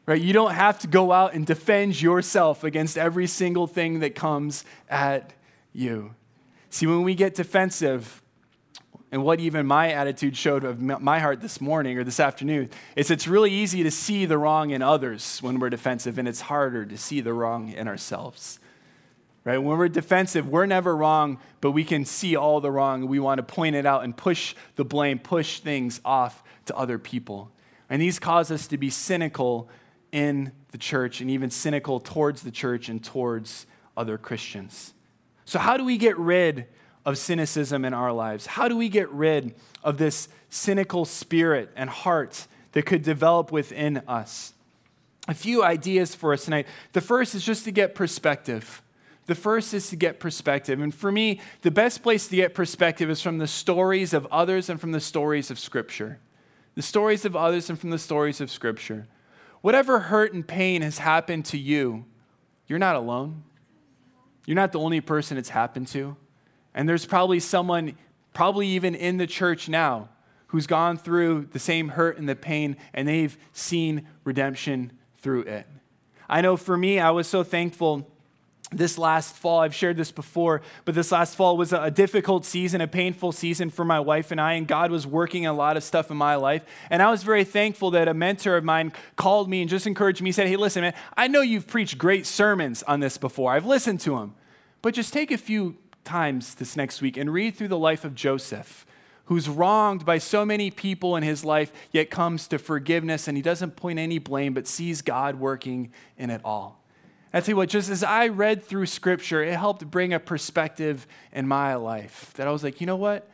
Right? 0.05 0.21
You 0.21 0.33
don't 0.33 0.53
have 0.53 0.79
to 0.79 0.87
go 0.87 1.11
out 1.11 1.33
and 1.33 1.45
defend 1.45 2.01
yourself 2.01 2.63
against 2.63 2.97
every 2.97 3.27
single 3.27 3.67
thing 3.67 3.99
that 3.99 4.15
comes 4.15 4.65
at 4.89 5.33
you. 5.71 6.15
See, 6.69 6.87
when 6.87 7.03
we 7.03 7.15
get 7.15 7.35
defensive, 7.35 8.21
and 9.13 9.23
what 9.23 9.39
even 9.39 9.67
my 9.67 9.91
attitude 9.91 10.35
showed 10.35 10.63
of 10.63 10.81
my 10.81 11.19
heart 11.19 11.39
this 11.39 11.61
morning 11.61 11.99
or 11.99 12.03
this 12.03 12.19
afternoon 12.19 12.71
is 12.95 13.11
it's 13.11 13.27
really 13.27 13.51
easy 13.51 13.83
to 13.83 13.91
see 13.91 14.25
the 14.25 14.39
wrong 14.39 14.71
in 14.71 14.81
others 14.81 15.37
when 15.41 15.59
we're 15.59 15.69
defensive, 15.69 16.17
and 16.17 16.27
it's 16.27 16.41
harder 16.41 16.83
to 16.83 16.97
see 16.97 17.21
the 17.21 17.31
wrong 17.31 17.69
in 17.71 17.87
ourselves 17.87 18.59
right? 19.45 19.57
When 19.57 19.77
we're 19.77 19.89
defensive, 19.89 20.47
we're 20.47 20.65
never 20.65 20.95
wrong, 20.95 21.39
but 21.61 21.71
we 21.71 21.83
can 21.83 22.05
see 22.05 22.35
all 22.35 22.61
the 22.61 22.71
wrong. 22.71 23.07
We 23.07 23.19
want 23.19 23.39
to 23.39 23.43
point 23.43 23.75
it 23.75 23.85
out 23.85 24.03
and 24.03 24.15
push 24.15 24.55
the 24.75 24.85
blame, 24.85 25.19
push 25.19 25.59
things 25.59 25.99
off 26.05 26.43
to 26.65 26.75
other 26.75 26.97
people. 26.97 27.51
And 27.89 28.01
these 28.01 28.19
cause 28.19 28.51
us 28.51 28.67
to 28.67 28.77
be 28.77 28.89
cynical 28.89 29.69
in 30.11 30.51
the 30.71 30.77
church 30.77 31.21
and 31.21 31.29
even 31.29 31.49
cynical 31.49 31.99
towards 31.99 32.43
the 32.43 32.51
church 32.51 32.87
and 32.87 33.03
towards 33.03 33.65
other 33.97 34.17
Christians. 34.17 34.93
So, 35.45 35.59
how 35.59 35.77
do 35.77 35.83
we 35.83 35.97
get 35.97 36.17
rid 36.17 36.67
of 37.05 37.17
cynicism 37.17 37.83
in 37.83 37.93
our 37.93 38.13
lives? 38.13 38.45
How 38.45 38.67
do 38.67 38.77
we 38.77 38.87
get 38.87 39.09
rid 39.09 39.53
of 39.83 39.97
this 39.97 40.29
cynical 40.49 41.03
spirit 41.03 41.69
and 41.75 41.89
heart 41.89 42.47
that 42.71 42.85
could 42.85 43.03
develop 43.03 43.51
within 43.51 43.97
us? 44.07 44.53
A 45.27 45.33
few 45.33 45.63
ideas 45.63 46.15
for 46.15 46.33
us 46.33 46.45
tonight. 46.45 46.67
The 46.93 47.01
first 47.01 47.35
is 47.35 47.43
just 47.43 47.65
to 47.65 47.71
get 47.71 47.95
perspective. 47.95 48.81
The 49.25 49.35
first 49.35 49.73
is 49.73 49.89
to 49.89 49.95
get 49.95 50.19
perspective. 50.19 50.81
And 50.81 50.93
for 50.93 51.11
me, 51.11 51.39
the 51.61 51.71
best 51.71 52.03
place 52.03 52.27
to 52.27 52.35
get 52.35 52.53
perspective 52.53 53.09
is 53.09 53.21
from 53.21 53.37
the 53.37 53.47
stories 53.47 54.13
of 54.13 54.27
others 54.31 54.69
and 54.69 54.79
from 54.79 54.91
the 54.91 54.99
stories 54.99 55.49
of 55.49 55.59
Scripture. 55.59 56.19
The 56.75 56.81
stories 56.81 57.23
of 57.23 57.35
others 57.35 57.69
and 57.69 57.79
from 57.79 57.91
the 57.91 57.99
stories 57.99 58.41
of 58.41 58.51
Scripture. 58.51 59.07
Whatever 59.61 59.99
hurt 59.99 60.33
and 60.33 60.45
pain 60.45 60.81
has 60.81 60.97
happened 60.97 61.45
to 61.45 61.57
you, 61.57 62.05
you're 62.67 62.79
not 62.79 62.95
alone. 62.95 63.43
You're 64.45 64.55
not 64.55 64.73
the 64.73 64.79
only 64.79 64.99
person 64.99 65.37
it's 65.37 65.49
happened 65.49 65.87
to. 65.89 66.17
And 66.73 66.89
there's 66.89 67.05
probably 67.05 67.39
someone, 67.39 67.95
probably 68.33 68.67
even 68.67 68.93
in 68.93 69.17
the 69.17 69.27
church 69.27 69.69
now, 69.69 70.09
who's 70.47 70.67
gone 70.67 70.97
through 70.97 71.47
the 71.51 71.59
same 71.59 71.89
hurt 71.89 72.17
and 72.17 72.27
the 72.27 72.35
pain, 72.35 72.75
and 72.93 73.07
they've 73.07 73.37
seen 73.53 74.07
redemption 74.25 74.91
through 75.17 75.43
it. 75.43 75.65
I 76.27 76.41
know 76.41 76.57
for 76.57 76.75
me, 76.75 76.99
I 76.99 77.11
was 77.11 77.27
so 77.27 77.43
thankful 77.43 78.09
this 78.77 78.97
last 78.97 79.35
fall, 79.35 79.59
I've 79.59 79.75
shared 79.75 79.97
this 79.97 80.11
before, 80.11 80.61
but 80.85 80.95
this 80.95 81.11
last 81.11 81.35
fall 81.35 81.57
was 81.57 81.73
a 81.73 81.91
difficult 81.91 82.45
season, 82.45 82.81
a 82.81 82.87
painful 82.87 83.31
season 83.31 83.69
for 83.69 83.85
my 83.85 83.99
wife 83.99 84.31
and 84.31 84.39
I, 84.39 84.53
and 84.53 84.67
God 84.67 84.91
was 84.91 85.07
working 85.07 85.45
a 85.45 85.53
lot 85.53 85.77
of 85.77 85.83
stuff 85.83 86.11
in 86.11 86.17
my 86.17 86.35
life. 86.35 86.65
And 86.89 87.01
I 87.01 87.09
was 87.09 87.23
very 87.23 87.43
thankful 87.43 87.91
that 87.91 88.07
a 88.07 88.13
mentor 88.13 88.57
of 88.57 88.63
mine 88.63 88.93
called 89.15 89.49
me 89.49 89.61
and 89.61 89.69
just 89.69 89.87
encouraged 89.87 90.21
me, 90.21 90.31
said, 90.31 90.47
Hey, 90.47 90.55
listen, 90.55 90.81
man, 90.81 90.93
I 91.15 91.27
know 91.27 91.41
you've 91.41 91.67
preached 91.67 91.97
great 91.97 92.25
sermons 92.25 92.83
on 92.83 92.99
this 92.99 93.17
before. 93.17 93.53
I've 93.53 93.65
listened 93.65 93.99
to 94.01 94.17
them, 94.17 94.35
but 94.81 94.93
just 94.93 95.13
take 95.13 95.31
a 95.31 95.37
few 95.37 95.77
times 96.03 96.55
this 96.55 96.75
next 96.75 97.01
week 97.01 97.17
and 97.17 97.31
read 97.31 97.55
through 97.55 97.69
the 97.69 97.77
life 97.77 98.03
of 98.03 98.15
Joseph. 98.15 98.85
Who's 99.27 99.47
wronged 99.47 100.05
by 100.05 100.17
so 100.17 100.45
many 100.45 100.69
people 100.69 101.15
in 101.15 101.23
his 101.23 101.45
life, 101.45 101.71
yet 101.91 102.09
comes 102.09 102.45
to 102.49 102.59
forgiveness 102.59 103.27
and 103.29 103.37
he 103.37 103.41
doesn't 103.41 103.77
point 103.77 103.97
any 103.97 104.19
blame, 104.19 104.53
but 104.53 104.67
sees 104.67 105.01
God 105.01 105.35
working 105.35 105.93
in 106.17 106.29
it 106.29 106.41
all. 106.43 106.82
I 107.33 107.39
tell 107.39 107.53
you 107.53 107.55
what, 107.55 107.69
just 107.69 107.89
as 107.89 108.03
I 108.03 108.27
read 108.27 108.63
through 108.63 108.85
scripture, 108.85 109.43
it 109.43 109.57
helped 109.57 109.89
bring 109.89 110.13
a 110.13 110.19
perspective 110.19 111.07
in 111.31 111.47
my 111.47 111.73
life 111.75 112.31
that 112.35 112.47
I 112.47 112.51
was 112.51 112.63
like, 112.63 112.79
you 112.79 112.85
know 112.85 112.95
what? 112.95 113.27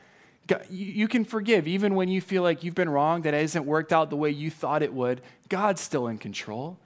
God, 0.47 0.65
you 0.69 1.07
can 1.07 1.25
forgive 1.25 1.67
even 1.67 1.95
when 1.95 2.07
you 2.07 2.21
feel 2.21 2.41
like 2.41 2.63
you've 2.63 2.75
been 2.75 2.89
wrong, 2.89 3.21
that 3.23 3.33
it 3.33 3.41
hasn't 3.41 3.65
worked 3.65 3.91
out 3.91 4.09
the 4.09 4.15
way 4.15 4.29
you 4.29 4.49
thought 4.49 4.81
it 4.81 4.93
would. 4.93 5.21
God's 5.49 5.81
still 5.81 6.07
in 6.07 6.17
control. 6.17 6.79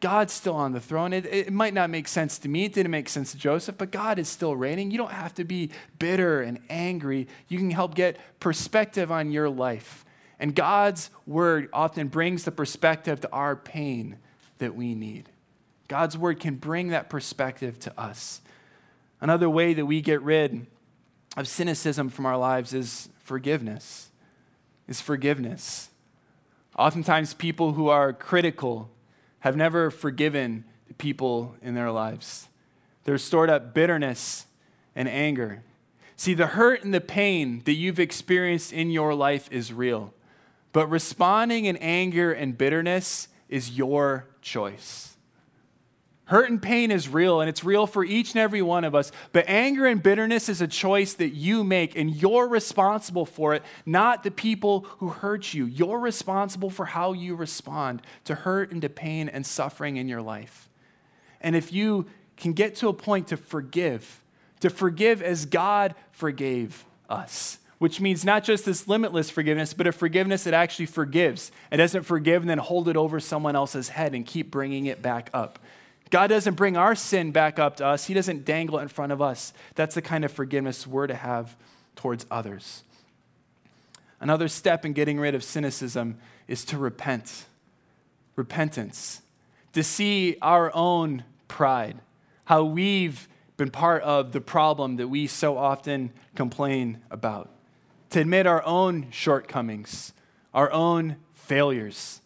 God's 0.00 0.32
still 0.32 0.54
on 0.54 0.72
the 0.72 0.80
throne. 0.80 1.12
It, 1.12 1.26
it, 1.26 1.52
might 1.52 1.72
not 1.72 1.88
make 1.88 2.08
sense 2.08 2.38
to 2.38 2.48
me. 2.48 2.64
It 2.64 2.72
didn't 2.72 2.90
make 2.90 3.08
sense 3.08 3.32
to 3.32 3.38
Joseph, 3.38 3.76
but 3.78 3.90
God 3.90 4.18
is 4.18 4.28
still 4.28 4.56
reigning. 4.56 4.90
You 4.90 4.98
don't 4.98 5.12
have 5.12 5.34
to 5.34 5.44
be 5.44 5.70
bitter 5.98 6.42
and 6.42 6.58
angry. 6.68 7.28
You 7.48 7.58
can 7.58 7.70
help 7.70 7.94
get 7.94 8.18
perspective 8.40 9.10
on 9.12 9.30
your 9.30 9.48
life. 9.48 10.04
And 10.38 10.54
God's 10.54 11.10
word 11.26 11.68
often 11.72 12.08
brings 12.08 12.44
the 12.44 12.52
perspective 12.52 13.20
to 13.20 13.32
our 13.32 13.56
pain 13.56 14.18
that 14.58 14.74
we 14.74 14.94
need. 14.94 15.30
God's 15.88 16.18
word 16.18 16.40
can 16.40 16.56
bring 16.56 16.88
that 16.88 17.08
perspective 17.08 17.78
to 17.80 18.00
us. 18.00 18.40
Another 19.20 19.48
way 19.48 19.74
that 19.74 19.86
we 19.86 20.00
get 20.00 20.20
rid 20.22 20.66
of 21.36 21.48
cynicism 21.48 22.08
from 22.08 22.26
our 22.26 22.36
lives 22.36 22.74
is 22.74 23.08
forgiveness. 23.22 24.10
Is 24.88 25.00
forgiveness. 25.00 25.90
Oftentimes, 26.78 27.34
people 27.34 27.72
who 27.72 27.88
are 27.88 28.12
critical 28.12 28.90
have 29.40 29.56
never 29.56 29.90
forgiven 29.90 30.64
the 30.88 30.94
people 30.94 31.56
in 31.62 31.74
their 31.74 31.90
lives. 31.90 32.48
They're 33.04 33.18
stored 33.18 33.50
up 33.50 33.72
bitterness 33.72 34.46
and 34.94 35.08
anger. 35.08 35.62
See, 36.16 36.34
the 36.34 36.48
hurt 36.48 36.84
and 36.84 36.92
the 36.92 37.00
pain 37.00 37.62
that 37.64 37.74
you've 37.74 38.00
experienced 38.00 38.72
in 38.72 38.90
your 38.90 39.14
life 39.14 39.48
is 39.52 39.72
real, 39.72 40.14
but 40.72 40.88
responding 40.88 41.66
in 41.66 41.76
anger 41.76 42.32
and 42.32 42.56
bitterness 42.56 43.28
is 43.48 43.76
your 43.76 44.26
choice. 44.40 45.15
Hurt 46.26 46.50
and 46.50 46.60
pain 46.60 46.90
is 46.90 47.08
real, 47.08 47.40
and 47.40 47.48
it's 47.48 47.62
real 47.62 47.86
for 47.86 48.04
each 48.04 48.34
and 48.34 48.40
every 48.40 48.60
one 48.60 48.82
of 48.82 48.96
us. 48.96 49.12
But 49.32 49.48
anger 49.48 49.86
and 49.86 50.02
bitterness 50.02 50.48
is 50.48 50.60
a 50.60 50.66
choice 50.66 51.14
that 51.14 51.30
you 51.30 51.62
make, 51.62 51.94
and 51.96 52.10
you're 52.10 52.48
responsible 52.48 53.24
for 53.24 53.54
it, 53.54 53.62
not 53.84 54.24
the 54.24 54.32
people 54.32 54.86
who 54.98 55.08
hurt 55.08 55.54
you. 55.54 55.66
You're 55.66 56.00
responsible 56.00 56.68
for 56.68 56.86
how 56.86 57.12
you 57.12 57.36
respond 57.36 58.02
to 58.24 58.34
hurt 58.34 58.72
and 58.72 58.82
to 58.82 58.88
pain 58.88 59.28
and 59.28 59.46
suffering 59.46 59.98
in 59.98 60.08
your 60.08 60.20
life. 60.20 60.68
And 61.40 61.54
if 61.54 61.72
you 61.72 62.06
can 62.36 62.54
get 62.54 62.74
to 62.76 62.88
a 62.88 62.92
point 62.92 63.28
to 63.28 63.36
forgive, 63.36 64.20
to 64.60 64.68
forgive 64.68 65.22
as 65.22 65.46
God 65.46 65.94
forgave 66.10 66.84
us, 67.08 67.58
which 67.78 68.00
means 68.00 68.24
not 68.24 68.42
just 68.42 68.64
this 68.64 68.88
limitless 68.88 69.30
forgiveness, 69.30 69.74
but 69.74 69.86
a 69.86 69.92
forgiveness 69.92 70.42
that 70.42 70.54
actually 70.54 70.86
forgives. 70.86 71.52
It 71.70 71.76
doesn't 71.76 72.02
forgive 72.02 72.42
and 72.42 72.50
then 72.50 72.58
hold 72.58 72.88
it 72.88 72.96
over 72.96 73.20
someone 73.20 73.54
else's 73.54 73.90
head 73.90 74.12
and 74.12 74.26
keep 74.26 74.50
bringing 74.50 74.86
it 74.86 75.02
back 75.02 75.30
up. 75.32 75.60
God 76.10 76.28
doesn't 76.28 76.54
bring 76.54 76.76
our 76.76 76.94
sin 76.94 77.32
back 77.32 77.58
up 77.58 77.76
to 77.76 77.86
us, 77.86 78.06
He 78.06 78.14
doesn't 78.14 78.44
dangle 78.44 78.78
it 78.78 78.82
in 78.82 78.88
front 78.88 79.12
of 79.12 79.20
us. 79.20 79.52
That's 79.74 79.94
the 79.94 80.02
kind 80.02 80.24
of 80.24 80.32
forgiveness 80.32 80.86
we're 80.86 81.06
to 81.06 81.14
have 81.14 81.56
towards 81.96 82.26
others. 82.30 82.84
Another 84.20 84.48
step 84.48 84.84
in 84.84 84.92
getting 84.92 85.18
rid 85.18 85.34
of 85.34 85.44
cynicism 85.44 86.18
is 86.48 86.64
to 86.66 86.78
repent. 86.78 87.46
Repentance. 88.34 89.22
To 89.72 89.82
see 89.82 90.36
our 90.40 90.74
own 90.74 91.24
pride, 91.48 91.98
how 92.44 92.64
we've 92.64 93.28
been 93.56 93.70
part 93.70 94.02
of 94.02 94.32
the 94.32 94.40
problem 94.40 94.96
that 94.96 95.08
we 95.08 95.26
so 95.26 95.58
often 95.58 96.12
complain 96.34 96.98
about. 97.10 97.50
To 98.10 98.20
admit 98.20 98.46
our 98.46 98.64
own 98.64 99.10
shortcomings, 99.10 100.12
our 100.54 100.70
own 100.72 101.16
failures. 101.34 102.20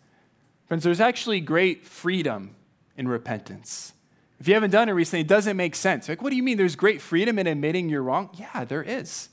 Friends, 0.67 0.85
there's 0.85 1.01
actually 1.01 1.41
great 1.41 1.85
freedom 1.85 2.55
in 3.01 3.09
repentance. 3.09 3.95
If 4.39 4.47
you 4.47 4.53
haven't 4.53 4.73
done 4.73 4.91
it 4.91 4.93
recently, 4.93 5.23
it 5.23 5.27
doesn't 5.27 5.57
make 5.57 5.75
sense. 5.75 6.07
Like, 6.07 6.21
what 6.21 6.29
do 6.29 6.37
you 6.37 6.43
mean 6.43 6.59
there's 6.59 6.77
great 6.77 7.01
freedom 7.01 7.39
in 7.39 7.47
admitting 7.47 7.89
you're 7.89 8.03
wrong? 8.03 8.29
Yeah, 8.35 8.67
there 8.67 8.83
is. 8.83 9.31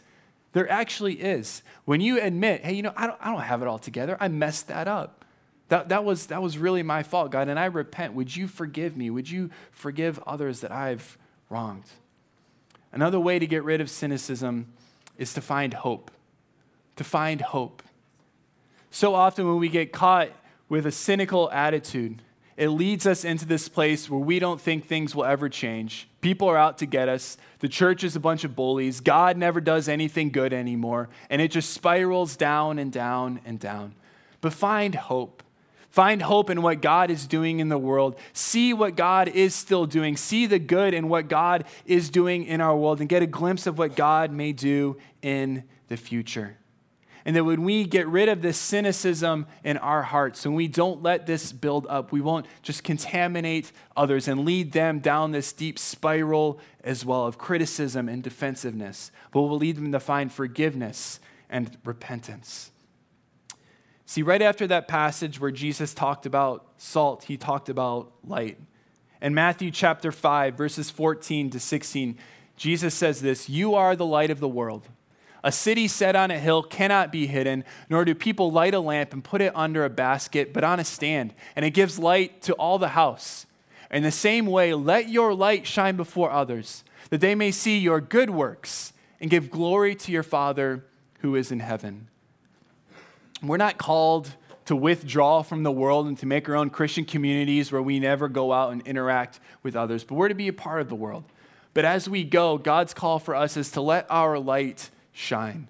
There 0.53 0.71
actually 0.71 1.15
is. 1.15 1.63
When 1.83 1.99
you 1.99 2.19
admit, 2.19 2.63
hey, 2.63 2.73
you 2.73 2.81
know, 2.81 2.93
I 2.95 3.07
don't, 3.07 3.19
I 3.19 3.29
don't 3.29 3.41
have 3.41 3.61
it 3.61 3.67
all 3.67 3.77
together, 3.77 4.15
I 4.21 4.29
messed 4.29 4.69
that 4.69 4.87
up. 4.87 5.25
That, 5.67 5.89
that, 5.89 6.05
was, 6.05 6.27
that 6.27 6.41
was 6.41 6.57
really 6.57 6.81
my 6.81 7.03
fault, 7.03 7.29
God, 7.29 7.49
and 7.49 7.59
I 7.59 7.65
repent. 7.65 8.13
Would 8.13 8.33
you 8.37 8.47
forgive 8.47 8.95
me? 8.95 9.09
Would 9.09 9.29
you 9.29 9.49
forgive 9.71 10.17
others 10.25 10.61
that 10.61 10.71
I've 10.71 11.17
wronged? 11.49 11.89
Another 12.93 13.19
way 13.19 13.37
to 13.37 13.45
get 13.45 13.65
rid 13.65 13.81
of 13.81 13.89
cynicism 13.89 14.71
is 15.17 15.33
to 15.33 15.41
find 15.41 15.73
hope. 15.73 16.09
To 16.95 17.03
find 17.03 17.41
hope. 17.41 17.83
So 18.91 19.13
often, 19.13 19.45
when 19.45 19.57
we 19.57 19.67
get 19.67 19.91
caught 19.91 20.29
with 20.69 20.85
a 20.85 20.91
cynical 20.91 21.51
attitude, 21.51 22.21
it 22.57 22.69
leads 22.69 23.05
us 23.05 23.23
into 23.23 23.45
this 23.45 23.69
place 23.69 24.09
where 24.09 24.19
we 24.19 24.39
don't 24.39 24.59
think 24.59 24.85
things 24.85 25.13
will 25.13 25.25
ever 25.25 25.47
change. 25.47 26.09
People 26.21 26.47
are 26.47 26.57
out 26.57 26.79
to 26.79 26.87
get 26.87 27.07
us. 27.07 27.37
The 27.59 27.69
church 27.69 28.03
is 28.03 28.15
a 28.15 28.19
bunch 28.19 28.43
of 28.43 28.55
bullies. 28.55 28.99
God 28.99 29.37
never 29.37 29.61
does 29.61 29.87
anything 29.87 30.31
good 30.31 30.53
anymore. 30.53 31.07
And 31.29 31.39
it 31.39 31.51
just 31.51 31.71
spirals 31.71 32.35
down 32.35 32.79
and 32.79 32.91
down 32.91 33.41
and 33.45 33.59
down. 33.59 33.93
But 34.41 34.53
find 34.53 34.95
hope. 34.95 35.43
Find 35.91 36.23
hope 36.23 36.49
in 36.49 36.63
what 36.63 36.81
God 36.81 37.11
is 37.11 37.27
doing 37.27 37.59
in 37.59 37.69
the 37.69 37.77
world. 37.77 38.17
See 38.33 38.73
what 38.73 38.95
God 38.95 39.29
is 39.29 39.53
still 39.53 39.85
doing. 39.85 40.17
See 40.17 40.47
the 40.47 40.59
good 40.59 40.95
in 40.95 41.09
what 41.09 41.27
God 41.27 41.63
is 41.85 42.09
doing 42.09 42.43
in 42.43 42.59
our 42.59 42.75
world 42.75 42.99
and 42.99 43.07
get 43.07 43.21
a 43.21 43.27
glimpse 43.27 43.67
of 43.67 43.77
what 43.77 43.95
God 43.95 44.31
may 44.31 44.51
do 44.51 44.97
in 45.21 45.63
the 45.89 45.97
future. 45.97 46.57
And 47.27 47.35
that 47.35 47.43
when 47.43 47.63
we 47.63 47.83
get 47.83 48.07
rid 48.07 48.29
of 48.29 48.41
this 48.41 48.57
cynicism 48.57 49.47
in 49.61 49.75
our 49.79 50.01
hearts, 50.01 50.45
when 50.45 50.55
we 50.55 50.69
don't 50.69 51.03
let 51.03 51.25
this 51.25 51.51
build 51.51 51.85
up, 51.89 52.13
we 52.13 52.21
won't 52.21 52.45
just 52.61 52.85
contaminate 52.85 53.73
others 53.97 54.29
and 54.29 54.45
lead 54.45 54.71
them 54.71 54.99
down 54.99 55.33
this 55.33 55.51
deep 55.51 55.77
spiral 55.77 56.57
as 56.85 57.03
well 57.03 57.27
of 57.27 57.37
criticism 57.37 58.07
and 58.07 58.23
defensiveness, 58.23 59.11
but 59.33 59.41
we 59.41 59.49
will 59.49 59.57
lead 59.57 59.75
them 59.75 59.91
to 59.91 59.99
find 59.99 60.31
forgiveness 60.31 61.19
and 61.49 61.77
repentance. 61.83 62.71
See, 64.05 64.21
right 64.21 64.41
after 64.41 64.65
that 64.67 64.87
passage 64.87 65.37
where 65.37 65.51
Jesus 65.51 65.93
talked 65.93 66.25
about 66.25 66.65
salt, 66.77 67.25
he 67.25 67.35
talked 67.35 67.67
about 67.67 68.09
light. 68.23 68.57
In 69.21 69.33
Matthew 69.33 69.69
chapter 69.69 70.13
5, 70.13 70.55
verses 70.55 70.89
14 70.89 71.49
to 71.49 71.59
16, 71.59 72.17
Jesus 72.55 72.95
says 72.95 73.19
this 73.19 73.49
You 73.49 73.75
are 73.75 73.97
the 73.97 74.05
light 74.05 74.29
of 74.29 74.39
the 74.39 74.47
world. 74.47 74.87
A 75.43 75.51
city 75.51 75.87
set 75.87 76.15
on 76.15 76.31
a 76.31 76.39
hill 76.39 76.63
cannot 76.63 77.11
be 77.11 77.27
hidden, 77.27 77.63
nor 77.89 78.05
do 78.05 78.15
people 78.15 78.51
light 78.51 78.73
a 78.73 78.79
lamp 78.79 79.13
and 79.13 79.23
put 79.23 79.41
it 79.41 79.55
under 79.55 79.85
a 79.85 79.89
basket, 79.89 80.53
but 80.53 80.63
on 80.63 80.79
a 80.79 80.83
stand, 80.83 81.33
and 81.55 81.63
it 81.63 81.71
gives 81.71 81.99
light 81.99 82.41
to 82.43 82.53
all 82.53 82.79
the 82.79 82.89
house. 82.89 83.45
In 83.91 84.03
the 84.03 84.11
same 84.11 84.47
way, 84.47 84.73
let 84.73 85.09
your 85.09 85.33
light 85.33 85.65
shine 85.65 85.95
before 85.95 86.31
others, 86.31 86.83
that 87.09 87.21
they 87.21 87.35
may 87.35 87.51
see 87.51 87.77
your 87.77 88.01
good 88.01 88.29
works 88.29 88.93
and 89.21 89.29
give 89.29 89.49
glory 89.49 89.95
to 89.95 90.11
your 90.11 90.23
Father 90.23 90.83
who 91.19 91.35
is 91.35 91.51
in 91.51 91.59
heaven. 91.59 92.07
We're 93.41 93.57
not 93.57 93.77
called 93.77 94.35
to 94.65 94.75
withdraw 94.75 95.43
from 95.43 95.63
the 95.63 95.71
world 95.71 96.07
and 96.07 96.17
to 96.17 96.25
make 96.25 96.49
our 96.49 96.55
own 96.55 96.69
Christian 96.69 97.05
communities 97.05 97.71
where 97.71 97.81
we 97.81 97.99
never 97.99 98.27
go 98.27 98.51
out 98.51 98.73
and 98.73 98.85
interact 98.85 99.39
with 99.63 99.75
others, 99.75 100.03
but 100.03 100.15
we're 100.15 100.27
to 100.27 100.35
be 100.35 100.49
a 100.49 100.53
part 100.53 100.81
of 100.81 100.89
the 100.89 100.95
world. 100.95 101.23
But 101.73 101.85
as 101.85 102.09
we 102.09 102.23
go, 102.23 102.57
God's 102.57 102.93
call 102.93 103.19
for 103.19 103.35
us 103.35 103.55
is 103.55 103.71
to 103.71 103.81
let 103.81 104.05
our 104.09 104.37
light 104.37 104.89
shine. 105.17 105.67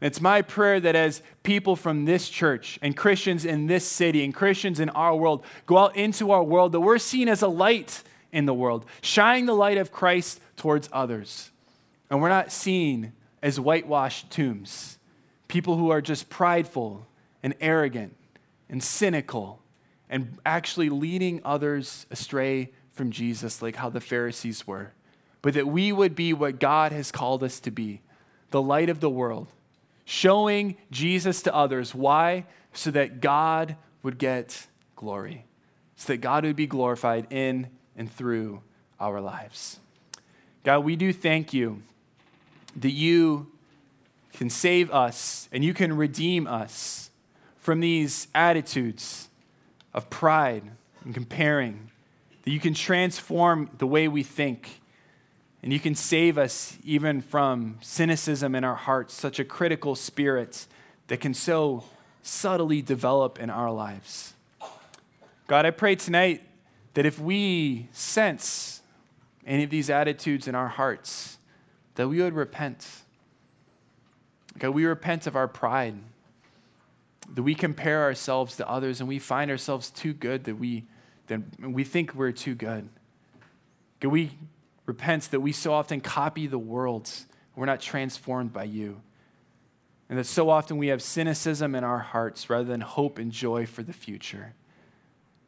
And 0.00 0.08
it's 0.08 0.20
my 0.20 0.42
prayer 0.42 0.80
that 0.80 0.96
as 0.96 1.22
people 1.44 1.76
from 1.76 2.04
this 2.04 2.28
church 2.28 2.78
and 2.82 2.96
Christians 2.96 3.44
in 3.44 3.68
this 3.68 3.86
city 3.86 4.24
and 4.24 4.34
Christians 4.34 4.80
in 4.80 4.88
our 4.90 5.14
world 5.14 5.44
go 5.66 5.78
out 5.78 5.96
into 5.96 6.32
our 6.32 6.42
world, 6.42 6.72
that 6.72 6.80
we're 6.80 6.98
seen 6.98 7.28
as 7.28 7.42
a 7.42 7.48
light 7.48 8.02
in 8.32 8.46
the 8.46 8.54
world, 8.54 8.84
shining 9.00 9.46
the 9.46 9.54
light 9.54 9.78
of 9.78 9.92
Christ 9.92 10.40
towards 10.56 10.88
others. 10.92 11.50
And 12.10 12.20
we're 12.20 12.28
not 12.28 12.50
seen 12.50 13.12
as 13.42 13.60
whitewashed 13.60 14.30
tombs, 14.30 14.98
people 15.46 15.76
who 15.76 15.90
are 15.90 16.00
just 16.00 16.28
prideful 16.28 17.06
and 17.42 17.54
arrogant 17.60 18.16
and 18.68 18.82
cynical 18.82 19.60
and 20.10 20.38
actually 20.44 20.88
leading 20.88 21.40
others 21.44 22.06
astray 22.10 22.70
from 22.90 23.10
Jesus, 23.10 23.62
like 23.62 23.76
how 23.76 23.88
the 23.88 24.00
Pharisees 24.00 24.66
were. 24.66 24.92
But 25.40 25.54
that 25.54 25.66
we 25.66 25.92
would 25.92 26.14
be 26.14 26.32
what 26.32 26.58
God 26.58 26.92
has 26.92 27.10
called 27.10 27.42
us 27.42 27.60
to 27.60 27.70
be 27.70 28.00
the 28.52 28.62
light 28.62 28.88
of 28.88 29.00
the 29.00 29.10
world, 29.10 29.48
showing 30.04 30.76
Jesus 30.90 31.42
to 31.42 31.54
others. 31.54 31.94
Why? 31.94 32.46
So 32.72 32.90
that 32.92 33.20
God 33.20 33.76
would 34.02 34.18
get 34.18 34.66
glory, 34.96 35.44
so 35.96 36.12
that 36.12 36.18
God 36.18 36.44
would 36.44 36.56
be 36.56 36.66
glorified 36.66 37.26
in 37.30 37.68
and 37.96 38.10
through 38.10 38.62
our 39.00 39.20
lives. 39.20 39.78
God, 40.64 40.80
we 40.80 40.96
do 40.96 41.12
thank 41.12 41.52
you 41.52 41.82
that 42.76 42.92
you 42.92 43.48
can 44.32 44.48
save 44.48 44.90
us 44.90 45.48
and 45.52 45.64
you 45.64 45.74
can 45.74 45.96
redeem 45.96 46.46
us 46.46 47.10
from 47.58 47.80
these 47.80 48.28
attitudes 48.34 49.28
of 49.92 50.08
pride 50.08 50.64
and 51.04 51.14
comparing, 51.14 51.90
that 52.44 52.50
you 52.50 52.60
can 52.60 52.74
transform 52.74 53.70
the 53.78 53.86
way 53.86 54.08
we 54.08 54.22
think 54.22 54.80
and 55.62 55.72
you 55.72 55.78
can 55.78 55.94
save 55.94 56.38
us 56.38 56.76
even 56.82 57.20
from 57.20 57.78
cynicism 57.80 58.54
in 58.54 58.64
our 58.64 58.74
hearts, 58.74 59.14
such 59.14 59.38
a 59.38 59.44
critical 59.44 59.94
spirit 59.94 60.66
that 61.06 61.20
can 61.20 61.34
so 61.34 61.84
subtly 62.22 62.82
develop 62.82 63.38
in 63.38 63.48
our 63.48 63.70
lives. 63.70 64.34
God, 65.46 65.64
I 65.64 65.70
pray 65.70 65.94
tonight 65.94 66.42
that 66.94 67.06
if 67.06 67.18
we 67.18 67.88
sense 67.92 68.82
any 69.46 69.62
of 69.62 69.70
these 69.70 69.88
attitudes 69.90 70.48
in 70.48 70.54
our 70.54 70.68
hearts, 70.68 71.38
that 71.94 72.08
we 72.08 72.20
would 72.20 72.34
repent. 72.34 72.86
God, 74.58 74.70
we 74.70 74.84
repent 74.84 75.26
of 75.26 75.36
our 75.36 75.48
pride, 75.48 75.94
that 77.34 77.42
we 77.42 77.54
compare 77.54 78.02
ourselves 78.02 78.56
to 78.56 78.68
others 78.68 79.00
and 79.00 79.08
we 79.08 79.18
find 79.18 79.50
ourselves 79.50 79.90
too 79.90 80.12
good 80.12 80.44
that 80.44 80.56
we, 80.56 80.84
that 81.28 81.40
we 81.60 81.84
think 81.84 82.14
we're 82.14 82.32
too 82.32 82.54
good. 82.54 82.88
God, 84.00 84.12
we 84.12 84.32
repents 84.86 85.28
that 85.28 85.40
we 85.40 85.52
so 85.52 85.72
often 85.72 86.00
copy 86.00 86.46
the 86.46 86.58
world's. 86.58 87.26
We're 87.54 87.66
not 87.66 87.80
transformed 87.80 88.52
by 88.52 88.64
you. 88.64 89.02
And 90.08 90.18
that 90.18 90.26
so 90.26 90.50
often 90.50 90.76
we 90.76 90.88
have 90.88 91.02
cynicism 91.02 91.74
in 91.74 91.84
our 91.84 92.00
hearts 92.00 92.50
rather 92.50 92.64
than 92.64 92.80
hope 92.82 93.18
and 93.18 93.32
joy 93.32 93.66
for 93.66 93.82
the 93.82 93.92
future. 93.92 94.54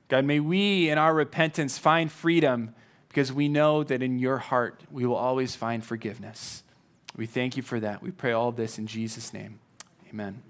God, 0.08 0.24
may 0.24 0.40
we 0.40 0.88
in 0.88 0.98
our 0.98 1.14
repentance 1.14 1.76
find 1.78 2.10
freedom 2.10 2.74
because 3.08 3.32
we 3.32 3.48
know 3.48 3.82
that 3.84 4.02
in 4.02 4.18
your 4.18 4.38
heart 4.38 4.82
we 4.90 5.06
will 5.06 5.16
always 5.16 5.54
find 5.54 5.84
forgiveness. 5.84 6.62
We 7.16 7.26
thank 7.26 7.56
you 7.56 7.62
for 7.62 7.80
that. 7.80 8.02
We 8.02 8.10
pray 8.10 8.32
all 8.32 8.52
this 8.52 8.78
in 8.78 8.86
Jesus' 8.86 9.32
name. 9.32 9.60
Amen. 10.10 10.42